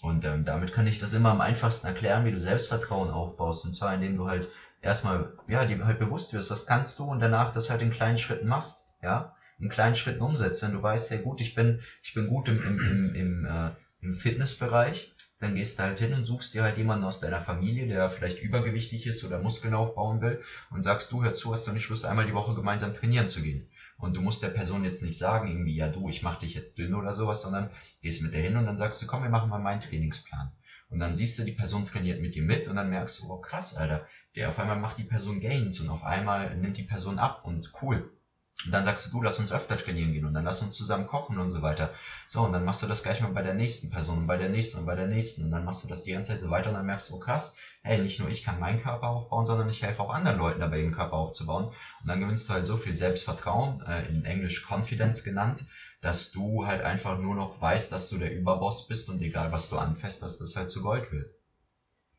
Und 0.02 0.26
ähm, 0.26 0.44
damit 0.44 0.74
kann 0.74 0.88
ich 0.88 1.00
das 1.00 1.14
immer 1.14 1.32
am 1.32 1.42
einfachsten 1.42 1.88
erklären, 1.88 2.26
wie 2.26 2.32
du 2.32 2.40
Selbstvertrauen 2.40 3.10
aufbaust. 3.10 3.66
Und 3.66 3.74
zwar 3.74 3.94
indem 3.94 4.18
du 4.18 4.28
halt 4.28 4.50
erstmal, 4.82 5.34
ja, 5.48 5.66
dir 5.66 5.86
halt 5.86 6.00
bewusst 6.00 6.34
wirst, 6.34 6.52
was 6.52 6.66
kannst 6.66 7.00
du 7.00 7.06
und 7.06 7.20
danach 7.20 7.52
das 7.52 7.70
halt 7.70 7.82
in 7.82 7.92
kleinen 7.92 8.18
Schritten 8.18 8.48
machst, 8.48 8.86
ja, 9.02 9.34
in 9.60 9.70
kleinen 9.70 9.96
Schritten 9.96 10.22
umsetzt. 10.22 10.62
Wenn 10.62 10.74
du 10.74 10.82
weißt, 10.82 11.10
hey 11.12 11.20
gut, 11.20 11.42
ich 11.42 11.56
bin, 11.56 11.82
ich 12.04 12.14
bin 12.14 12.28
gut 12.28 12.48
im, 12.50 12.62
im, 12.62 12.80
im, 12.80 13.16
im, 13.16 13.46
äh, 13.46 13.72
im 14.02 14.14
Fitnessbereich, 14.14 15.14
dann 15.40 15.56
gehst 15.56 15.78
du 15.78 15.84
halt 15.84 16.00
hin 16.00 16.14
und 16.14 16.24
suchst 16.24 16.54
dir 16.54 16.64
halt 16.64 16.78
jemanden 16.78 17.04
aus 17.04 17.20
deiner 17.20 17.42
Familie, 17.42 17.88
der 17.88 18.10
vielleicht 18.10 18.40
übergewichtig 18.42 19.06
ist 19.06 19.24
oder 19.24 19.40
Muskeln 19.40 19.74
aufbauen 19.74 20.22
will 20.22 20.42
und 20.70 20.82
sagst, 20.82 21.12
du 21.12 21.24
hör 21.24 21.34
zu, 21.34 21.52
hast 21.52 21.68
du 21.68 21.72
nicht 21.72 21.90
Lust, 21.90 22.06
einmal 22.06 22.26
die 22.26 22.34
Woche 22.34 22.56
gemeinsam 22.56 22.94
trainieren 22.94 23.28
zu 23.28 23.42
gehen. 23.42 23.68
Und 23.98 24.16
du 24.16 24.22
musst 24.22 24.44
der 24.44 24.50
Person 24.50 24.84
jetzt 24.84 25.04
nicht 25.04 25.18
sagen, 25.18 25.48
irgendwie, 25.50 25.76
ja 25.76 25.90
du, 25.90 26.10
ich 26.10 26.22
mach 26.22 26.40
dich 26.40 26.54
jetzt 26.54 26.78
dünn 26.78 26.94
oder 26.94 27.14
sowas, 27.14 27.42
sondern 27.42 27.70
gehst 28.02 28.22
mit 28.22 28.34
der 28.34 28.42
hin 28.42 28.58
und 28.58 28.66
dann 28.66 28.78
sagst 28.78 29.02
du, 29.02 29.08
komm, 29.08 29.24
wir 29.24 29.30
machen 29.30 29.50
mal 29.50 29.60
meinen 29.60 29.82
Trainingsplan. 29.82 30.52
Und 30.90 31.00
dann 31.00 31.16
siehst 31.16 31.38
du, 31.40 31.44
die 31.44 31.52
Person 31.52 31.84
trainiert 31.86 32.22
mit 32.22 32.36
dir 32.36 32.44
mit 32.44 32.68
und 32.68 32.76
dann 32.76 32.90
merkst 32.90 33.20
du, 33.20 33.30
oh 33.30 33.38
krass, 33.38 33.76
Alter, 33.76 34.06
der 34.36 34.50
auf 34.50 34.60
einmal 34.60 34.78
macht 34.78 34.98
die 34.98 35.04
Person 35.04 35.40
Gains 35.40 35.80
und 35.80 35.90
auf 35.90 36.04
einmal 36.04 36.56
nimmt 36.56 36.78
die 36.78 36.84
Person 36.84 37.20
ab 37.20 37.44
und 37.44 37.74
cool. 37.82 38.15
Und 38.64 38.72
dann 38.72 38.86
sagst 38.86 39.06
du, 39.06 39.12
du, 39.12 39.22
lass 39.22 39.38
uns 39.38 39.52
öfter 39.52 39.78
trainieren 39.78 40.14
gehen 40.14 40.24
und 40.24 40.34
dann 40.34 40.46
lass 40.46 40.62
uns 40.62 40.76
zusammen 40.76 41.06
kochen 41.06 41.38
und 41.38 41.52
so 41.52 41.62
weiter. 41.62 41.92
So, 42.28 42.42
und 42.42 42.54
dann 42.54 42.64
machst 42.64 42.82
du 42.82 42.88
das 42.88 43.04
gleich 43.04 43.20
mal 43.20 43.32
bei 43.32 43.42
der 43.42 43.54
nächsten 43.54 43.90
Person 43.90 44.20
und 44.20 44.28
bei 44.28 44.38
der 44.38 44.48
nächsten 44.48 44.80
und 44.80 44.86
bei 44.86 44.96
der 44.96 45.08
nächsten 45.08 45.44
und 45.44 45.52
dann 45.52 45.66
machst 45.66 45.84
du 45.84 45.88
das 45.90 46.04
die 46.04 46.12
ganze 46.12 46.32
Zeit 46.32 46.40
so 46.40 46.50
weiter 46.50 46.70
und 46.70 46.76
dann 46.76 46.86
merkst 46.86 47.10
du, 47.10 47.16
oh 47.16 47.20
krass, 47.20 47.56
hey, 47.82 48.02
nicht 48.02 48.20
nur 48.20 48.30
ich 48.30 48.44
kann 48.44 48.60
meinen 48.60 48.82
Körper 48.82 49.10
aufbauen, 49.10 49.46
sondern 49.46 49.70
ich 49.70 49.82
helfe 49.82 50.02
auch 50.02 50.10
anderen 50.10 50.38
Leuten 50.38 50.62
dabei, 50.62 50.80
ihren 50.80 50.94
Körper 50.94 51.18
aufzubauen. 51.18 51.66
Und 51.66 52.08
dann 52.08 52.22
gewinnst 52.22 52.48
du 52.48 52.54
halt 52.54 52.66
so 52.66 52.78
viel 52.78 52.96
Selbstvertrauen, 52.96 53.82
äh, 53.86 54.06
in 54.06 54.24
Englisch 54.24 54.66
Confidence 54.66 55.24
genannt, 55.24 55.66
dass 56.00 56.32
du 56.32 56.66
halt 56.66 56.82
einfach 56.82 57.20
nur 57.20 57.36
noch 57.36 57.60
weißt, 57.60 57.92
dass 57.92 58.10
du 58.10 58.18
der 58.18 58.34
Überboss 58.34 58.88
bist 58.88 59.10
und 59.10 59.22
egal 59.22 59.52
was 59.52 59.70
du 59.70 59.78
anfasst, 59.78 60.22
dass 60.22 60.38
das 60.38 60.56
halt 60.56 60.70
zu 60.70 60.82
Gold 60.82 61.12
wird. 61.12 61.30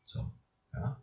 So, 0.04 0.30
ja. 0.74 1.00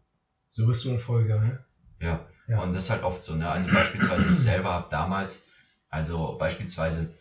So 0.52 0.68
bist 0.68 0.86
du 0.86 0.92
ein 0.92 1.00
Folger, 1.00 1.42
ne? 1.42 1.66
Ja. 2.00 2.28
Ja. 2.48 2.60
Und 2.60 2.74
das 2.74 2.86
ist 2.86 2.90
halt 2.90 3.04
oft 3.04 3.24
so, 3.24 3.36
ne? 3.36 3.50
Also 3.50 3.70
beispielsweise 3.70 4.32
ich 4.32 4.38
selber 4.40 4.72
habe 4.72 4.88
damals, 4.90 5.44
also 5.90 6.36
beispielsweise, 6.38 7.14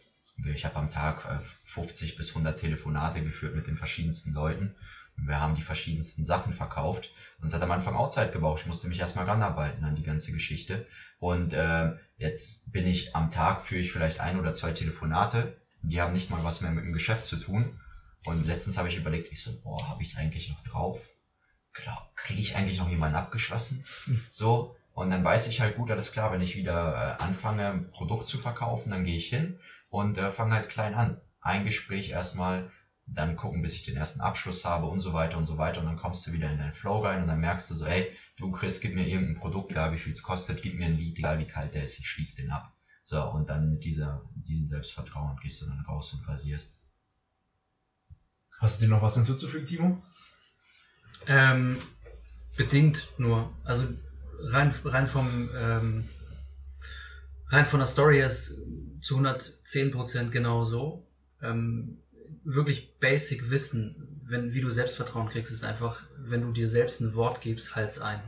ich 0.45 0.65
habe 0.65 0.77
am 0.77 0.91
Tag 0.91 1.25
äh, 1.27 1.39
50 1.65 2.17
bis 2.17 2.31
100 2.31 2.59
Telefonate 2.59 3.23
geführt 3.23 3.55
mit 3.55 3.67
den 3.67 3.77
verschiedensten 3.77 4.33
Leuten. 4.33 4.75
Und 5.17 5.27
wir 5.29 5.41
haben 5.41 5.55
die 5.55 5.63
verschiedensten 5.63 6.25
Sachen 6.25 6.53
verkauft. 6.53 7.11
Und 7.39 7.47
es 7.47 7.53
hat 7.53 7.63
am 7.63 7.71
Anfang 7.71 7.95
auch 7.95 8.09
Zeit 8.09 8.33
gebraucht. 8.33 8.61
Ich 8.61 8.67
musste 8.67 8.89
mich 8.89 8.99
erstmal 8.99 9.27
ranarbeiten 9.27 9.85
an 9.85 9.95
die 9.95 10.03
ganze 10.03 10.33
Geschichte. 10.33 10.87
Und 11.19 11.53
äh, 11.53 11.93
jetzt 12.17 12.73
bin 12.73 12.87
ich 12.87 13.15
am 13.15 13.29
Tag, 13.29 13.63
führe 13.63 13.83
ich 13.83 13.93
vielleicht 13.93 14.21
ein 14.21 14.39
oder 14.39 14.53
zwei 14.55 14.73
Telefonate. 14.73 15.55
Die 15.83 16.01
haben 16.01 16.15
nicht 16.15 16.31
mal 16.31 16.43
was 16.45 16.63
mehr 16.63 16.71
mit 16.71 16.85
dem 16.85 16.95
Geschäft 16.95 17.27
zu 17.27 17.37
tun. 17.37 17.79
Und 18.25 18.47
letztens 18.47 18.79
habe 18.79 18.89
ich 18.89 18.97
überlegt, 18.97 19.33
ich 19.33 19.43
so, 19.43 19.53
boah, 19.63 19.89
habe 19.89 20.03
ich 20.03 20.09
es 20.09 20.17
eigentlich 20.17 20.49
noch 20.49 20.63
drauf? 20.63 20.99
Kriege 22.15 22.41
ich 22.41 22.57
eigentlich 22.57 22.79
noch 22.79 22.89
jemanden 22.89 23.17
abgeschlossen? 23.17 23.85
So, 24.31 24.77
und 24.95 25.11
dann 25.11 25.25
weiß 25.25 25.47
ich 25.47 25.61
halt 25.61 25.77
gut, 25.77 25.91
alles 25.91 26.13
klar, 26.13 26.33
wenn 26.33 26.43
ich 26.43 26.55
wieder 26.55 27.17
äh, 27.19 27.23
anfange, 27.23 27.67
ein 27.67 27.91
Produkt 27.91 28.27
zu 28.27 28.39
verkaufen, 28.39 28.91
dann 28.91 29.05
gehe 29.05 29.17
ich 29.17 29.29
hin 29.29 29.59
und 29.89 30.19
äh, 30.19 30.31
fange 30.31 30.55
halt 30.55 30.69
klein 30.69 30.95
an. 30.95 31.21
Ein 31.41 31.65
Gespräch 31.65 32.11
erstmal, 32.11 32.71
dann 33.07 33.37
gucken, 33.37 33.63
bis 33.63 33.75
ich 33.75 33.83
den 33.83 33.97
ersten 33.97 34.21
Abschluss 34.21 34.65
habe 34.65 34.87
und 34.87 35.01
so 35.01 35.13
weiter 35.13 35.39
und 35.39 35.47
so 35.47 35.59
weiter. 35.59 35.81
Und 35.81 35.87
dann 35.87 35.97
kommst 35.97 36.27
du 36.27 36.33
wieder 36.33 36.51
in 36.51 36.59
deinen 36.59 36.73
Flow 36.73 36.99
rein 36.99 37.21
und 37.21 37.27
dann 37.27 37.41
merkst 37.41 37.71
du 37.71 37.75
so, 37.75 37.85
ey, 37.87 38.13
du 38.37 38.51
Chris, 38.51 38.81
gib 38.81 38.95
mir 38.95 39.07
irgendein 39.07 39.41
Produkt, 39.41 39.73
egal 39.73 39.93
wie 39.93 39.99
viel 39.99 40.13
es 40.13 40.23
kostet, 40.23 40.63
gib 40.63 40.75
mir 40.75 40.87
ein 40.87 40.97
Lied, 40.97 41.19
egal 41.19 41.39
wie 41.39 41.47
kalt 41.47 41.75
der 41.75 41.85
ist, 41.85 41.99
ich 41.99 42.09
schließe 42.09 42.37
den 42.37 42.51
ab. 42.51 42.73
So, 43.03 43.23
und 43.25 43.49
dann 43.49 43.71
mit 43.71 43.85
dieser, 43.85 44.25
diesem 44.35 44.69
Selbstvertrauen 44.69 45.37
gehst 45.39 45.61
du 45.61 45.67
dann 45.67 45.81
raus 45.81 46.13
und 46.13 46.27
rasierst. 46.29 46.79
Hast 48.61 48.81
du 48.81 48.85
dir 48.85 48.91
noch 48.91 49.03
was 49.03 49.15
hinzuzufügen, 49.15 49.67
Timo? 49.67 50.03
Ähm, 51.27 51.79
bedingt 52.57 53.09
nur. 53.19 53.53
Also 53.65 53.89
rein, 54.51 54.75
rein 54.85 55.07
vom 55.07 55.51
ähm, 55.57 56.05
rein 57.49 57.67
von 57.67 57.81
der 57.81 57.87
Story 57.87 58.17
her 58.17 58.27
ist 58.27 58.57
zu 59.01 59.19
110% 59.19 60.31
genau 60.31 60.65
so. 60.65 61.07
Ähm, 61.43 61.99
wirklich 62.45 62.99
basic 62.99 63.51
Wissen, 63.51 64.23
wenn, 64.25 64.53
wie 64.55 64.61
du 64.61 64.71
Selbstvertrauen 64.71 65.29
kriegst, 65.29 65.53
ist 65.53 65.65
einfach, 65.65 66.03
wenn 66.19 66.43
du 66.43 66.53
dir 66.53 66.69
selbst 66.69 67.01
ein 67.01 67.15
Wort 67.15 67.41
gibst, 67.41 67.77
halt's 67.77 67.99
ein. 68.01 68.21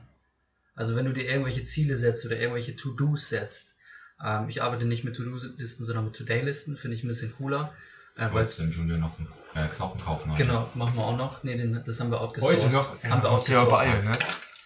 Also 0.75 0.97
wenn 0.97 1.07
du 1.07 1.13
dir 1.13 1.25
irgendwelche 1.25 1.65
Ziele 1.65 1.97
setzt 1.97 2.27
oder 2.27 2.37
irgendwelche 2.37 2.77
To-Dos 2.77 3.29
setzt, 3.29 3.75
ähm, 4.23 4.49
ich 4.49 4.63
arbeite 4.63 4.85
nicht 4.85 5.05
mit 5.05 5.17
To-Do-Listen, 5.17 5.85
sondern 5.85 6.05
mit 6.05 6.15
Today-Listen, 6.15 6.77
finde 6.77 6.97
ich 6.97 7.05
ein 7.05 7.09
bisschen 7.09 7.35
cooler. 7.37 7.73
Äh, 8.17 8.31
Wolltest 8.33 8.59
du 8.59 8.63
dem 8.65 8.73
Junior 8.73 8.99
noch 8.99 9.19
einen 9.19 9.29
äh, 9.55 9.69
Knochen 9.69 10.01
kaufen? 10.01 10.33
heute? 10.33 10.45
Genau, 10.45 10.69
machen 10.75 10.95
wir 10.97 11.05
auch 11.05 11.17
noch. 11.17 11.43
Nee, 11.43 11.57
den, 11.57 11.83
das 11.85 12.01
haben 12.01 12.11
wir 12.11 12.21
outgesourced. 12.21 12.65
Heute 12.65 12.73
noch? 12.73 13.03
Haben 13.03 13.03
wir 13.03 13.17
du 13.21 13.27
ja 13.27 13.31
outgesourced. 13.31 13.71
beeilen, 13.71 14.05
ne? 14.05 14.13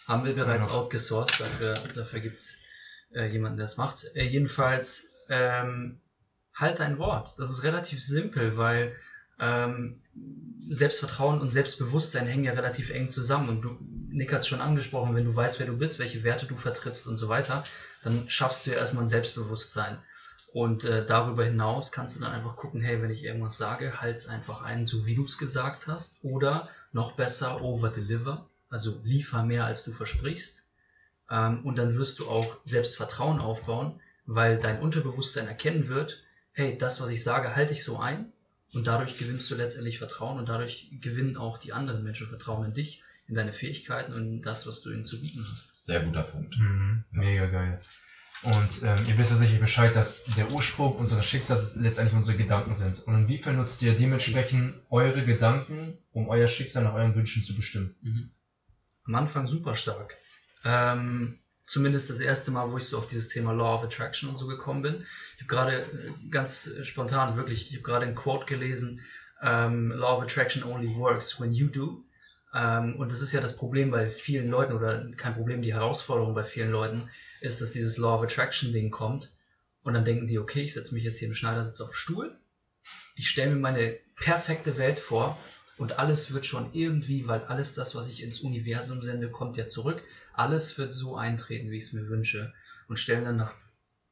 Haben 0.09 0.25
wir 0.25 0.35
bereits 0.35 0.69
Ja, 0.69 0.73
outgesourced, 0.73 1.39
dafür, 1.39 1.75
dafür 1.95 2.21
gibt's 2.21 2.57
äh, 3.13 3.27
jemanden, 3.27 3.59
der 3.59 3.67
es 3.67 3.77
macht. 3.77 4.07
Äh, 4.15 4.25
jedenfalls, 4.25 5.07
ähm, 5.29 6.01
halt 6.55 6.81
dein 6.81 6.99
Wort. 6.99 7.35
Das 7.39 7.51
ist 7.51 7.63
relativ 7.63 8.03
simpel, 8.03 8.57
weil 8.57 8.97
ähm, 9.39 10.01
Selbstvertrauen 10.57 11.41
und 11.41 11.51
Selbstbewusstsein 11.51 12.27
hängen 12.27 12.45
ja 12.45 12.53
relativ 12.53 12.91
eng 12.91 13.11
zusammen. 13.11 13.51
Und 13.51 13.61
du, 13.61 13.77
Nick 14.09 14.33
hat 14.33 14.41
es 14.41 14.49
schon 14.49 14.63
angesprochen, 14.63 15.15
wenn 15.15 15.27
du 15.27 15.37
weißt, 15.37 15.61
wer 15.61 15.67
du 15.67 15.77
bist, 15.77 15.99
welche 15.99 16.25
Werte 16.25 16.47
du 16.47 16.57
vertrittst 16.57 17.07
und 17.07 17.19
so 17.19 17.29
weiter, 17.29 17.63
dann 18.03 18.29
schaffst 18.31 18.67
du 18.67 18.71
ja 18.71 18.79
erstmal 18.79 19.05
ein 19.05 19.09
Selbstbewusstsein. 19.09 19.99
Und 20.55 20.85
äh, 20.85 21.05
darüber 21.05 21.45
hinaus 21.45 21.93
kannst 21.93 22.17
du 22.17 22.21
dann 22.21 22.33
einfach 22.33 22.57
gucken, 22.57 22.81
hey, 22.81 23.03
wenn 23.03 23.11
ich 23.11 23.25
irgendwas 23.25 23.59
sage, 23.59 24.01
halt's 24.01 24.27
einfach 24.27 24.63
ein, 24.63 24.87
so 24.87 25.05
wie 25.05 25.15
du 25.15 25.25
es 25.25 25.37
gesagt 25.37 25.87
hast. 25.87 26.25
Oder 26.25 26.71
noch 26.93 27.13
besser, 27.13 27.61
over 27.61 27.91
deliver. 27.91 28.49
Also 28.71 29.01
liefer 29.03 29.45
mehr, 29.45 29.65
als 29.65 29.85
du 29.85 29.93
versprichst. 29.93 30.67
Ähm, 31.31 31.65
und 31.65 31.77
dann 31.77 31.97
wirst 31.97 32.19
du 32.19 32.29
auch 32.29 32.59
Selbstvertrauen 32.65 33.39
aufbauen, 33.39 34.01
weil 34.27 34.59
dein 34.59 34.81
Unterbewusstsein 34.81 35.47
erkennen 35.47 35.89
wird, 35.89 36.23
hey, 36.53 36.77
das, 36.77 37.01
was 37.01 37.11
ich 37.11 37.23
sage, 37.23 37.55
halte 37.55 37.73
ich 37.73 37.85
so 37.85 37.99
ein. 37.99 38.33
Und 38.75 38.87
dadurch 38.87 39.17
gewinnst 39.17 39.51
du 39.51 39.55
letztendlich 39.55 39.99
Vertrauen 39.99 40.39
und 40.39 40.49
dadurch 40.49 40.91
gewinnen 41.01 41.37
auch 41.37 41.59
die 41.59 41.73
anderen 41.73 42.03
Menschen 42.03 42.29
Vertrauen 42.29 42.67
in 42.67 42.75
dich, 42.75 43.03
in 43.27 43.35
deine 43.35 43.53
Fähigkeiten 43.53 44.13
und 44.13 44.23
in 44.23 44.43
das, 44.43 44.67
was 44.67 44.83
du 44.83 44.91
ihnen 44.91 45.07
zu 45.07 45.21
bieten 45.21 45.47
hast. 45.51 45.85
Sehr 45.85 46.01
guter 46.01 46.23
Punkt. 46.23 46.59
Mhm, 46.59 47.05
mega 47.11 47.47
geil. 47.47 47.81
Und 48.43 48.83
ähm, 48.85 49.05
ihr 49.07 49.19
wisst 49.19 49.31
ja 49.31 49.37
sicher 49.37 49.59
Bescheid, 49.59 49.97
dass 49.97 50.25
der 50.37 50.53
Ursprung 50.53 50.97
unseres 50.97 51.25
Schicksals 51.25 51.75
letztendlich 51.77 52.15
unsere 52.15 52.37
Gedanken 52.37 52.73
sind. 52.73 53.01
Und 53.01 53.15
inwiefern 53.15 53.57
nutzt 53.57 53.83
ihr 53.83 53.95
dementsprechend 53.95 54.75
eure 54.91 55.25
Gedanken, 55.25 55.99
um 56.13 56.29
euer 56.29 56.47
Schicksal 56.47 56.85
nach 56.85 56.95
euren 56.95 57.15
Wünschen 57.15 57.43
zu 57.43 57.57
bestimmen? 57.57 57.97
Mhm. 58.01 58.31
Am 59.09 59.15
Anfang 59.15 59.49
super 59.49 59.75
stark. 59.75 60.17
Ähm, 60.65 61.39
zumindest 61.67 62.11
das 62.11 62.21
erste 62.21 62.51
Mal, 62.51 62.71
wo 62.71 62.77
ich 62.77 62.85
so 62.85 62.99
auf 62.99 63.07
dieses 63.07 63.29
Thema 63.29 63.53
Law 63.53 63.77
of 63.77 63.85
Attraction 63.85 64.29
und 64.29 64.37
so 64.37 64.47
gekommen 64.47 64.83
bin. 64.83 65.07
Ich 65.37 65.43
habe 65.43 65.49
gerade 65.49 65.81
äh, 65.81 66.13
ganz 66.31 66.69
spontan, 66.83 67.37
wirklich, 67.37 67.71
ich 67.71 67.77
habe 67.77 67.85
gerade 67.85 68.07
ein 68.07 68.15
Quote 68.15 68.45
gelesen, 68.45 69.01
ähm, 69.43 69.91
Law 69.93 70.19
of 70.19 70.23
Attraction 70.25 70.63
only 70.63 70.95
works 70.95 71.41
when 71.41 71.53
you 71.53 71.69
do. 71.69 72.05
Ähm, 72.55 72.97
und 72.97 73.11
das 73.11 73.23
ist 73.23 73.33
ja 73.33 73.41
das 73.41 73.57
Problem 73.57 73.91
bei 73.91 74.11
vielen 74.11 74.51
Leuten, 74.51 74.75
oder 74.75 75.11
kein 75.17 75.35
Problem, 75.35 75.63
die 75.63 75.73
Herausforderung 75.73 76.35
bei 76.35 76.45
vielen 76.45 76.71
Leuten, 76.71 77.09
ist, 77.41 77.63
dass 77.63 77.73
dieses 77.73 77.97
Law 77.97 78.17
of 78.17 78.23
Attraction 78.23 78.73
Ding 78.73 78.91
kommt 78.91 79.33
und 79.85 79.95
dann 79.95 80.05
denken 80.05 80.27
die, 80.27 80.39
okay, 80.39 80.63
ich 80.63 80.75
setze 80.75 80.93
mich 80.93 81.05
jetzt 81.05 81.19
hier 81.19 81.29
im 81.29 81.35
Schneidersitz 81.35 81.81
auf 81.81 81.91
den 81.91 81.95
Stuhl, 81.95 82.39
ich 83.17 83.31
stelle 83.31 83.55
mir 83.55 83.61
meine 83.61 83.97
perfekte 84.17 84.77
Welt 84.77 84.99
vor 84.99 85.39
und 85.79 85.99
alles 85.99 86.33
wird 86.33 86.45
schon 86.45 86.73
irgendwie, 86.73 87.27
weil 87.29 87.45
alles 87.45 87.75
das, 87.75 87.95
was 87.95 88.09
ich 88.09 88.23
ins 88.23 88.41
Universum 88.41 89.03
sende, 89.03 89.31
kommt 89.31 89.57
ja 89.57 89.67
zurück. 89.67 90.03
Alles 90.33 90.77
wird 90.77 90.93
so 90.93 91.17
eintreten, 91.17 91.71
wie 91.71 91.79
ich 91.79 91.85
es 91.85 91.93
mir 91.93 92.09
wünsche. 92.09 92.53
Und 92.89 92.99
stellen 92.99 93.25
dann 93.25 93.37
nach 93.37 93.55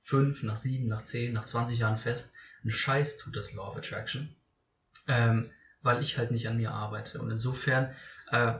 fünf, 0.05 0.43
nach 0.45 0.57
sieben, 0.57 0.87
nach 0.87 1.03
zehn, 1.03 1.33
nach 1.33 1.45
20 1.45 1.81
Jahren 1.81 1.97
fest, 1.97 2.33
ein 2.65 2.71
Scheiß 2.71 3.19
tut 3.19 3.37
das 3.37 3.53
Law 3.53 3.71
of 3.71 3.77
Attraction. 3.77 4.35
Ähm, 5.09 5.51
weil 5.83 6.03
ich 6.03 6.19
halt 6.19 6.31
nicht 6.31 6.49
an 6.49 6.57
mir 6.57 6.73
arbeite. 6.73 7.21
Und 7.21 7.31
insofern, 7.31 7.95
äh, 8.31 8.55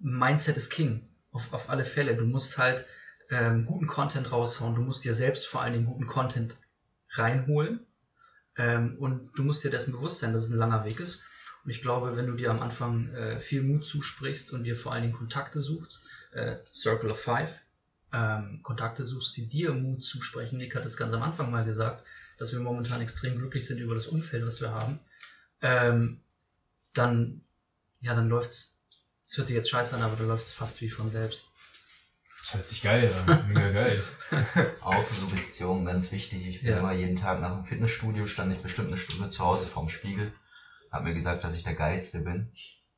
Mindset 0.00 0.56
ist 0.56 0.70
King. 0.70 1.08
Auf, 1.32 1.52
auf 1.52 1.70
alle 1.70 1.84
Fälle. 1.84 2.16
Du 2.16 2.24
musst 2.24 2.58
halt 2.58 2.86
ähm, 3.30 3.66
guten 3.66 3.86
Content 3.86 4.30
raushauen. 4.30 4.74
Du 4.74 4.82
musst 4.82 5.04
dir 5.04 5.14
selbst 5.14 5.46
vor 5.46 5.60
allen 5.60 5.72
Dingen 5.72 5.86
guten 5.86 6.06
Content 6.06 6.56
reinholen. 7.10 7.86
Ähm, 8.56 8.96
und 8.98 9.30
du 9.36 9.42
musst 9.42 9.64
dir 9.64 9.70
dessen 9.70 9.92
bewusst 9.92 10.20
sein, 10.20 10.32
dass 10.32 10.44
es 10.44 10.50
ein 10.50 10.58
langer 10.58 10.84
Weg 10.84 11.00
ist. 11.00 11.22
Und 11.64 11.70
ich 11.70 11.80
glaube, 11.82 12.16
wenn 12.16 12.26
du 12.26 12.34
dir 12.34 12.50
am 12.50 12.60
Anfang 12.62 13.08
äh, 13.14 13.40
viel 13.40 13.62
Mut 13.62 13.84
zusprichst 13.84 14.52
und 14.52 14.64
dir 14.64 14.76
vor 14.76 14.92
allen 14.92 15.02
Dingen 15.02 15.14
Kontakte 15.14 15.62
suchst, 15.62 16.02
äh, 16.32 16.56
Circle 16.72 17.10
of 17.10 17.20
Five, 17.20 17.50
ähm, 18.12 18.60
Kontakte 18.62 19.06
suchst, 19.06 19.36
die 19.36 19.46
dir 19.46 19.72
Mut 19.72 20.04
zusprechen. 20.04 20.58
Nick 20.58 20.74
hat 20.74 20.84
es 20.84 20.96
ganz 20.96 21.14
am 21.14 21.22
Anfang 21.22 21.50
mal 21.50 21.64
gesagt, 21.64 22.04
dass 22.38 22.52
wir 22.52 22.60
momentan 22.60 23.00
extrem 23.00 23.38
glücklich 23.38 23.66
sind 23.66 23.78
über 23.78 23.94
das 23.94 24.06
Umfeld, 24.08 24.44
was 24.44 24.60
wir 24.60 24.72
haben. 24.72 25.00
Ähm, 25.62 26.20
dann, 26.92 27.40
ja, 28.00 28.14
dann 28.14 28.28
läuft's, 28.28 28.76
es 29.26 29.38
hört 29.38 29.46
sich 29.48 29.56
jetzt 29.56 29.70
scheiße 29.70 29.96
an, 29.96 30.02
aber 30.02 30.16
dann 30.16 30.28
läuft's 30.28 30.52
fast 30.52 30.80
wie 30.82 30.90
von 30.90 31.08
selbst. 31.08 31.48
Das 32.38 32.54
hört 32.54 32.66
sich 32.66 32.82
geil 32.82 33.10
an, 33.26 33.48
mega 33.48 33.70
geil. 33.70 34.02
Autosuggestion, 34.82 35.86
ganz 35.86 36.12
wichtig. 36.12 36.46
Ich 36.46 36.60
bin 36.60 36.70
Ja. 36.70 36.78
immer 36.80 36.92
jeden 36.92 37.16
Tag 37.16 37.40
nach 37.40 37.54
dem 37.54 37.64
Fitnessstudio, 37.64 38.26
stand 38.26 38.52
ich 38.52 38.58
bestimmt 38.60 38.88
eine 38.88 38.98
Stunde 38.98 39.30
zu 39.30 39.42
Hause 39.42 39.66
vorm 39.66 39.88
Spiegel, 39.88 40.30
hab 40.94 41.02
mir 41.02 41.12
gesagt, 41.12 41.44
dass 41.44 41.54
ich 41.54 41.62
der 41.62 41.74
Geilste 41.74 42.20
bin. 42.20 42.50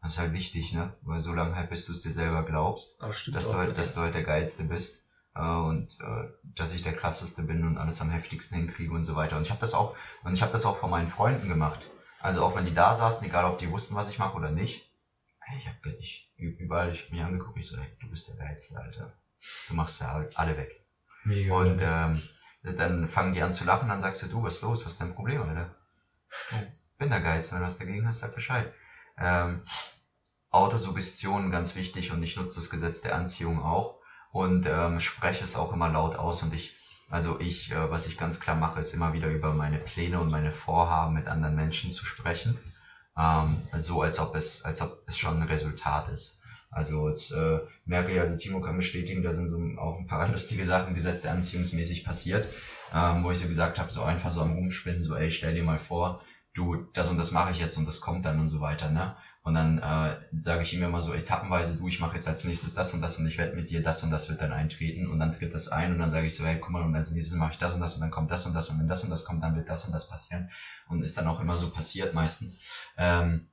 Das 0.02 0.12
ist 0.12 0.18
halt 0.18 0.32
wichtig, 0.32 0.72
ne? 0.72 0.94
Weil 1.02 1.20
so 1.20 1.32
lange 1.32 1.56
halt, 1.56 1.70
bis 1.70 1.87
du 1.87 1.92
es 1.92 2.00
dir 2.00 2.12
selber 2.12 2.44
glaubst, 2.44 3.00
stimmt 3.11 3.37
dass 3.37 3.50
du, 3.50 3.56
halt, 3.56 3.70
ja. 3.70 3.74
dass 3.74 3.94
du 3.94 4.02
halt 4.02 4.14
der 4.14 4.22
Geilste 4.22 4.64
bist. 4.64 5.02
Äh, 5.35 5.40
und 5.40 5.98
äh, 6.00 6.28
dass 6.42 6.72
ich 6.72 6.82
der 6.82 6.94
krasseste 6.94 7.42
bin 7.42 7.64
und 7.64 7.78
alles 7.78 8.00
am 8.00 8.11
heftigsten 8.11 8.59
hinkriege 8.59 8.92
und 8.92 9.04
so 9.04 9.16
weiter. 9.16 9.37
Und 9.37 9.42
ich 9.42 9.50
habe 9.50 9.61
das 9.61 9.74
auch, 9.74 9.96
und 10.22 10.32
ich 10.32 10.42
habe 10.42 10.52
das 10.52 10.66
auch 10.66 10.76
von 10.76 10.90
meinen 10.90 11.09
Freunden 11.09 11.48
gemacht. 11.48 11.80
Also 12.20 12.42
auch 12.44 12.54
wenn 12.54 12.64
die 12.64 12.74
da 12.74 12.94
saßen, 12.94 13.26
egal 13.26 13.44
ob 13.44 13.59
die 13.59 13.70
wussten, 13.70 13.94
was 13.94 14.09
ich 14.09 14.18
mache 14.18 14.37
oder 14.37 14.50
nicht. 14.50 14.90
Ich 15.56 15.66
habe 15.68 15.76
ich, 16.00 16.28
überall 16.37 16.90
ich 16.90 17.04
hab 17.04 17.11
mich 17.11 17.22
angeguckt, 17.22 17.56
ich 17.56 17.66
so, 17.66 17.76
ey, 17.76 17.88
du 18.00 18.09
bist 18.09 18.28
der 18.28 18.37
Geilste, 18.37 18.78
Alter. 18.78 19.12
Du 19.68 19.74
machst 19.74 20.00
ja 20.00 20.24
alle 20.35 20.56
weg. 20.56 20.85
Mega 21.24 21.54
Und 21.54 21.78
ähm, 21.80 22.22
dann 22.62 23.06
fangen 23.06 23.32
die 23.32 23.42
an 23.42 23.52
zu 23.52 23.64
lachen, 23.64 23.88
dann 23.88 24.00
sagst 24.00 24.22
du, 24.22 24.26
du, 24.26 24.42
was 24.42 24.56
ist 24.56 24.62
los, 24.62 24.85
was 24.85 24.94
ist 24.94 25.00
dein 25.00 25.14
Problem, 25.14 25.42
Alter? 25.42 25.74
Oh, 26.52 26.62
bin 26.98 27.11
der 27.11 27.20
Geiz, 27.20 27.52
wenn 27.52 27.61
du 27.61 27.64
was 27.64 27.78
dagegen 27.78 28.06
hast, 28.06 28.20
sag 28.20 28.35
Bescheid. 28.35 28.72
Ähm, 29.18 29.62
Autosuggestion 30.50 31.50
ganz 31.50 31.74
wichtig 31.74 32.12
und 32.12 32.22
ich 32.22 32.37
nutze 32.37 32.56
das 32.56 32.70
Gesetz 32.70 33.00
der 33.00 33.14
Anziehung 33.14 33.62
auch 33.62 33.96
und 34.32 34.66
ähm, 34.66 35.00
spreche 35.00 35.44
es 35.44 35.56
auch 35.56 35.72
immer 35.72 35.88
laut 35.88 36.16
aus 36.16 36.42
und 36.42 36.54
ich, 36.54 36.74
also 37.11 37.38
ich, 37.40 37.70
äh, 37.72 37.90
was 37.90 38.06
ich 38.06 38.16
ganz 38.16 38.40
klar 38.40 38.56
mache, 38.56 38.80
ist 38.80 38.94
immer 38.94 39.12
wieder 39.12 39.28
über 39.28 39.52
meine 39.52 39.78
Pläne 39.78 40.18
und 40.18 40.30
meine 40.30 40.52
Vorhaben 40.52 41.14
mit 41.14 41.26
anderen 41.26 41.56
Menschen 41.56 41.92
zu 41.92 42.04
sprechen, 42.06 42.59
ähm, 43.16 43.62
so 43.74 44.02
als 44.02 44.18
ob 44.18 44.35
es, 44.35 44.62
als 44.62 44.80
ob 44.80 45.02
es 45.06 45.18
schon 45.18 45.40
ein 45.40 45.48
Resultat 45.48 46.09
ist. 46.09 46.40
Also 46.70 47.09
jetzt 47.09 47.32
äh, 47.32 47.61
merke 47.85 48.12
ich, 48.12 48.20
also 48.20 48.37
Timo 48.37 48.61
kann 48.61 48.76
bestätigen, 48.76 49.22
da 49.22 49.32
sind 49.32 49.48
so 49.48 49.56
auch 49.78 49.98
ein 49.98 50.06
paar 50.06 50.28
lustige 50.32 50.64
Sachen 50.64 50.94
Gesetz 50.94 51.22
der 51.22 51.32
Anziehungsmäßig 51.32 52.04
passiert, 52.04 52.48
ähm, 52.94 53.24
wo 53.24 53.30
ich 53.30 53.38
so 53.38 53.48
gesagt 53.48 53.78
habe, 53.78 53.90
so 53.90 54.02
einfach 54.02 54.30
so 54.30 54.42
am 54.42 54.52
Rumspinnen, 54.52 55.02
so 55.02 55.14
ey, 55.14 55.30
stell 55.30 55.54
dir 55.54 55.64
mal 55.64 55.78
vor, 55.78 56.22
du, 56.57 56.88
das 56.92 57.09
und 57.09 57.16
das 57.19 57.31
mache 57.31 57.51
ich 57.51 57.59
jetzt 57.59 57.77
und 57.77 57.87
das 57.87 58.01
kommt 58.01 58.25
dann 58.25 58.38
und 58.38 58.49
so 58.49 58.61
weiter, 58.61 58.88
ne? 58.88 59.14
Und 59.42 59.55
dann 59.55 59.79
äh, 59.79 60.16
sage 60.40 60.62
ich 60.62 60.73
ihm 60.73 60.83
immer 60.83 61.01
so 61.01 61.12
etappenweise, 61.12 61.77
du, 61.77 61.87
ich 61.87 62.01
mache 62.01 62.14
jetzt 62.14 62.27
als 62.27 62.42
nächstes 62.42 62.75
das 62.75 62.92
und 62.92 63.01
das 63.01 63.16
und 63.16 63.27
ich 63.27 63.38
werde 63.38 63.55
mit 63.55 63.71
dir 63.71 63.81
das 63.81 64.03
und 64.03 64.11
das 64.11 64.29
wird 64.29 64.40
dann 64.40 64.53
eintreten 64.53 65.07
und 65.07 65.21
dann 65.21 65.31
tritt 65.31 65.55
das 65.55 65.69
ein 65.69 65.92
und 65.92 65.99
dann 65.99 66.11
sage 66.11 66.27
ich 66.27 66.35
so, 66.35 66.45
hey, 66.45 66.59
guck 66.59 66.71
mal, 66.71 66.83
und 66.83 66.95
als 66.97 67.12
nächstes 67.12 67.37
mache 67.37 67.53
ich 67.53 67.59
das 67.59 67.73
und 67.73 67.81
das 67.81 67.95
und 67.95 68.01
dann 68.01 68.11
kommt 68.11 68.31
das 68.33 68.45
und 68.45 68.55
das 68.55 68.69
und 68.71 68.79
wenn 68.81 68.88
das 68.88 69.05
und 69.05 69.11
das 69.11 69.25
kommt, 69.25 69.45
dann 69.45 69.55
wird 69.55 69.69
das 69.69 69.85
und 69.85 69.92
das 69.92 70.09
passieren 70.09 70.49
und 70.88 71.03
ist 71.03 71.16
dann 71.16 71.29
auch 71.29 71.38
immer 71.38 71.55
so 71.55 71.71
passiert 71.71 72.12
meistens. 72.12 72.61
Ähm, 72.97 73.47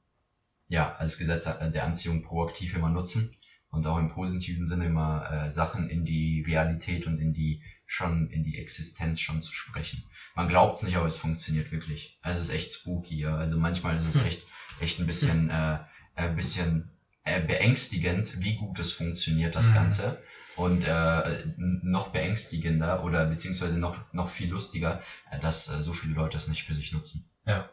ja, 0.68 0.96
als 0.96 1.18
Gesetz 1.18 1.44
der 1.44 1.84
Anziehung 1.84 2.24
proaktiv 2.24 2.74
immer 2.74 2.90
nutzen 2.90 3.36
und 3.70 3.86
auch 3.86 3.98
im 3.98 4.08
positiven 4.08 4.66
Sinne 4.66 4.86
immer 4.86 5.30
äh, 5.30 5.52
Sachen 5.52 5.90
in 5.90 6.06
die 6.06 6.44
Realität 6.46 7.06
und 7.06 7.20
in 7.20 7.34
die 7.34 7.62
schon 7.94 8.28
in 8.30 8.44
die 8.44 8.58
Existenz 8.58 9.20
schon 9.20 9.42
zu 9.42 9.54
sprechen. 9.54 10.04
Man 10.36 10.48
glaubt 10.48 10.76
es 10.78 10.82
nicht, 10.84 10.96
aber 10.98 11.06
es 11.06 11.18
funktioniert 11.18 11.72
wirklich. 11.72 12.18
Es 12.24 12.38
ist 12.38 12.50
echt 12.50 12.74
spooky, 12.74 13.18
ja. 13.20 13.36
Also 13.36 13.58
manchmal 13.58 13.96
ist 13.96 14.06
es 14.06 14.16
Hm. 14.16 14.26
echt 14.26 14.46
echt 14.80 15.00
ein 15.00 15.06
bisschen 15.06 15.50
äh, 15.50 15.80
ein 16.16 16.36
bisschen 16.36 16.90
äh, 17.24 17.40
beängstigend, 17.40 18.42
wie 18.42 18.56
gut 18.56 18.80
es 18.80 18.92
funktioniert 18.92 19.56
das 19.56 19.70
Mhm. 19.70 19.74
Ganze 19.74 20.18
und 20.56 20.84
äh, 20.84 21.44
noch 21.58 22.08
beängstigender 22.10 23.04
oder 23.04 23.26
beziehungsweise 23.26 23.78
noch 23.78 24.12
noch 24.14 24.30
viel 24.30 24.50
lustiger, 24.50 25.02
äh, 25.30 25.40
dass 25.40 25.68
äh, 25.70 25.82
so 25.82 25.94
viele 25.94 26.14
Leute 26.14 26.38
es 26.38 26.48
nicht 26.48 26.64
für 26.64 26.74
sich 26.76 26.92
nutzen. 26.92 27.30
Ja. 27.46 27.70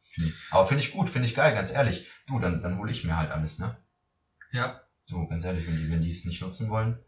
Find 0.00 0.28
ich, 0.28 0.34
aber 0.50 0.66
finde 0.66 0.82
ich 0.84 0.90
gut, 0.92 1.08
finde 1.10 1.28
ich 1.28 1.34
geil, 1.34 1.52
ganz 1.54 1.70
ehrlich. 1.70 2.06
Du, 2.26 2.38
dann, 2.38 2.62
dann 2.62 2.76
hole 2.76 2.90
ich 2.90 3.04
mir 3.04 3.16
halt 3.16 3.30
alles, 3.30 3.58
ne? 3.58 3.76
Ja, 4.52 4.82
So, 5.06 5.26
ganz 5.26 5.44
ehrlich, 5.44 5.66
wenn 5.66 5.76
die, 5.76 5.88
wenn 5.90 6.00
die 6.02 6.08
es 6.10 6.24
nicht 6.26 6.40
nutzen 6.42 6.68
wollen. 6.70 6.98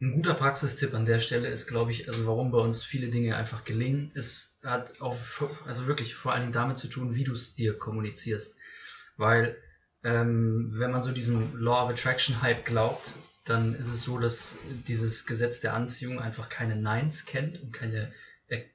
Ein 0.00 0.12
guter 0.12 0.34
Praxistipp 0.34 0.92
an 0.92 1.06
der 1.06 1.20
Stelle 1.20 1.48
ist, 1.48 1.66
glaube 1.66 1.92
ich, 1.92 2.08
also 2.08 2.26
warum 2.26 2.50
bei 2.50 2.58
uns 2.58 2.84
viele 2.84 3.08
Dinge 3.08 3.36
einfach 3.36 3.64
gelingen, 3.64 4.10
ist, 4.14 4.58
hat 4.62 5.00
auch, 5.00 5.16
also 5.66 5.86
wirklich 5.86 6.14
vor 6.14 6.32
allen 6.32 6.42
Dingen 6.42 6.52
damit 6.52 6.78
zu 6.78 6.88
tun, 6.88 7.14
wie 7.14 7.24
du 7.24 7.32
es 7.32 7.54
dir 7.54 7.78
kommunizierst. 7.78 8.56
Weil, 9.16 9.56
ähm, 10.02 10.72
wenn 10.74 10.90
man 10.90 11.02
so 11.02 11.12
diesem 11.12 11.56
Law 11.56 11.84
of 11.84 11.90
Attraction 11.90 12.42
Hype 12.42 12.64
glaubt, 12.64 13.12
dann 13.44 13.74
ist 13.74 13.88
es 13.88 14.02
so, 14.02 14.18
dass 14.18 14.58
dieses 14.88 15.26
Gesetz 15.26 15.60
der 15.60 15.74
Anziehung 15.74 16.18
einfach 16.18 16.48
keine 16.48 16.76
Neins 16.76 17.24
kennt 17.24 17.62
und 17.62 17.72
keine, 17.72 18.12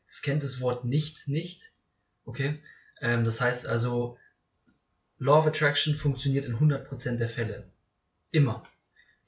es 0.08 0.22
kennt 0.22 0.44
das 0.44 0.62
Wort 0.62 0.86
nicht, 0.86 1.28
nicht. 1.28 1.72
Okay? 2.24 2.62
Ähm, 3.02 3.26
das 3.26 3.42
heißt 3.42 3.68
also, 3.68 4.18
Law 5.18 5.40
of 5.40 5.48
Attraction 5.48 5.96
funktioniert 5.96 6.46
in 6.46 6.56
100% 6.56 7.18
der 7.18 7.30
Fälle. 7.30 7.70
Immer. 8.32 8.64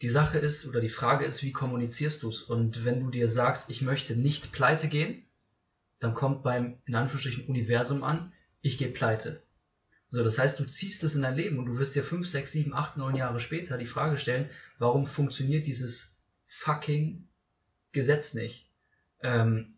Die 0.02 0.10
Sache 0.10 0.40
ist 0.40 0.66
oder 0.66 0.82
die 0.82 0.90
Frage 0.90 1.26
ist, 1.26 1.44
wie 1.44 1.52
kommunizierst 1.52 2.24
du 2.24 2.30
es? 2.30 2.42
Und 2.42 2.86
wenn 2.86 3.02
du 3.02 3.12
dir 3.12 3.28
sagst, 3.30 3.70
ich 3.70 3.82
möchte 3.82 4.16
nicht 4.16 4.52
pleite 4.52 4.88
gehen, 4.88 5.24
dann 6.00 6.16
kommt 6.16 6.42
beim 6.42 6.80
in 6.86 6.96
Anführungsstrichen 6.96 7.46
Universum 7.46 8.04
an, 8.04 8.34
ich 8.62 8.78
gehe 8.78 8.90
pleite. 8.90 9.44
So, 10.08 10.24
das 10.24 10.38
heißt, 10.40 10.60
du 10.60 10.66
ziehst 10.66 11.04
es 11.04 11.16
in 11.16 11.22
dein 11.22 11.36
Leben 11.36 11.60
und 11.60 11.68
du 11.68 11.78
wirst 11.78 11.96
dir 11.96 12.04
5, 12.04 12.28
6, 12.28 12.52
7, 12.52 12.74
8, 12.74 12.98
9 12.98 13.16
Jahre 13.16 13.40
später 13.40 13.78
die 13.78 13.86
Frage 13.86 14.18
stellen, 14.18 14.50
warum 14.78 15.06
funktioniert 15.06 15.68
dieses 15.68 16.18
fucking 16.48 17.28
Gesetz 17.92 18.34
nicht? 18.34 18.70
Ähm, 19.22 19.76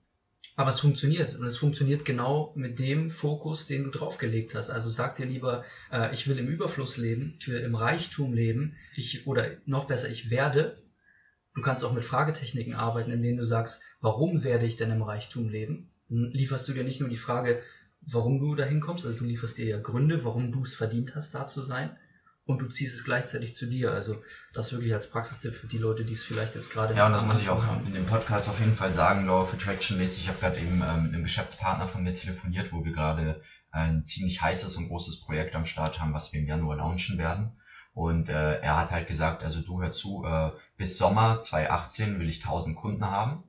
aber 0.56 0.70
es 0.70 0.80
funktioniert 0.80 1.36
und 1.36 1.46
es 1.46 1.58
funktioniert 1.58 2.06
genau 2.06 2.52
mit 2.56 2.80
dem 2.80 3.10
Fokus, 3.10 3.66
den 3.66 3.86
du 3.86 3.90
draufgelegt 3.90 4.54
hast. 4.54 4.70
Also 4.70 4.90
sag 4.90 5.16
dir 5.16 5.26
lieber, 5.26 5.64
äh, 5.92 6.14
ich 6.14 6.28
will 6.28 6.38
im 6.38 6.48
Überfluss 6.48 6.98
leben, 6.98 7.36
ich 7.40 7.48
will 7.48 7.60
im 7.60 7.76
Reichtum 7.76 8.34
leben, 8.34 8.76
ich 8.96 9.26
oder 9.26 9.52
noch 9.66 9.86
besser, 9.86 10.10
ich 10.10 10.30
werde. 10.30 10.84
Du 11.56 11.62
kannst 11.62 11.84
auch 11.84 11.94
mit 11.94 12.06
Fragetechniken 12.06 12.74
arbeiten, 12.74 13.12
in 13.12 13.22
denen 13.22 13.38
du 13.38 13.46
sagst, 13.46 13.82
warum 14.02 14.44
werde 14.44 14.66
ich 14.66 14.78
denn 14.78 14.92
im 14.92 15.02
Reichtum 15.02 15.50
leben? 15.50 15.90
Dann 16.10 16.32
lieferst 16.32 16.68
du 16.68 16.74
dir 16.74 16.84
nicht 16.84 17.00
nur 17.00 17.10
die 17.10 17.18
Frage, 17.18 17.62
warum 18.02 18.40
du 18.40 18.56
dahin 18.56 18.82
kommst, 18.82 19.06
also 19.06 19.18
du 19.18 19.26
lieferst 19.26 19.58
dir 19.58 19.66
ja 19.66 19.80
Gründe, 19.80 20.24
warum 20.24 20.52
du 20.52 20.64
es 20.64 20.76
verdient 20.76 21.16
hast, 21.16 21.34
da 21.34 21.48
zu 21.48 21.62
sein. 21.62 21.98
Und 22.46 22.62
du 22.62 22.68
ziehst 22.68 22.94
es 22.94 23.06
gleichzeitig 23.06 23.56
zu 23.56 23.68
dir. 23.68 23.92
Also 23.92 24.22
das 24.54 24.72
wirklich 24.74 24.94
als 24.94 25.10
Praxistipp 25.10 25.56
für 25.56 25.68
die 25.68 25.78
Leute, 25.78 26.04
die 26.04 26.14
es 26.14 26.24
vielleicht 26.24 26.56
jetzt 26.56 26.72
gerade 26.72 26.94
Ja, 26.94 27.06
und 27.06 27.14
das 27.14 27.26
muss 27.26 27.42
ich 27.42 27.50
auch 27.50 27.66
haben. 27.66 27.88
in 27.88 27.94
dem 27.94 28.06
Podcast 28.06 28.50
auf 28.50 28.60
jeden 28.60 28.76
Fall 28.76 28.92
sagen, 28.92 29.26
Law 29.26 29.42
of 29.44 29.54
Attraction 29.54 29.98
mäßig. 29.98 30.24
Ich 30.24 30.28
habe 30.28 30.40
gerade 30.40 30.58
eben 30.60 30.84
ähm, 30.86 31.04
mit 31.04 31.14
einem 31.14 31.24
Geschäftspartner 31.24 31.88
von 31.88 32.04
mir 32.04 32.14
telefoniert, 32.14 32.74
wo 32.74 32.84
wir 32.84 32.92
gerade 32.92 33.42
ein 33.72 34.04
ziemlich 34.04 34.42
heißes 34.42 34.76
und 34.76 34.90
großes 34.90 35.22
Projekt 35.22 35.56
am 35.56 35.66
Start 35.66 36.00
haben, 36.02 36.14
was 36.14 36.34
wir 36.34 36.42
im 36.42 36.48
Januar 36.48 36.78
launchen 36.78 37.18
werden. 37.18 37.58
Und 37.94 38.28
äh, 38.28 38.60
er 38.60 38.78
hat 38.78 38.92
halt 38.92 39.08
gesagt, 39.08 39.44
also 39.44 39.62
du 39.62 39.82
hör 39.82 39.92
zu, 39.92 40.26
äh, 40.26 40.52
bis 40.78 40.98
Sommer 40.98 41.42
2018 41.42 42.20
will 42.20 42.28
ich 42.28 42.44
1000 42.44 42.76
Kunden 42.76 43.06
haben. 43.06 43.44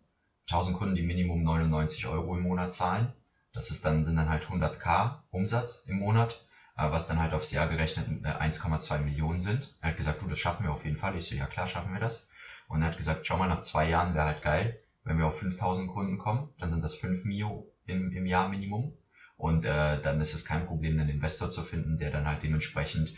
1000 0.51 0.77
Kunden, 0.77 0.95
die 0.95 1.03
Minimum 1.03 1.43
99 1.43 2.07
Euro 2.07 2.37
im 2.37 2.43
Monat 2.43 2.73
zahlen. 2.73 3.13
Das 3.53 3.71
ist 3.71 3.85
dann, 3.85 4.05
sind 4.05 4.17
dann 4.17 4.29
halt 4.29 4.45
100k 4.45 5.17
Umsatz 5.31 5.85
im 5.89 5.99
Monat, 5.99 6.44
was 6.77 7.07
dann 7.07 7.21
halt 7.21 7.33
aufs 7.33 7.53
Jahr 7.53 7.69
gerechnet 7.69 8.09
äh, 8.25 8.29
1,2 8.29 8.99
Millionen 8.99 9.41
sind. 9.41 9.75
Er 9.81 9.91
hat 9.91 9.97
gesagt, 9.97 10.23
du, 10.23 10.27
das 10.27 10.39
schaffen 10.39 10.65
wir 10.65 10.73
auf 10.73 10.85
jeden 10.85 10.97
Fall. 10.97 11.17
Ich 11.17 11.27
so, 11.27 11.35
ja 11.35 11.47
klar, 11.47 11.67
schaffen 11.67 11.93
wir 11.93 12.01
das. 12.01 12.29
Und 12.67 12.83
er 12.83 12.89
hat 12.89 12.97
gesagt, 12.97 13.27
schau 13.27 13.37
mal, 13.37 13.47
nach 13.47 13.61
zwei 13.61 13.89
Jahren 13.89 14.15
wäre 14.15 14.27
halt 14.27 14.43
geil, 14.43 14.79
wenn 15.05 15.19
wir 15.19 15.27
auf 15.27 15.39
5000 15.39 15.89
Kunden 15.89 16.19
kommen, 16.19 16.51
dann 16.59 16.71
sind 16.71 16.83
das 16.83 16.95
5 16.95 17.25
Mio 17.25 17.71
im, 17.87 18.11
im 18.13 18.27
Jahr 18.27 18.49
Minimum. 18.49 18.97
Und 19.37 19.65
äh, 19.67 20.01
dann 20.01 20.21
ist 20.21 20.33
es 20.33 20.45
kein 20.45 20.67
Problem, 20.67 20.99
einen 20.99 21.09
Investor 21.09 21.51
zu 21.51 21.63
finden, 21.63 21.99
der 21.99 22.11
dann 22.11 22.27
halt 22.27 22.43
dementsprechend, 22.43 23.13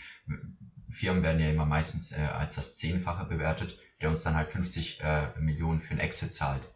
Firmen 0.90 1.22
werden 1.22 1.40
ja 1.40 1.50
immer 1.50 1.66
meistens 1.66 2.12
äh, 2.12 2.22
als 2.22 2.54
das 2.54 2.76
Zehnfache 2.76 3.24
bewertet, 3.24 3.78
der 4.00 4.08
uns 4.08 4.22
dann 4.22 4.34
halt 4.34 4.50
50 4.50 5.00
äh, 5.00 5.38
Millionen 5.38 5.80
für 5.80 5.90
einen 5.90 6.00
Exit 6.00 6.34
zahlt. 6.34 6.72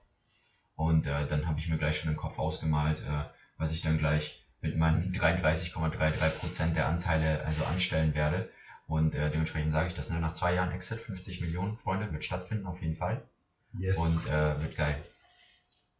Und 0.74 1.06
äh, 1.06 1.26
dann 1.26 1.46
habe 1.46 1.58
ich 1.58 1.68
mir 1.68 1.78
gleich 1.78 1.98
schon 1.98 2.10
im 2.10 2.16
Kopf 2.16 2.38
ausgemalt, 2.38 3.02
äh, 3.02 3.24
was 3.56 3.72
ich 3.72 3.82
dann 3.82 3.98
gleich 3.98 4.39
mit 4.60 4.76
meinen 4.76 5.14
33,33% 5.14 6.72
der 6.74 6.88
Anteile 6.88 7.44
also 7.44 7.64
anstellen 7.64 8.14
werde. 8.14 8.50
Und 8.86 9.14
äh, 9.14 9.30
dementsprechend 9.30 9.72
sage 9.72 9.88
ich 9.88 9.94
das, 9.94 10.10
ne, 10.10 10.18
nach 10.20 10.32
zwei 10.32 10.54
Jahren 10.54 10.72
Exit, 10.72 11.00
50 11.00 11.40
Millionen, 11.40 11.78
Freunde, 11.78 12.12
wird 12.12 12.24
stattfinden, 12.24 12.66
auf 12.66 12.82
jeden 12.82 12.96
Fall. 12.96 13.28
Yes. 13.72 13.96
Und 13.96 14.26
äh, 14.26 14.60
wird 14.60 14.76
geil. 14.76 15.02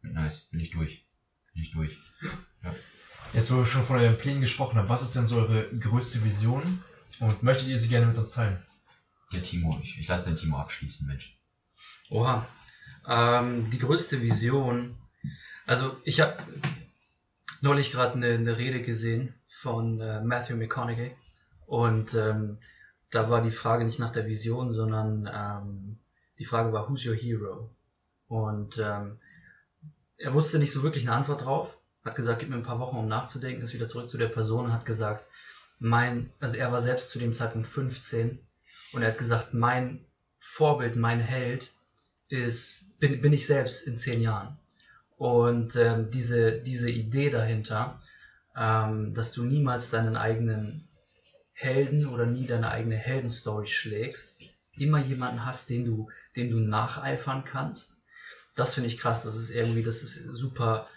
Wird 0.01 0.13
nice, 0.13 0.49
bin 0.51 0.59
ich 0.59 0.71
durch. 0.71 1.05
Bin 1.53 1.63
ich 1.63 1.71
durch. 1.71 1.97
Jetzt, 3.33 3.51
wo 3.51 3.57
wir 3.57 3.65
schon 3.65 3.85
von 3.85 3.97
euren 3.97 4.17
Plänen 4.17 4.41
gesprochen 4.41 4.77
haben, 4.77 4.89
was 4.89 5.01
ist 5.01 5.15
denn 5.15 5.25
so 5.25 5.37
eure 5.37 5.69
größte 5.69 6.23
Vision 6.23 6.83
Und 7.19 7.43
möchtet 7.43 7.69
ihr 7.69 7.77
sie 7.77 7.87
gerne 7.87 8.07
mit 8.07 8.17
uns 8.17 8.31
teilen? 8.31 8.59
Der 9.31 9.41
Timo, 9.41 9.79
ich, 9.81 9.97
ich 9.97 10.07
lasse 10.07 10.27
den 10.27 10.35
Timo 10.35 10.57
abschließen, 10.57 11.07
Mensch. 11.07 11.37
Oha. 12.09 12.45
Ähm, 13.07 13.69
die 13.69 13.79
größte 13.79 14.21
Vision. 14.21 14.97
Also 15.65 15.95
ich 16.03 16.19
habe 16.19 16.37
neulich 17.61 17.91
gerade 17.91 18.13
eine, 18.13 18.33
eine 18.33 18.57
Rede 18.57 18.81
gesehen 18.81 19.33
von 19.61 19.99
äh, 20.01 20.21
Matthew 20.21 20.55
McConaughey 20.55 21.15
und 21.67 22.13
ähm, 22.15 22.57
da 23.11 23.29
war 23.29 23.41
die 23.41 23.51
Frage 23.51 23.85
nicht 23.85 23.99
nach 23.99 24.11
der 24.11 24.25
Vision, 24.25 24.73
sondern 24.73 25.29
ähm, 25.33 25.99
die 26.39 26.45
Frage 26.45 26.73
war, 26.73 26.89
who's 26.89 27.05
your 27.05 27.15
hero? 27.15 27.69
Und 28.27 28.77
ähm, 28.77 29.19
er 30.17 30.33
wusste 30.33 30.59
nicht 30.59 30.71
so 30.71 30.83
wirklich 30.83 31.07
eine 31.07 31.15
Antwort 31.15 31.43
drauf, 31.43 31.77
hat 32.03 32.15
gesagt, 32.15 32.39
gib 32.39 32.49
mir 32.49 32.55
ein 32.55 32.63
paar 32.63 32.79
Wochen, 32.79 32.97
um 32.97 33.07
nachzudenken, 33.07 33.61
ist 33.61 33.73
wieder 33.73 33.87
zurück 33.87 34.09
zu 34.09 34.17
der 34.17 34.27
Person 34.27 34.65
und 34.65 34.73
hat 34.73 34.85
gesagt, 34.85 35.27
mein, 35.79 36.31
also 36.39 36.55
er 36.55 36.71
war 36.71 36.81
selbst 36.81 37.09
zu 37.09 37.19
dem 37.19 37.33
Zeitpunkt 37.33 37.67
15 37.67 38.39
und 38.93 39.01
er 39.01 39.09
hat 39.09 39.17
gesagt, 39.17 39.53
mein 39.53 40.05
Vorbild, 40.39 40.95
mein 40.95 41.19
Held 41.19 41.71
ist, 42.29 42.97
bin, 42.99 43.21
bin 43.21 43.33
ich 43.33 43.45
selbst 43.45 43.87
in 43.87 43.97
zehn 43.97 44.21
Jahren. 44.21 44.57
Und 45.21 45.75
ähm, 45.75 46.09
diese, 46.09 46.51
diese 46.51 46.89
Idee 46.89 47.29
dahinter, 47.29 48.01
ähm, 48.57 49.13
dass 49.13 49.33
du 49.33 49.43
niemals 49.43 49.91
deinen 49.91 50.15
eigenen 50.15 50.87
Helden 51.53 52.07
oder 52.07 52.25
nie 52.25 52.47
deine 52.47 52.71
eigene 52.71 52.95
Heldenstory 52.95 53.67
schlägst, 53.67 54.41
immer 54.77 54.97
jemanden 54.97 55.45
hast, 55.45 55.69
den 55.69 55.85
du, 55.85 56.09
dem 56.35 56.49
du 56.49 56.57
nacheifern 56.57 57.43
kannst. 57.43 57.97
Das 58.55 58.73
finde 58.73 58.89
ich 58.89 58.97
krass. 58.97 59.21
Das 59.21 59.35
ist 59.35 59.51
irgendwie, 59.51 59.83
das 59.83 60.01
ist 60.01 60.15
super 60.15 60.87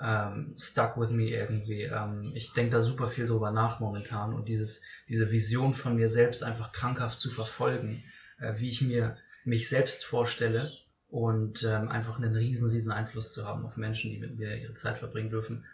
ähm, 0.00 0.54
stuck 0.56 0.96
with 0.96 1.10
me 1.10 1.30
irgendwie. 1.30 1.82
Ähm, 1.82 2.30
ich 2.36 2.52
denke 2.52 2.70
da 2.70 2.82
super 2.82 3.08
viel 3.08 3.26
drüber 3.26 3.50
nach 3.50 3.80
momentan 3.80 4.32
und 4.32 4.46
dieses, 4.46 4.80
diese 5.08 5.32
Vision 5.32 5.74
von 5.74 5.96
mir 5.96 6.08
selbst 6.08 6.44
einfach 6.44 6.70
krankhaft 6.70 7.18
zu 7.18 7.32
verfolgen, 7.32 8.04
äh, 8.38 8.52
wie 8.58 8.68
ich 8.68 8.80
mir 8.80 9.16
mich 9.44 9.68
selbst 9.68 10.04
vorstelle 10.04 10.70
und 11.12 11.62
ähm, 11.62 11.90
einfach 11.90 12.16
einen 12.16 12.34
riesen, 12.34 12.70
riesen 12.70 12.90
Einfluss 12.90 13.34
zu 13.34 13.46
haben 13.46 13.66
auf 13.66 13.76
Menschen, 13.76 14.10
die 14.10 14.18
mit 14.18 14.38
mir 14.38 14.56
ihre 14.56 14.72
Zeit 14.72 14.96
verbringen 14.96 15.28
dürfen 15.28 15.66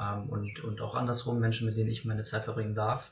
ähm, 0.00 0.30
und, 0.30 0.62
und 0.62 0.80
auch 0.80 0.94
andersrum 0.94 1.40
Menschen, 1.40 1.66
mit 1.66 1.76
denen 1.76 1.90
ich 1.90 2.04
meine 2.04 2.22
Zeit 2.22 2.44
verbringen 2.44 2.76
darf, 2.76 3.10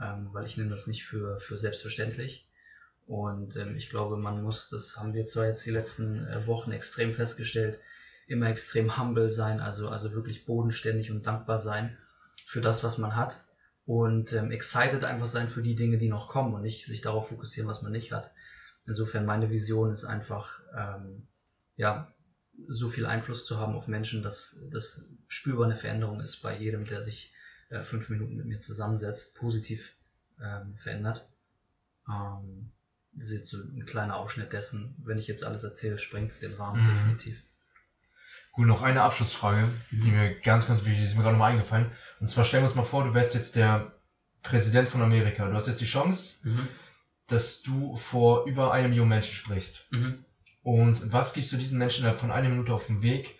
ähm, 0.00 0.28
weil 0.32 0.46
ich 0.46 0.56
nehme 0.56 0.70
das 0.70 0.86
nicht 0.86 1.04
für, 1.04 1.40
für 1.40 1.58
selbstverständlich. 1.58 2.46
Und 3.08 3.56
ähm, 3.56 3.74
ich 3.74 3.90
glaube, 3.90 4.16
man 4.16 4.44
muss, 4.44 4.68
das 4.70 4.96
haben 4.96 5.12
wir 5.12 5.26
zwar 5.26 5.46
jetzt 5.46 5.66
die 5.66 5.72
letzten 5.72 6.24
äh, 6.24 6.46
Wochen 6.46 6.70
extrem 6.70 7.12
festgestellt, 7.12 7.80
immer 8.28 8.48
extrem 8.48 8.96
humble 8.96 9.32
sein, 9.32 9.58
also, 9.58 9.88
also 9.88 10.12
wirklich 10.12 10.46
bodenständig 10.46 11.10
und 11.10 11.26
dankbar 11.26 11.58
sein 11.58 11.98
für 12.46 12.60
das, 12.60 12.84
was 12.84 12.96
man 12.96 13.16
hat 13.16 13.42
und 13.86 14.32
ähm, 14.34 14.52
excited 14.52 15.02
einfach 15.02 15.26
sein 15.26 15.48
für 15.48 15.62
die 15.62 15.74
Dinge, 15.74 15.98
die 15.98 16.08
noch 16.08 16.28
kommen 16.28 16.54
und 16.54 16.62
nicht 16.62 16.86
sich 16.86 17.00
darauf 17.00 17.28
fokussieren, 17.28 17.68
was 17.68 17.82
man 17.82 17.90
nicht 17.90 18.12
hat. 18.12 18.30
Insofern 18.86 19.24
meine 19.24 19.50
Vision 19.50 19.92
ist 19.92 20.04
einfach, 20.04 20.60
ähm, 20.76 21.26
ja, 21.76 22.06
so 22.68 22.88
viel 22.88 23.06
Einfluss 23.06 23.46
zu 23.46 23.58
haben 23.58 23.74
auf 23.74 23.88
Menschen, 23.88 24.22
dass 24.22 24.60
das 24.70 25.06
spürbar 25.26 25.64
eine 25.66 25.76
Veränderung 25.76 26.20
ist 26.20 26.36
bei 26.42 26.56
jedem, 26.56 26.84
der 26.86 27.02
sich 27.02 27.32
äh, 27.70 27.82
fünf 27.82 28.08
Minuten 28.08 28.36
mit 28.36 28.46
mir 28.46 28.60
zusammensetzt, 28.60 29.34
positiv 29.36 29.92
ähm, 30.40 30.76
verändert. 30.82 31.28
Ähm, 32.08 32.70
das 33.12 33.28
ist 33.28 33.32
jetzt 33.34 33.50
so 33.50 33.58
ein 33.58 33.84
kleiner 33.86 34.16
Ausschnitt 34.16 34.52
dessen. 34.52 34.94
Wenn 34.98 35.18
ich 35.18 35.26
jetzt 35.26 35.44
alles 35.44 35.64
erzähle, 35.64 35.98
sprengt 35.98 36.30
es 36.30 36.40
den 36.40 36.54
Rahmen 36.54 36.84
Mhm. 36.84 36.94
definitiv. 36.94 37.42
Gut, 38.52 38.66
noch 38.68 38.82
eine 38.82 39.02
Abschlussfrage, 39.02 39.68
die 39.90 40.12
mir 40.12 40.38
ganz, 40.40 40.68
ganz 40.68 40.84
wichtig 40.84 40.98
ist, 40.98 41.00
die 41.00 41.06
ist 41.12 41.16
mir 41.16 41.24
gerade 41.24 41.36
mal 41.36 41.50
eingefallen. 41.50 41.90
Und 42.20 42.28
zwar 42.28 42.44
stellen 42.44 42.62
wir 42.62 42.68
uns 42.68 42.76
mal 42.76 42.84
vor, 42.84 43.02
du 43.02 43.12
wärst 43.14 43.34
jetzt 43.34 43.56
der 43.56 43.92
Präsident 44.42 44.88
von 44.88 45.02
Amerika. 45.02 45.48
Du 45.48 45.54
hast 45.54 45.66
jetzt 45.66 45.80
die 45.80 45.86
Chance, 45.86 46.36
Mhm. 46.46 46.68
Dass 47.26 47.62
du 47.62 47.96
vor 47.96 48.46
über 48.46 48.72
eine 48.72 48.88
Million 48.88 49.08
Menschen 49.08 49.34
sprichst. 49.34 49.90
Mhm. 49.90 50.24
Und 50.62 51.12
was 51.12 51.34
gibst 51.34 51.52
du 51.52 51.56
diesen 51.56 51.78
Menschen 51.78 52.00
innerhalb 52.00 52.20
von 52.20 52.30
einer 52.30 52.48
Minute 52.48 52.72
auf 52.72 52.86
den 52.86 53.02
Weg, 53.02 53.38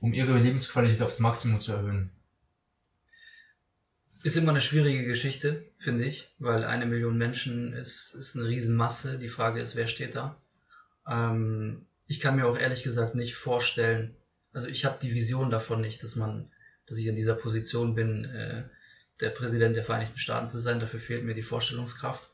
um 0.00 0.12
ihre 0.12 0.38
Lebensqualität 0.38 1.02
aufs 1.02 1.20
Maximum 1.20 1.60
zu 1.60 1.72
erhöhen? 1.72 2.10
Ist 4.22 4.36
immer 4.36 4.50
eine 4.50 4.62
schwierige 4.62 5.04
Geschichte, 5.04 5.64
finde 5.78 6.04
ich, 6.04 6.30
weil 6.38 6.64
eine 6.64 6.86
Million 6.86 7.18
Menschen 7.18 7.74
ist, 7.74 8.14
ist 8.14 8.36
eine 8.36 8.48
Riesenmasse. 8.48 9.18
Die 9.18 9.28
Frage 9.28 9.60
ist, 9.60 9.76
wer 9.76 9.86
steht 9.86 10.16
da? 10.16 10.40
Ähm, 11.06 11.84
ich 12.06 12.20
kann 12.20 12.36
mir 12.36 12.46
auch 12.46 12.56
ehrlich 12.56 12.82
gesagt 12.82 13.14
nicht 13.14 13.34
vorstellen, 13.34 14.16
also 14.54 14.68
ich 14.68 14.84
habe 14.84 14.98
die 15.02 15.12
Vision 15.12 15.50
davon 15.50 15.80
nicht, 15.80 16.02
dass 16.02 16.16
man, 16.16 16.50
dass 16.86 16.96
ich 16.96 17.06
in 17.06 17.16
dieser 17.16 17.34
Position 17.34 17.94
bin, 17.94 18.24
äh, 18.24 18.64
der 19.20 19.30
Präsident 19.30 19.76
der 19.76 19.84
Vereinigten 19.84 20.18
Staaten 20.18 20.48
zu 20.48 20.60
sein. 20.60 20.80
Dafür 20.80 21.00
fehlt 21.00 21.24
mir 21.24 21.34
die 21.34 21.42
Vorstellungskraft. 21.42 22.30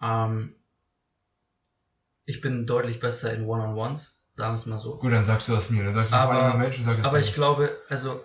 Ähm, 0.00 0.54
ich 2.24 2.40
bin 2.40 2.66
deutlich 2.66 3.00
besser 3.00 3.32
in 3.32 3.44
One-on-Ones, 3.46 4.22
sagen 4.30 4.54
wir 4.54 4.58
es 4.58 4.66
mal 4.66 4.78
so. 4.78 4.98
Gut, 4.98 5.12
dann 5.12 5.22
sagst 5.22 5.48
du 5.48 5.52
das 5.52 5.70
mir. 5.70 5.84
Dann 5.84 5.94
sagst 5.94 6.12
du 6.12 6.16
Aber- 6.16 6.34
vor 6.34 6.42
Million 6.42 6.58
Menschen, 6.60 6.84
sag 6.84 6.98
es 6.98 7.04
Aber 7.04 7.20
ich 7.20 7.34
glaube, 7.34 7.76
also 7.88 8.22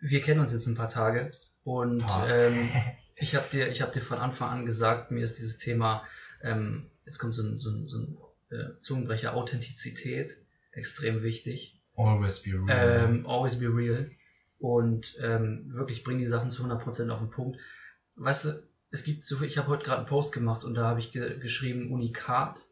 wir 0.00 0.20
kennen 0.20 0.40
uns 0.40 0.52
jetzt 0.52 0.66
ein 0.66 0.74
paar 0.74 0.88
Tage 0.88 1.30
und 1.64 2.06
Paar. 2.06 2.28
ähm, 2.28 2.68
ich 3.16 3.34
habe 3.34 3.46
dir, 3.50 3.68
ich 3.68 3.80
habe 3.82 3.92
dir 3.92 4.00
von 4.00 4.18
Anfang 4.18 4.50
an 4.50 4.66
gesagt, 4.66 5.10
mir 5.10 5.24
ist 5.24 5.38
dieses 5.38 5.58
Thema, 5.58 6.02
ähm, 6.42 6.90
jetzt 7.04 7.18
kommt 7.18 7.34
so 7.34 7.42
ein, 7.42 7.58
so 7.58 7.70
ein, 7.70 7.88
so 7.88 7.98
ein 7.98 8.18
äh, 8.50 8.78
Zungenbrecher, 8.80 9.34
Authentizität 9.34 10.36
extrem 10.72 11.22
wichtig. 11.22 11.80
Always 11.96 12.42
be 12.42 12.50
real. 12.52 12.64
Ähm, 12.68 13.26
always 13.26 13.58
be 13.58 13.66
real 13.66 14.10
und 14.60 15.16
ähm, 15.20 15.72
wirklich 15.72 16.04
bring 16.04 16.18
die 16.18 16.26
Sachen 16.26 16.50
zu 16.50 16.64
100% 16.64 17.10
auf 17.10 17.18
den 17.18 17.30
Punkt. 17.30 17.58
Weißt 18.16 18.44
du, 18.44 18.62
es 18.90 19.04
gibt 19.04 19.24
so 19.24 19.36
viel, 19.36 19.48
ich 19.48 19.58
habe 19.58 19.68
heute 19.68 19.84
gerade 19.84 19.98
einen 19.98 20.08
Post 20.08 20.32
gemacht 20.32 20.64
und 20.64 20.74
da 20.74 20.84
habe 20.84 21.00
ich 21.00 21.12
ge 21.12 21.38
geschrieben 21.38 21.92
Unikat 21.92 22.64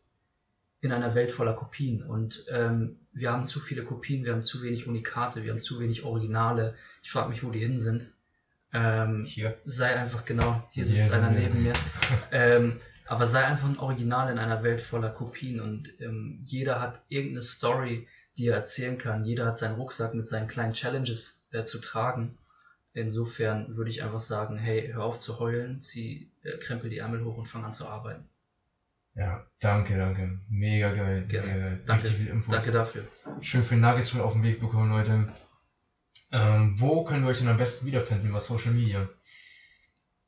in 0.81 0.93
einer 0.93 1.15
Welt 1.15 1.33
voller 1.33 1.55
Kopien 1.55 2.03
und 2.03 2.45
ähm, 2.51 3.01
wir 3.13 3.33
haben 3.33 3.47
zu 3.47 3.61
viele 3.61 3.83
Kopien, 3.83 4.25
wir 4.25 4.33
haben 4.33 4.43
zu 4.43 4.63
wenig 4.63 4.87
Unikate, 4.87 5.43
wir 5.43 5.53
haben 5.53 5.63
zu 5.63 5.81
wenig 5.81 6.05
Originale. 6.05 6.75
Ich 7.03 7.11
frage 7.11 7.31
mich, 7.31 7.43
wo 7.43 7.51
die 7.51 7.61
hin 7.61 7.81
sind. 7.81 8.11
Ähm, 8.73 9.25
Hier. 9.25 9.57
sei 9.65 9.97
einfach 9.97 10.25
genau, 10.27 10.63
hier 10.71 10.85
Hier 10.85 11.01
sitzt 11.03 11.15
einer 11.15 11.31
neben 11.31 11.63
mir. 11.63 11.73
Ähm, 12.31 12.81
aber 13.07 13.27
sei 13.27 13.45
einfach 13.45 13.69
ein 13.69 13.79
Original 13.79 14.31
in 14.31 14.39
einer 14.39 14.63
Welt 14.63 14.83
voller 14.83 15.11
Kopien 15.11 15.61
und 15.61 15.89
ähm, 16.01 16.41
jeder 16.45 16.81
hat 16.81 17.03
irgendeine 17.09 17.43
Story, 17.43 18.09
die 18.37 18.49
er 18.49 18.57
erzählen 18.57 18.99
kann. 18.99 19.25
Jeder 19.25 19.47
hat 19.47 19.59
seinen 19.59 19.77
Rucksack 19.77 20.15
mit 20.15 20.29
seinen 20.29 20.49
kleinen 20.49 20.75
Challenges 20.75 21.43
äh, 21.53 21.65
zu 21.65 21.79
tragen. 21.79 22.37
Insofern 22.97 23.77
würde 23.77 23.91
ich 23.91 24.03
einfach 24.03 24.21
sagen, 24.21 24.57
hey, 24.57 24.91
hör 24.91 25.05
auf 25.05 25.19
zu 25.19 25.39
heulen, 25.39 25.83
zieh, 25.83 26.31
äh, 26.43 26.57
krempel 26.57 26.89
die 26.89 26.97
Ärmel 26.97 27.23
hoch 27.27 27.37
und 27.37 27.47
fang 27.47 27.63
an 27.63 27.75
zu 27.75 27.87
arbeiten. 27.87 28.25
Ja, 29.15 29.45
danke, 29.61 29.99
danke. 29.99 30.41
Mega 30.49 30.95
geil. 30.95 31.27
Gerne. 31.29 31.47
Mega 31.47 31.59
geil. 31.61 31.83
Danke. 31.85 32.43
Danke 32.49 32.73
dafür. 32.73 33.05
Schön 33.43 33.63
viel 33.63 33.77
Nuggets 33.77 34.15
mit 34.15 34.23
auf 34.23 34.33
den 34.33 34.43
Weg 34.43 34.61
bekommen, 34.61 34.89
Leute. 34.89 35.29
Ähm, 36.33 36.81
wo 36.81 37.05
können 37.05 37.25
wir 37.25 37.29
euch 37.29 37.39
denn 37.39 37.49
am 37.49 37.59
besten 37.59 37.87
wiederfinden 37.87 38.29
über 38.29 38.41
Social 38.41 38.73
Media? 38.73 39.07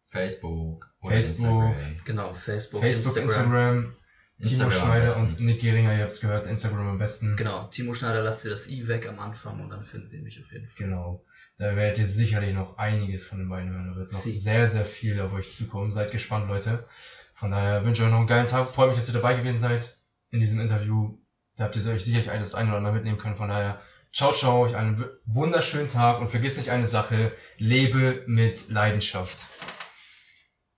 Facebook. 0.08 0.90
oder 1.00 1.14
Facebook. 1.14 1.74
Instagram. 1.74 2.04
Genau, 2.04 2.34
Facebook, 2.34 2.80
Facebook, 2.82 3.16
Instagram, 3.16 3.96
Timo 4.42 4.50
Instagram 4.50 4.72
am 4.72 4.78
Schneider 4.78 5.16
und 5.16 5.40
Nick 5.40 5.60
Geringer, 5.62 5.96
ihr 5.96 6.02
habt 6.02 6.12
es 6.12 6.20
gehört, 6.20 6.46
Instagram 6.46 6.86
am 6.86 6.98
besten. 6.98 7.34
Genau, 7.36 7.66
Timo 7.68 7.94
Schneider, 7.94 8.22
lasst 8.22 8.44
dir 8.44 8.50
das 8.50 8.68
i 8.68 8.86
weg 8.88 9.08
am 9.08 9.18
Anfang 9.20 9.58
und 9.58 9.70
dann 9.70 9.84
findet 9.84 10.12
ihr 10.12 10.20
mich 10.20 10.38
auf 10.38 10.52
jeden 10.52 10.66
Fall. 10.66 10.76
Genau. 10.76 11.24
Da 11.58 11.74
werdet 11.74 11.98
ihr 11.98 12.06
sicherlich 12.06 12.54
noch 12.54 12.78
einiges 12.78 13.26
von 13.26 13.38
den 13.38 13.48
beiden 13.48 13.70
hören. 13.70 13.88
Da 13.88 13.96
wird 13.96 14.12
noch 14.12 14.20
Sie. 14.20 14.30
sehr, 14.30 14.68
sehr 14.68 14.84
viel 14.84 15.20
auf 15.20 15.32
euch 15.32 15.50
zukommen. 15.50 15.92
Seid 15.92 16.12
gespannt, 16.12 16.48
Leute. 16.48 16.86
Von 17.34 17.50
daher 17.50 17.84
wünsche 17.84 18.02
ich 18.02 18.06
euch 18.06 18.12
noch 18.12 18.18
einen 18.18 18.28
geilen 18.28 18.46
Tag. 18.46 18.68
Freut 18.68 18.88
mich, 18.88 18.96
dass 18.96 19.08
ihr 19.08 19.14
dabei 19.14 19.34
gewesen 19.34 19.58
seid 19.58 19.96
in 20.30 20.38
diesem 20.38 20.60
Interview. 20.60 21.18
Da 21.56 21.64
habt 21.64 21.74
ihr 21.74 21.84
euch 21.90 22.04
sicherlich 22.04 22.30
alles 22.30 22.54
ein 22.54 22.68
oder 22.68 22.76
andere 22.76 22.94
mitnehmen 22.94 23.18
können. 23.18 23.34
Von 23.34 23.48
daher, 23.48 23.80
ciao, 24.12 24.32
ciao, 24.32 24.60
euch 24.60 24.76
einen 24.76 25.04
wunderschönen 25.26 25.88
Tag 25.88 26.20
und 26.20 26.30
vergiss 26.30 26.56
nicht 26.56 26.70
eine 26.70 26.86
Sache. 26.86 27.32
Lebe 27.56 28.22
mit 28.26 28.68
Leidenschaft. 28.68 29.48